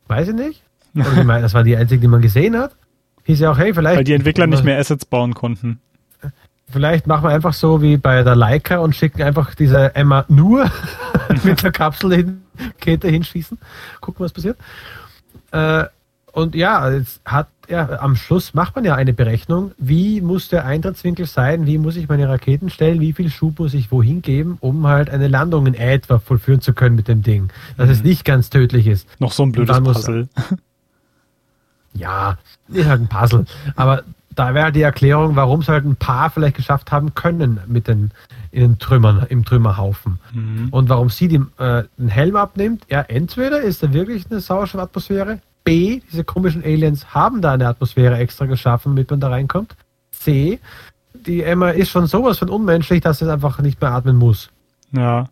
[0.07, 0.63] weiß ich nicht.
[0.93, 2.71] Ich meine, das war die einzige, die man gesehen hat.
[3.25, 3.97] Hieß ja auch, hey, vielleicht.
[3.97, 5.81] Weil die Entwickler nicht mehr Assets bauen konnten.
[6.69, 10.71] Vielleicht machen wir einfach so wie bei der Leica und schicken einfach diese Emma nur
[11.43, 12.41] mit der Kapsel hin,
[12.79, 13.57] Kette hinschießen.
[13.99, 14.57] Gucken, was passiert.
[15.51, 15.83] Äh,
[16.37, 20.65] und ja, jetzt hat ja, am Schluss macht man ja eine Berechnung, wie muss der
[20.65, 24.57] Eintrittswinkel sein, wie muss ich meine Raketen stellen, wie viel Schub muss ich wohin geben,
[24.59, 27.49] um halt eine Landung in etwa vollführen zu können mit dem Ding.
[27.75, 29.07] Dass es nicht ganz tödlich ist.
[29.19, 30.29] Noch so ein blödes Puzzle.
[31.93, 32.37] Ja,
[32.67, 33.45] ist halt ein Puzzle.
[33.75, 34.03] Aber
[34.35, 38.11] da wäre die Erklärung, warum es halt ein paar vielleicht geschafft haben können mit den,
[38.51, 40.19] in den Trümmern, im Trümmerhaufen.
[40.31, 40.67] Mhm.
[40.69, 45.39] Und warum sie die, äh, den Helm abnimmt, ja, entweder ist da wirklich eine Sauerstoffatmosphäre,
[45.67, 49.75] B, diese komischen Aliens haben da eine Atmosphäre extra geschaffen, damit man da reinkommt.
[50.11, 50.59] C,
[51.13, 54.49] die Emma ist schon sowas von unmenschlich, dass es einfach nicht mehr atmen muss.
[54.93, 55.27] Ja.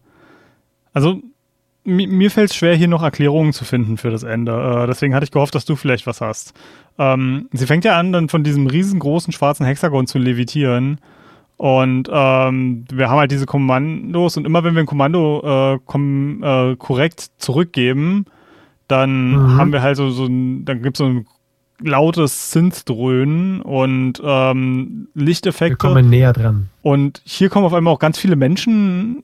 [0.91, 1.21] Also,
[1.85, 4.51] mi mir fällt es schwer, hier noch Erklärungen zu finden für das Ende.
[4.51, 6.53] Äh, deswegen hatte ich gehofft, dass du vielleicht was hast.
[6.97, 10.99] Ähm, sie fängt ja an, dann von diesem riesengroßen schwarzen Hexagon zu levitieren.
[11.55, 16.43] Und ähm, wir haben halt diese Kommandos und immer wenn wir ein Kommando äh, kom
[16.43, 18.25] äh, korrekt zurückgeben,
[18.87, 19.57] dann Mhm.
[19.57, 21.27] haben wir halt so, so ein, dann gibt es so ein
[21.81, 25.75] lautes Synth-Dröhnen und ähm, Wir Lichteffekte.
[25.77, 26.69] kommen näher dran.
[26.81, 29.23] Und hier kommen auf einmal auch ganz viele Menschenformen,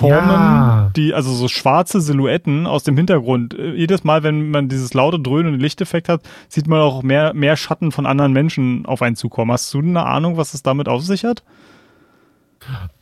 [0.00, 0.90] Ja.
[0.96, 3.54] die, also so schwarze Silhouetten aus dem Hintergrund.
[3.58, 7.32] Äh, Jedes Mal, wenn man dieses laute Dröhnen und Lichteffekt hat, sieht man auch mehr,
[7.34, 9.52] mehr Schatten von anderen Menschen auf einen zukommen.
[9.52, 11.42] Hast du eine Ahnung, was es damit auf sich hat?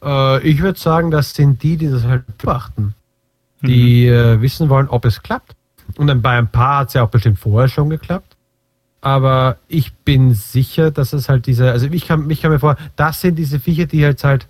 [0.03, 2.95] Äh, ich würde sagen, das sind die, die das halt beachten.
[3.62, 5.55] Die äh, wissen wollen, ob es klappt.
[5.98, 8.36] Und dann bei ein paar hat es ja auch bestimmt vorher schon geklappt.
[9.01, 12.77] Aber ich bin sicher, dass es halt diese, also ich kann, ich kann mir vor,
[12.94, 14.47] das sind diese Viecher, die jetzt halt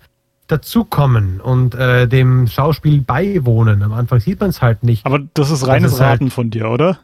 [0.47, 3.81] dazukommen und äh, dem Schauspiel beiwohnen.
[3.81, 5.05] Am Anfang sieht man es halt nicht.
[5.05, 6.99] Aber das ist reines ist halt- Raten von dir, oder?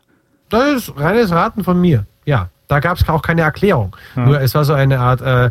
[0.50, 2.06] Das ist reines Raten von mir.
[2.26, 3.96] Ja, da gab es auch keine Erklärung.
[4.16, 4.26] Ja.
[4.26, 5.50] Nur es war so eine Art, äh,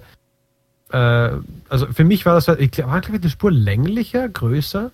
[0.92, 1.32] äh,
[1.68, 4.90] also für mich war das, ich glaube eine Spur länglicher, größer,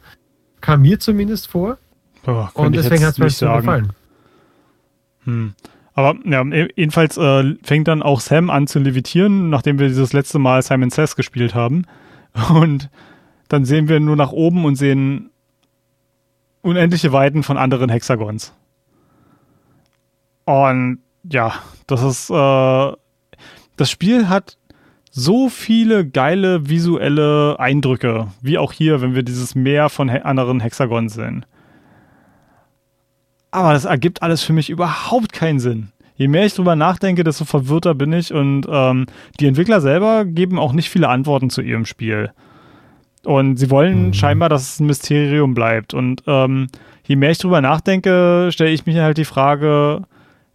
[0.61, 1.77] kam mir zumindest vor.
[2.25, 3.93] Boah, Und deswegen hat es mir nicht so gefallen.
[5.25, 5.55] Hm.
[5.95, 10.13] Aber ja, e- jedenfalls äh, fängt dann auch Sam an zu levitieren, nachdem wir dieses
[10.13, 11.87] letzte Mal Simon Says gespielt haben.
[12.51, 12.91] Und
[13.49, 15.31] dann sehen wir nur nach oben und sehen
[16.63, 18.55] unendliche Weiten von anderen Hexagons.
[20.47, 20.99] Und
[21.31, 21.55] ja,
[21.87, 22.93] das ist äh,
[23.77, 24.57] das Spiel hat
[25.11, 30.61] so viele geile visuelle Eindrücke, wie auch hier, wenn wir dieses Meer von he anderen
[30.61, 31.47] Hexagons sehen.
[33.55, 35.93] Aber das ergibt alles für mich überhaupt keinen Sinn.
[36.17, 39.07] Je mehr ich drüber nachdenke, desto verwirrter bin ich und ähm,
[39.39, 42.33] die Entwickler selber geben auch nicht viele Antworten zu ihrem Spiel.
[43.23, 45.95] Und sie wollen scheinbar, dass es ein Mysterium bleibt.
[45.95, 46.67] Und ähm,
[47.07, 50.03] je mehr ich drüber nachdenke, stelle ich mir halt die Frage,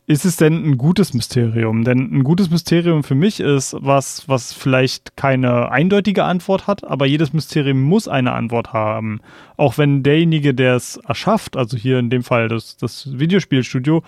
[0.09, 1.83] ist es denn ein gutes Mysterium?
[1.83, 7.05] Denn ein gutes Mysterium für mich ist was, was vielleicht keine eindeutige Antwort hat, aber
[7.05, 9.21] jedes Mysterium muss eine Antwort haben.
[9.55, 14.01] Auch wenn derjenige, der es erschafft, also hier in dem Fall das, das Videospielstudio,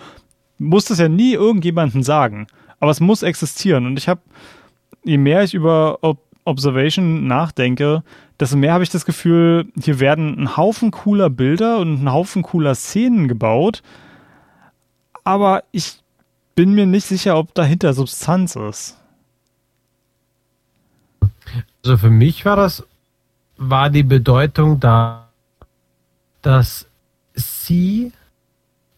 [0.58, 2.48] muss das ja nie irgendjemandem sagen.
[2.80, 3.86] Aber es muss existieren.
[3.86, 4.22] Und ich habe,
[5.04, 8.02] je mehr ich über Ob Observation nachdenke,
[8.40, 12.42] desto mehr habe ich das Gefühl, hier werden ein Haufen cooler Bilder und ein Haufen
[12.42, 13.84] cooler Szenen gebaut,
[15.24, 16.00] aber ich
[16.54, 18.96] bin mir nicht sicher, ob dahinter Substanz ist.
[21.84, 22.84] Also für mich war das,
[23.56, 25.28] war die Bedeutung da,
[26.42, 26.86] dass
[27.34, 28.12] sie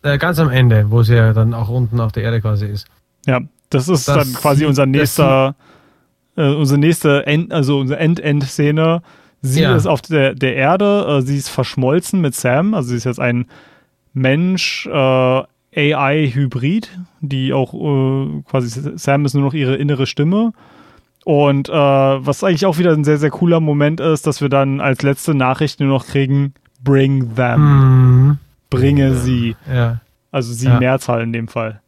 [0.02, 2.86] äh, ganz am Ende, wo sie ja dann auch unten auf der Erde quasi ist,
[3.26, 3.40] Ja,
[3.70, 5.54] das ist dann quasi sie- unser nächster,
[6.36, 9.02] äh, unsere nächste End, also unsere End-End-Szene.
[9.40, 9.74] Sie Ja.
[9.76, 13.20] ist auf der, der Erde, äh, sie ist verschmolzen mit Sam, also sie ist jetzt
[13.20, 13.46] ein
[14.12, 15.42] Mensch, äh,
[15.76, 16.90] AI-Hybrid,
[17.20, 20.52] die auch äh, quasi Sam ist nur noch ihre innere Stimme.
[21.24, 24.80] Und äh, was eigentlich auch wieder ein sehr, sehr cooler Moment ist, dass wir dann
[24.80, 26.52] als letzte Nachricht nur noch kriegen,
[26.82, 27.60] bring them.
[28.28, 28.38] Mhm.
[28.68, 29.56] Bringe sie.
[29.72, 30.00] Ja.
[30.30, 30.78] Also sie Ja.
[30.78, 31.80] Mehrzahl in dem Fall.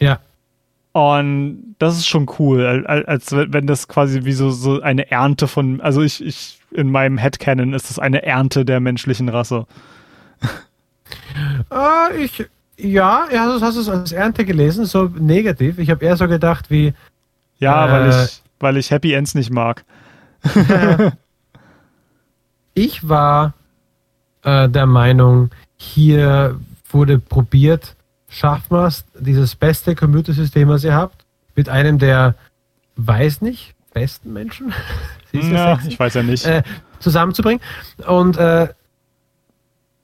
[0.00, 0.18] Ja.
[0.92, 5.10] Und das ist schon cool, al- al- als wenn das quasi wie so, so eine
[5.10, 9.66] Ernte von, also ich, ich, in meinem Headcanon ist das eine Ernte der menschlichen Rasse.
[11.70, 12.46] Äh, ich,
[12.78, 15.78] ja, ja, das hast du es als Ernte gelesen, so negativ.
[15.78, 16.94] Ich habe eher so gedacht wie,
[17.58, 17.90] Ja, Äh.
[17.92, 19.84] weil ich, weil ich Happy Ends nicht mag.
[22.74, 23.54] ich war
[24.42, 26.58] äh, der Meinung, hier
[26.90, 27.96] wurde probiert,
[28.28, 31.24] schafft man es, dieses beste Computersystem, was ihr habt,
[31.56, 32.34] mit einem der,
[32.96, 34.72] weiß nicht, besten Menschen,
[35.32, 36.44] ja ich weiß ja nicht.
[36.46, 36.62] äh,
[37.00, 37.60] zusammenzubringen.
[38.06, 38.68] Und äh,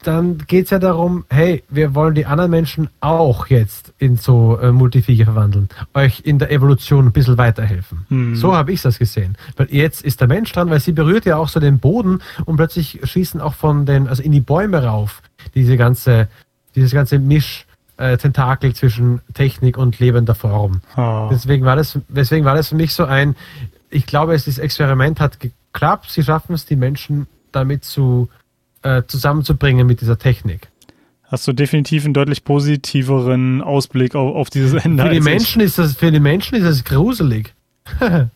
[0.07, 4.59] dann geht es ja darum, hey, wir wollen die anderen Menschen auch jetzt in so
[4.59, 8.07] äh, Multiviecher verwandeln, euch in der Evolution ein bisschen weiterhelfen.
[8.09, 8.37] Hm.
[8.37, 9.37] So habe ich das gesehen.
[9.57, 12.57] Weil jetzt ist der Mensch dran, weil sie berührt ja auch so den Boden und
[12.57, 15.23] plötzlich schießen auch von den, also in die Bäume rauf,
[15.55, 16.29] diese ganze,
[16.75, 17.67] dieses ganze Misch.
[17.97, 20.81] Äh, Tentakel zwischen Technik und lebender Form.
[20.97, 21.29] Ah.
[21.31, 23.37] Deswegen war das, deswegen war das für mich so ein,
[23.89, 26.11] ich glaube, es, das Experiment hat geklappt.
[26.11, 28.29] Sie schaffen es, die Menschen damit zu,
[28.85, 30.69] äh, zusammenzubringen mit dieser Technik.
[31.25, 35.03] Hast du definitiv einen deutlich positiveren Ausblick auf, auf dieses Ende.
[35.03, 35.25] Für die ich.
[35.25, 37.53] Menschen ist das, für die Menschen ist es gruselig.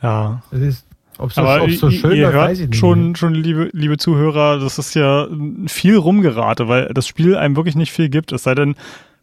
[0.00, 0.42] Ja.
[0.52, 0.86] Das ist,
[1.18, 2.76] ob so, Aber so schön ihr war, hört ich nicht.
[2.76, 5.26] schon, schon liebe, liebe Zuhörer, das ist ja
[5.66, 8.30] viel rumgerate, weil das Spiel einem wirklich nicht viel gibt.
[8.30, 8.76] Es sei denn,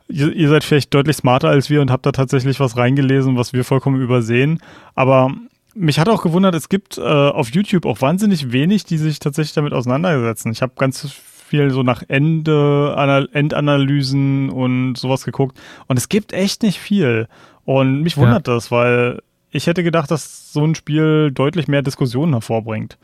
[0.09, 3.53] ihr, ihr seid vielleicht deutlich smarter als wir und habt da tatsächlich was reingelesen, was
[3.53, 4.59] wir vollkommen übersehen.
[4.95, 5.33] Aber
[5.75, 9.53] mich hat auch gewundert, es gibt äh, auf YouTube auch wahnsinnig wenig, die sich tatsächlich
[9.53, 10.51] damit auseinandersetzen.
[10.51, 16.33] Ich habe ganz viel so nach Ende, Anal Endanalysen und sowas geguckt und es gibt
[16.33, 17.27] echt nicht viel.
[17.65, 18.23] Und mich Ja.
[18.23, 19.21] wundert das, weil
[19.51, 22.97] ich hätte gedacht, dass so ein Spiel deutlich mehr Diskussionen hervorbringt.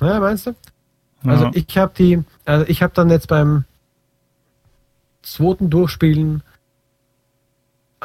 [0.00, 0.54] Ja, meinst du?
[1.24, 1.50] Also Ja.
[1.54, 3.64] ich habe die, also ich habe dann jetzt beim
[5.22, 6.42] zweiten Durchspielen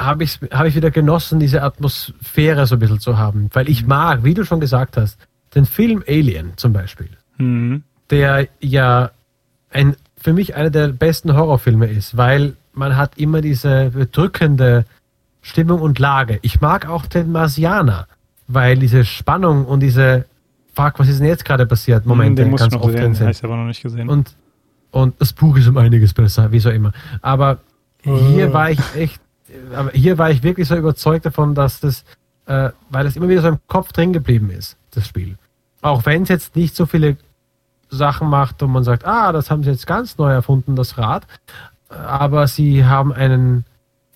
[0.04, 3.48] habe ich, hab ich wieder genossen, diese Atmosphäre so ein bisschen zu haben.
[3.52, 5.18] Weil ich mag, wie du schon gesagt hast,
[5.54, 7.82] den Film Alien zum Beispiel, Mhm.
[8.10, 9.10] der ja
[9.70, 14.84] ein, für mich einer der besten Horrorfilme ist, weil man hat immer diese bedrückende
[15.42, 16.38] Stimmung und Lage.
[16.42, 18.06] Ich mag auch den Marsianer,
[18.48, 20.24] weil diese Spannung und diese
[20.74, 22.06] Fuck, was ist denn jetzt gerade passiert?
[22.06, 24.08] Momente den muss ich ganz noch oft sehen, drin den aber noch nicht gesehen.
[24.08, 24.34] Und,
[24.90, 26.92] und das Buch ist um einiges besser, wie so immer.
[27.20, 27.58] Aber
[28.02, 28.52] hier Äh.
[28.54, 29.20] war ich echt,
[29.92, 32.04] hier war ich wirklich so überzeugt davon, dass das,
[32.46, 35.36] äh, weil es immer wieder so im Kopf drin geblieben ist, das Spiel.
[35.80, 37.16] Auch wenn es jetzt nicht so viele
[37.90, 41.26] Sachen macht und man sagt, ah, das haben sie jetzt ganz neu erfunden, das Rad.
[41.88, 43.64] Aber sie haben einen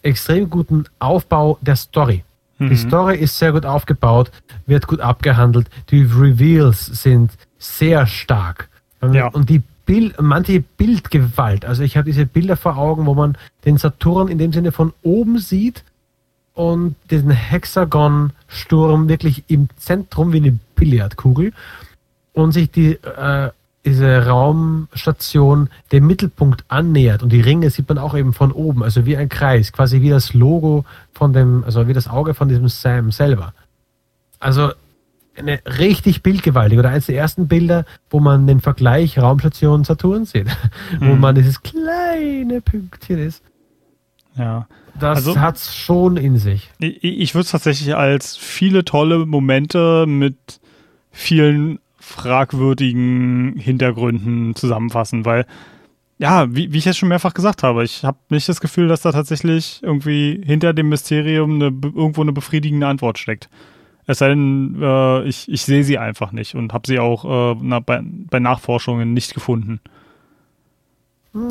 [0.02, 2.24] extrem guten Aufbau der Story.
[2.58, 2.76] Die Mhm.
[2.76, 4.30] Story ist sehr gut aufgebaut,
[4.64, 5.68] wird gut abgehandelt.
[5.90, 8.70] Die Reveals sind sehr stark.
[9.12, 9.26] Ja.
[9.28, 11.64] Und die Bild, manche Bildgewalt.
[11.64, 14.92] Also ich habe diese Bilder vor Augen, wo man den Saturn in dem Sinne von
[15.02, 15.84] oben sieht
[16.54, 21.52] und diesen Hexagon-Sturm wirklich im Zentrum wie eine Billardkugel
[22.32, 23.50] und sich die, äh,
[23.84, 29.06] diese Raumstation dem Mittelpunkt annähert und die Ringe sieht man auch eben von oben, also
[29.06, 32.68] wie ein Kreis, quasi wie das Logo von dem, also wie das Auge von diesem
[32.68, 33.54] Sam selber.
[34.40, 34.72] Also
[35.38, 40.46] eine richtig bildgewaltig oder eines der ersten Bilder, wo man den Vergleich Raumstation Saturn sieht,
[41.00, 41.20] wo Mhm.
[41.20, 43.42] man dieses kleine Pünktchen ist.
[44.36, 44.66] ja.
[44.98, 46.70] Das Also- hat's schon in sich.
[46.78, 50.36] Ich, ich würde es tatsächlich als viele tolle Momente mit
[51.10, 55.44] vielen fragwürdigen Hintergründen zusammenfassen, weil
[56.18, 59.02] ja, wie, wie ich jetzt schon mehrfach gesagt habe, ich habe nicht das Gefühl, dass
[59.02, 63.50] da tatsächlich irgendwie hinter dem Mysterium eine, irgendwo eine befriedigende Antwort steckt.
[64.06, 67.24] Es sei denn, äh, ich, ich sehe sie einfach nicht und habe sie auch
[67.54, 69.80] äh, na, bei, bei Nachforschungen nicht gefunden.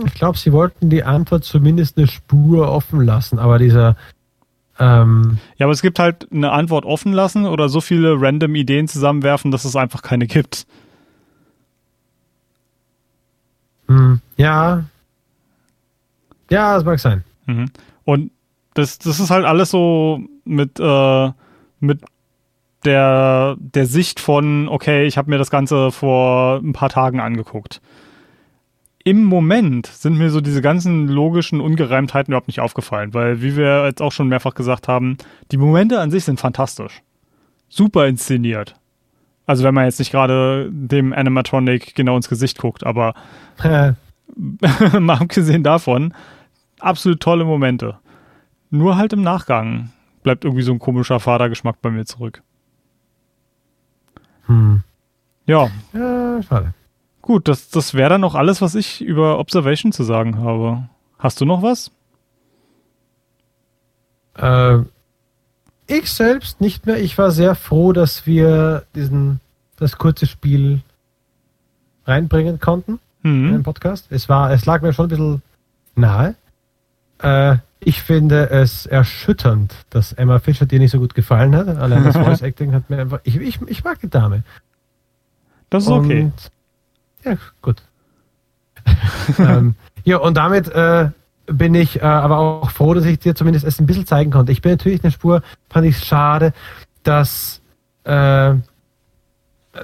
[0.05, 3.95] Ich glaube, sie wollten die Antwort zumindest eine Spur offen lassen, aber dieser
[4.79, 8.87] ähm, Ja, aber es gibt halt eine Antwort offen lassen oder so viele random Ideen
[8.87, 10.65] zusammenwerfen, dass es einfach keine gibt.
[13.87, 14.83] hm, ja,
[16.49, 17.23] ja, das mag sein.
[17.45, 17.69] Mhm.
[18.03, 18.31] Und
[18.73, 21.31] das, das ist halt alles so mit, äh,
[21.79, 22.01] mit
[22.85, 27.81] der, der Sicht von, okay, ich habe mir das Ganze vor ein paar Tagen angeguckt.
[29.03, 33.85] Im Moment sind mir so diese ganzen logischen Ungereimtheiten überhaupt nicht aufgefallen, weil, wie wir
[33.85, 35.17] jetzt auch schon mehrfach gesagt haben,
[35.51, 37.03] die Momente an sich sind fantastisch.
[37.69, 38.75] Super inszeniert.
[39.45, 43.13] Also wenn man jetzt nicht gerade dem Animatronic genau ins Gesicht guckt, aber
[44.99, 46.13] mal abgesehen davon,
[46.79, 47.99] absolut tolle Momente.
[48.71, 49.91] Nur halt im Nachgang
[50.23, 52.41] bleibt irgendwie so ein komischer Vatergeschmack bei mir zurück.
[54.47, 54.83] Hm.
[55.45, 56.73] Ja, Ja, schade.
[57.21, 60.83] gut, das, das wäre dann auch alles, was ich über Observation zu sagen habe.
[61.19, 61.91] Hast du noch was?
[64.37, 64.79] Äh,
[65.87, 66.99] ich selbst nicht mehr.
[67.01, 69.39] Ich war sehr froh, dass wir diesen,
[69.77, 70.81] das kurze Spiel
[72.05, 73.63] reinbringen konnten in den.
[73.63, 74.07] Podcast.
[74.11, 75.41] Es war, es lag mir schon ein bisschen
[75.95, 76.35] nahe.
[77.19, 81.67] Äh, ich finde es erschütternd, dass Emma Fischer dir nicht so gut gefallen hat.
[81.67, 83.19] Allein das Voice Acting hat mir einfach.
[83.23, 84.43] Ich, ich, ich mag die Dame.
[85.69, 86.23] Das ist okay.
[86.23, 86.51] Und,
[87.23, 87.81] ja, gut.
[89.39, 91.09] ähm, ja, und damit äh,
[91.47, 94.51] bin ich äh, aber auch froh, dass ich dir zumindest es ein bisschen zeigen konnte.
[94.51, 96.53] Ich bin natürlich eine Spur, fand ich schade,
[97.03, 97.61] dass,
[98.03, 98.53] äh,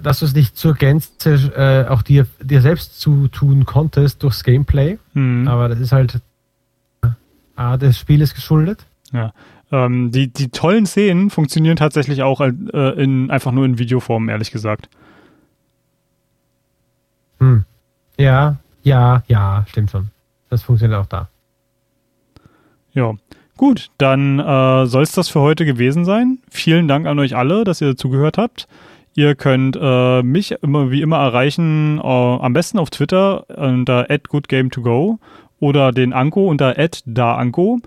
[0.02, 4.98] dass du es nicht zur Gänze äh, auch dir, dir selbst zutun konntest durchs Gameplay.
[5.14, 5.48] Hm.
[5.48, 6.20] Aber das ist halt
[7.04, 7.08] äh,
[7.56, 8.86] A, des Spieles geschuldet.
[9.12, 9.34] Ja.
[9.72, 12.50] Ähm, die, die tollen Szenen funktionieren tatsächlich auch äh,
[13.02, 14.90] in, einfach nur in Videoform, ehrlich gesagt.
[17.42, 17.66] Hm.
[18.18, 20.12] Ja, ja, ja, stimmt schon.
[20.50, 21.28] Das funktioniert auch da.
[22.94, 23.14] Ja.
[23.58, 26.40] Gut, dann äh, soll es das für heute gewesen sein.
[26.50, 28.68] Vielen Dank an euch alle, dass ihr zugehört habt.
[29.14, 35.20] Ihr könnt äh, mich immer wie immer erreichen, äh, am besten auf Twitter unter @goodgame2go
[35.60, 36.74] oder den Anko unter
[37.06, 37.82] @daanko.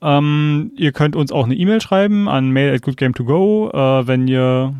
[0.00, 4.72] Ähm, ihr könnt uns auch eine E-Mail schreiben an mail@goodgame2go, äh, wenn ihr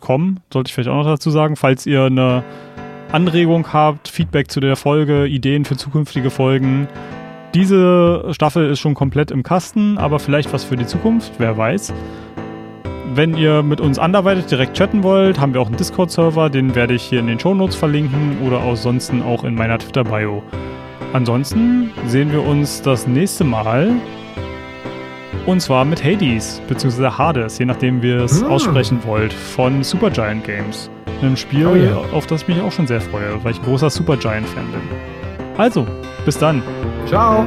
[0.00, 2.42] .com, sollte ich vielleicht auch noch dazu sagen, falls ihr eine
[3.12, 6.88] Anregung habt, Feedback zu der Folge, Ideen für zukünftige Folgen.
[7.54, 11.92] Diese Staffel ist schon komplett im Kasten, aber vielleicht was für die Zukunft, wer weiß.
[13.14, 16.94] Wenn ihr mit uns anderweitig direkt chatten wollt, haben wir auch einen Discord-Server, den werde
[16.94, 20.42] ich hier in den Shownotes verlinken oder ansonsten auch in meiner Twitter-Bio.
[21.12, 23.90] Ansonsten sehen wir uns das nächste Mal
[25.44, 28.48] und zwar mit Hades, beziehungsweise Hades, je nachdem wie ihr es Ah.
[28.48, 30.88] aussprechen wollt, von Supergiant Games.
[31.22, 31.96] Ein Spiel, Oh ja.
[32.12, 34.80] auf das ich mich auch schon sehr freue, weil ich großer Supergiant-Fan bin.
[35.56, 35.86] Also,
[36.24, 36.62] bis dann.
[37.06, 37.44] Ciao!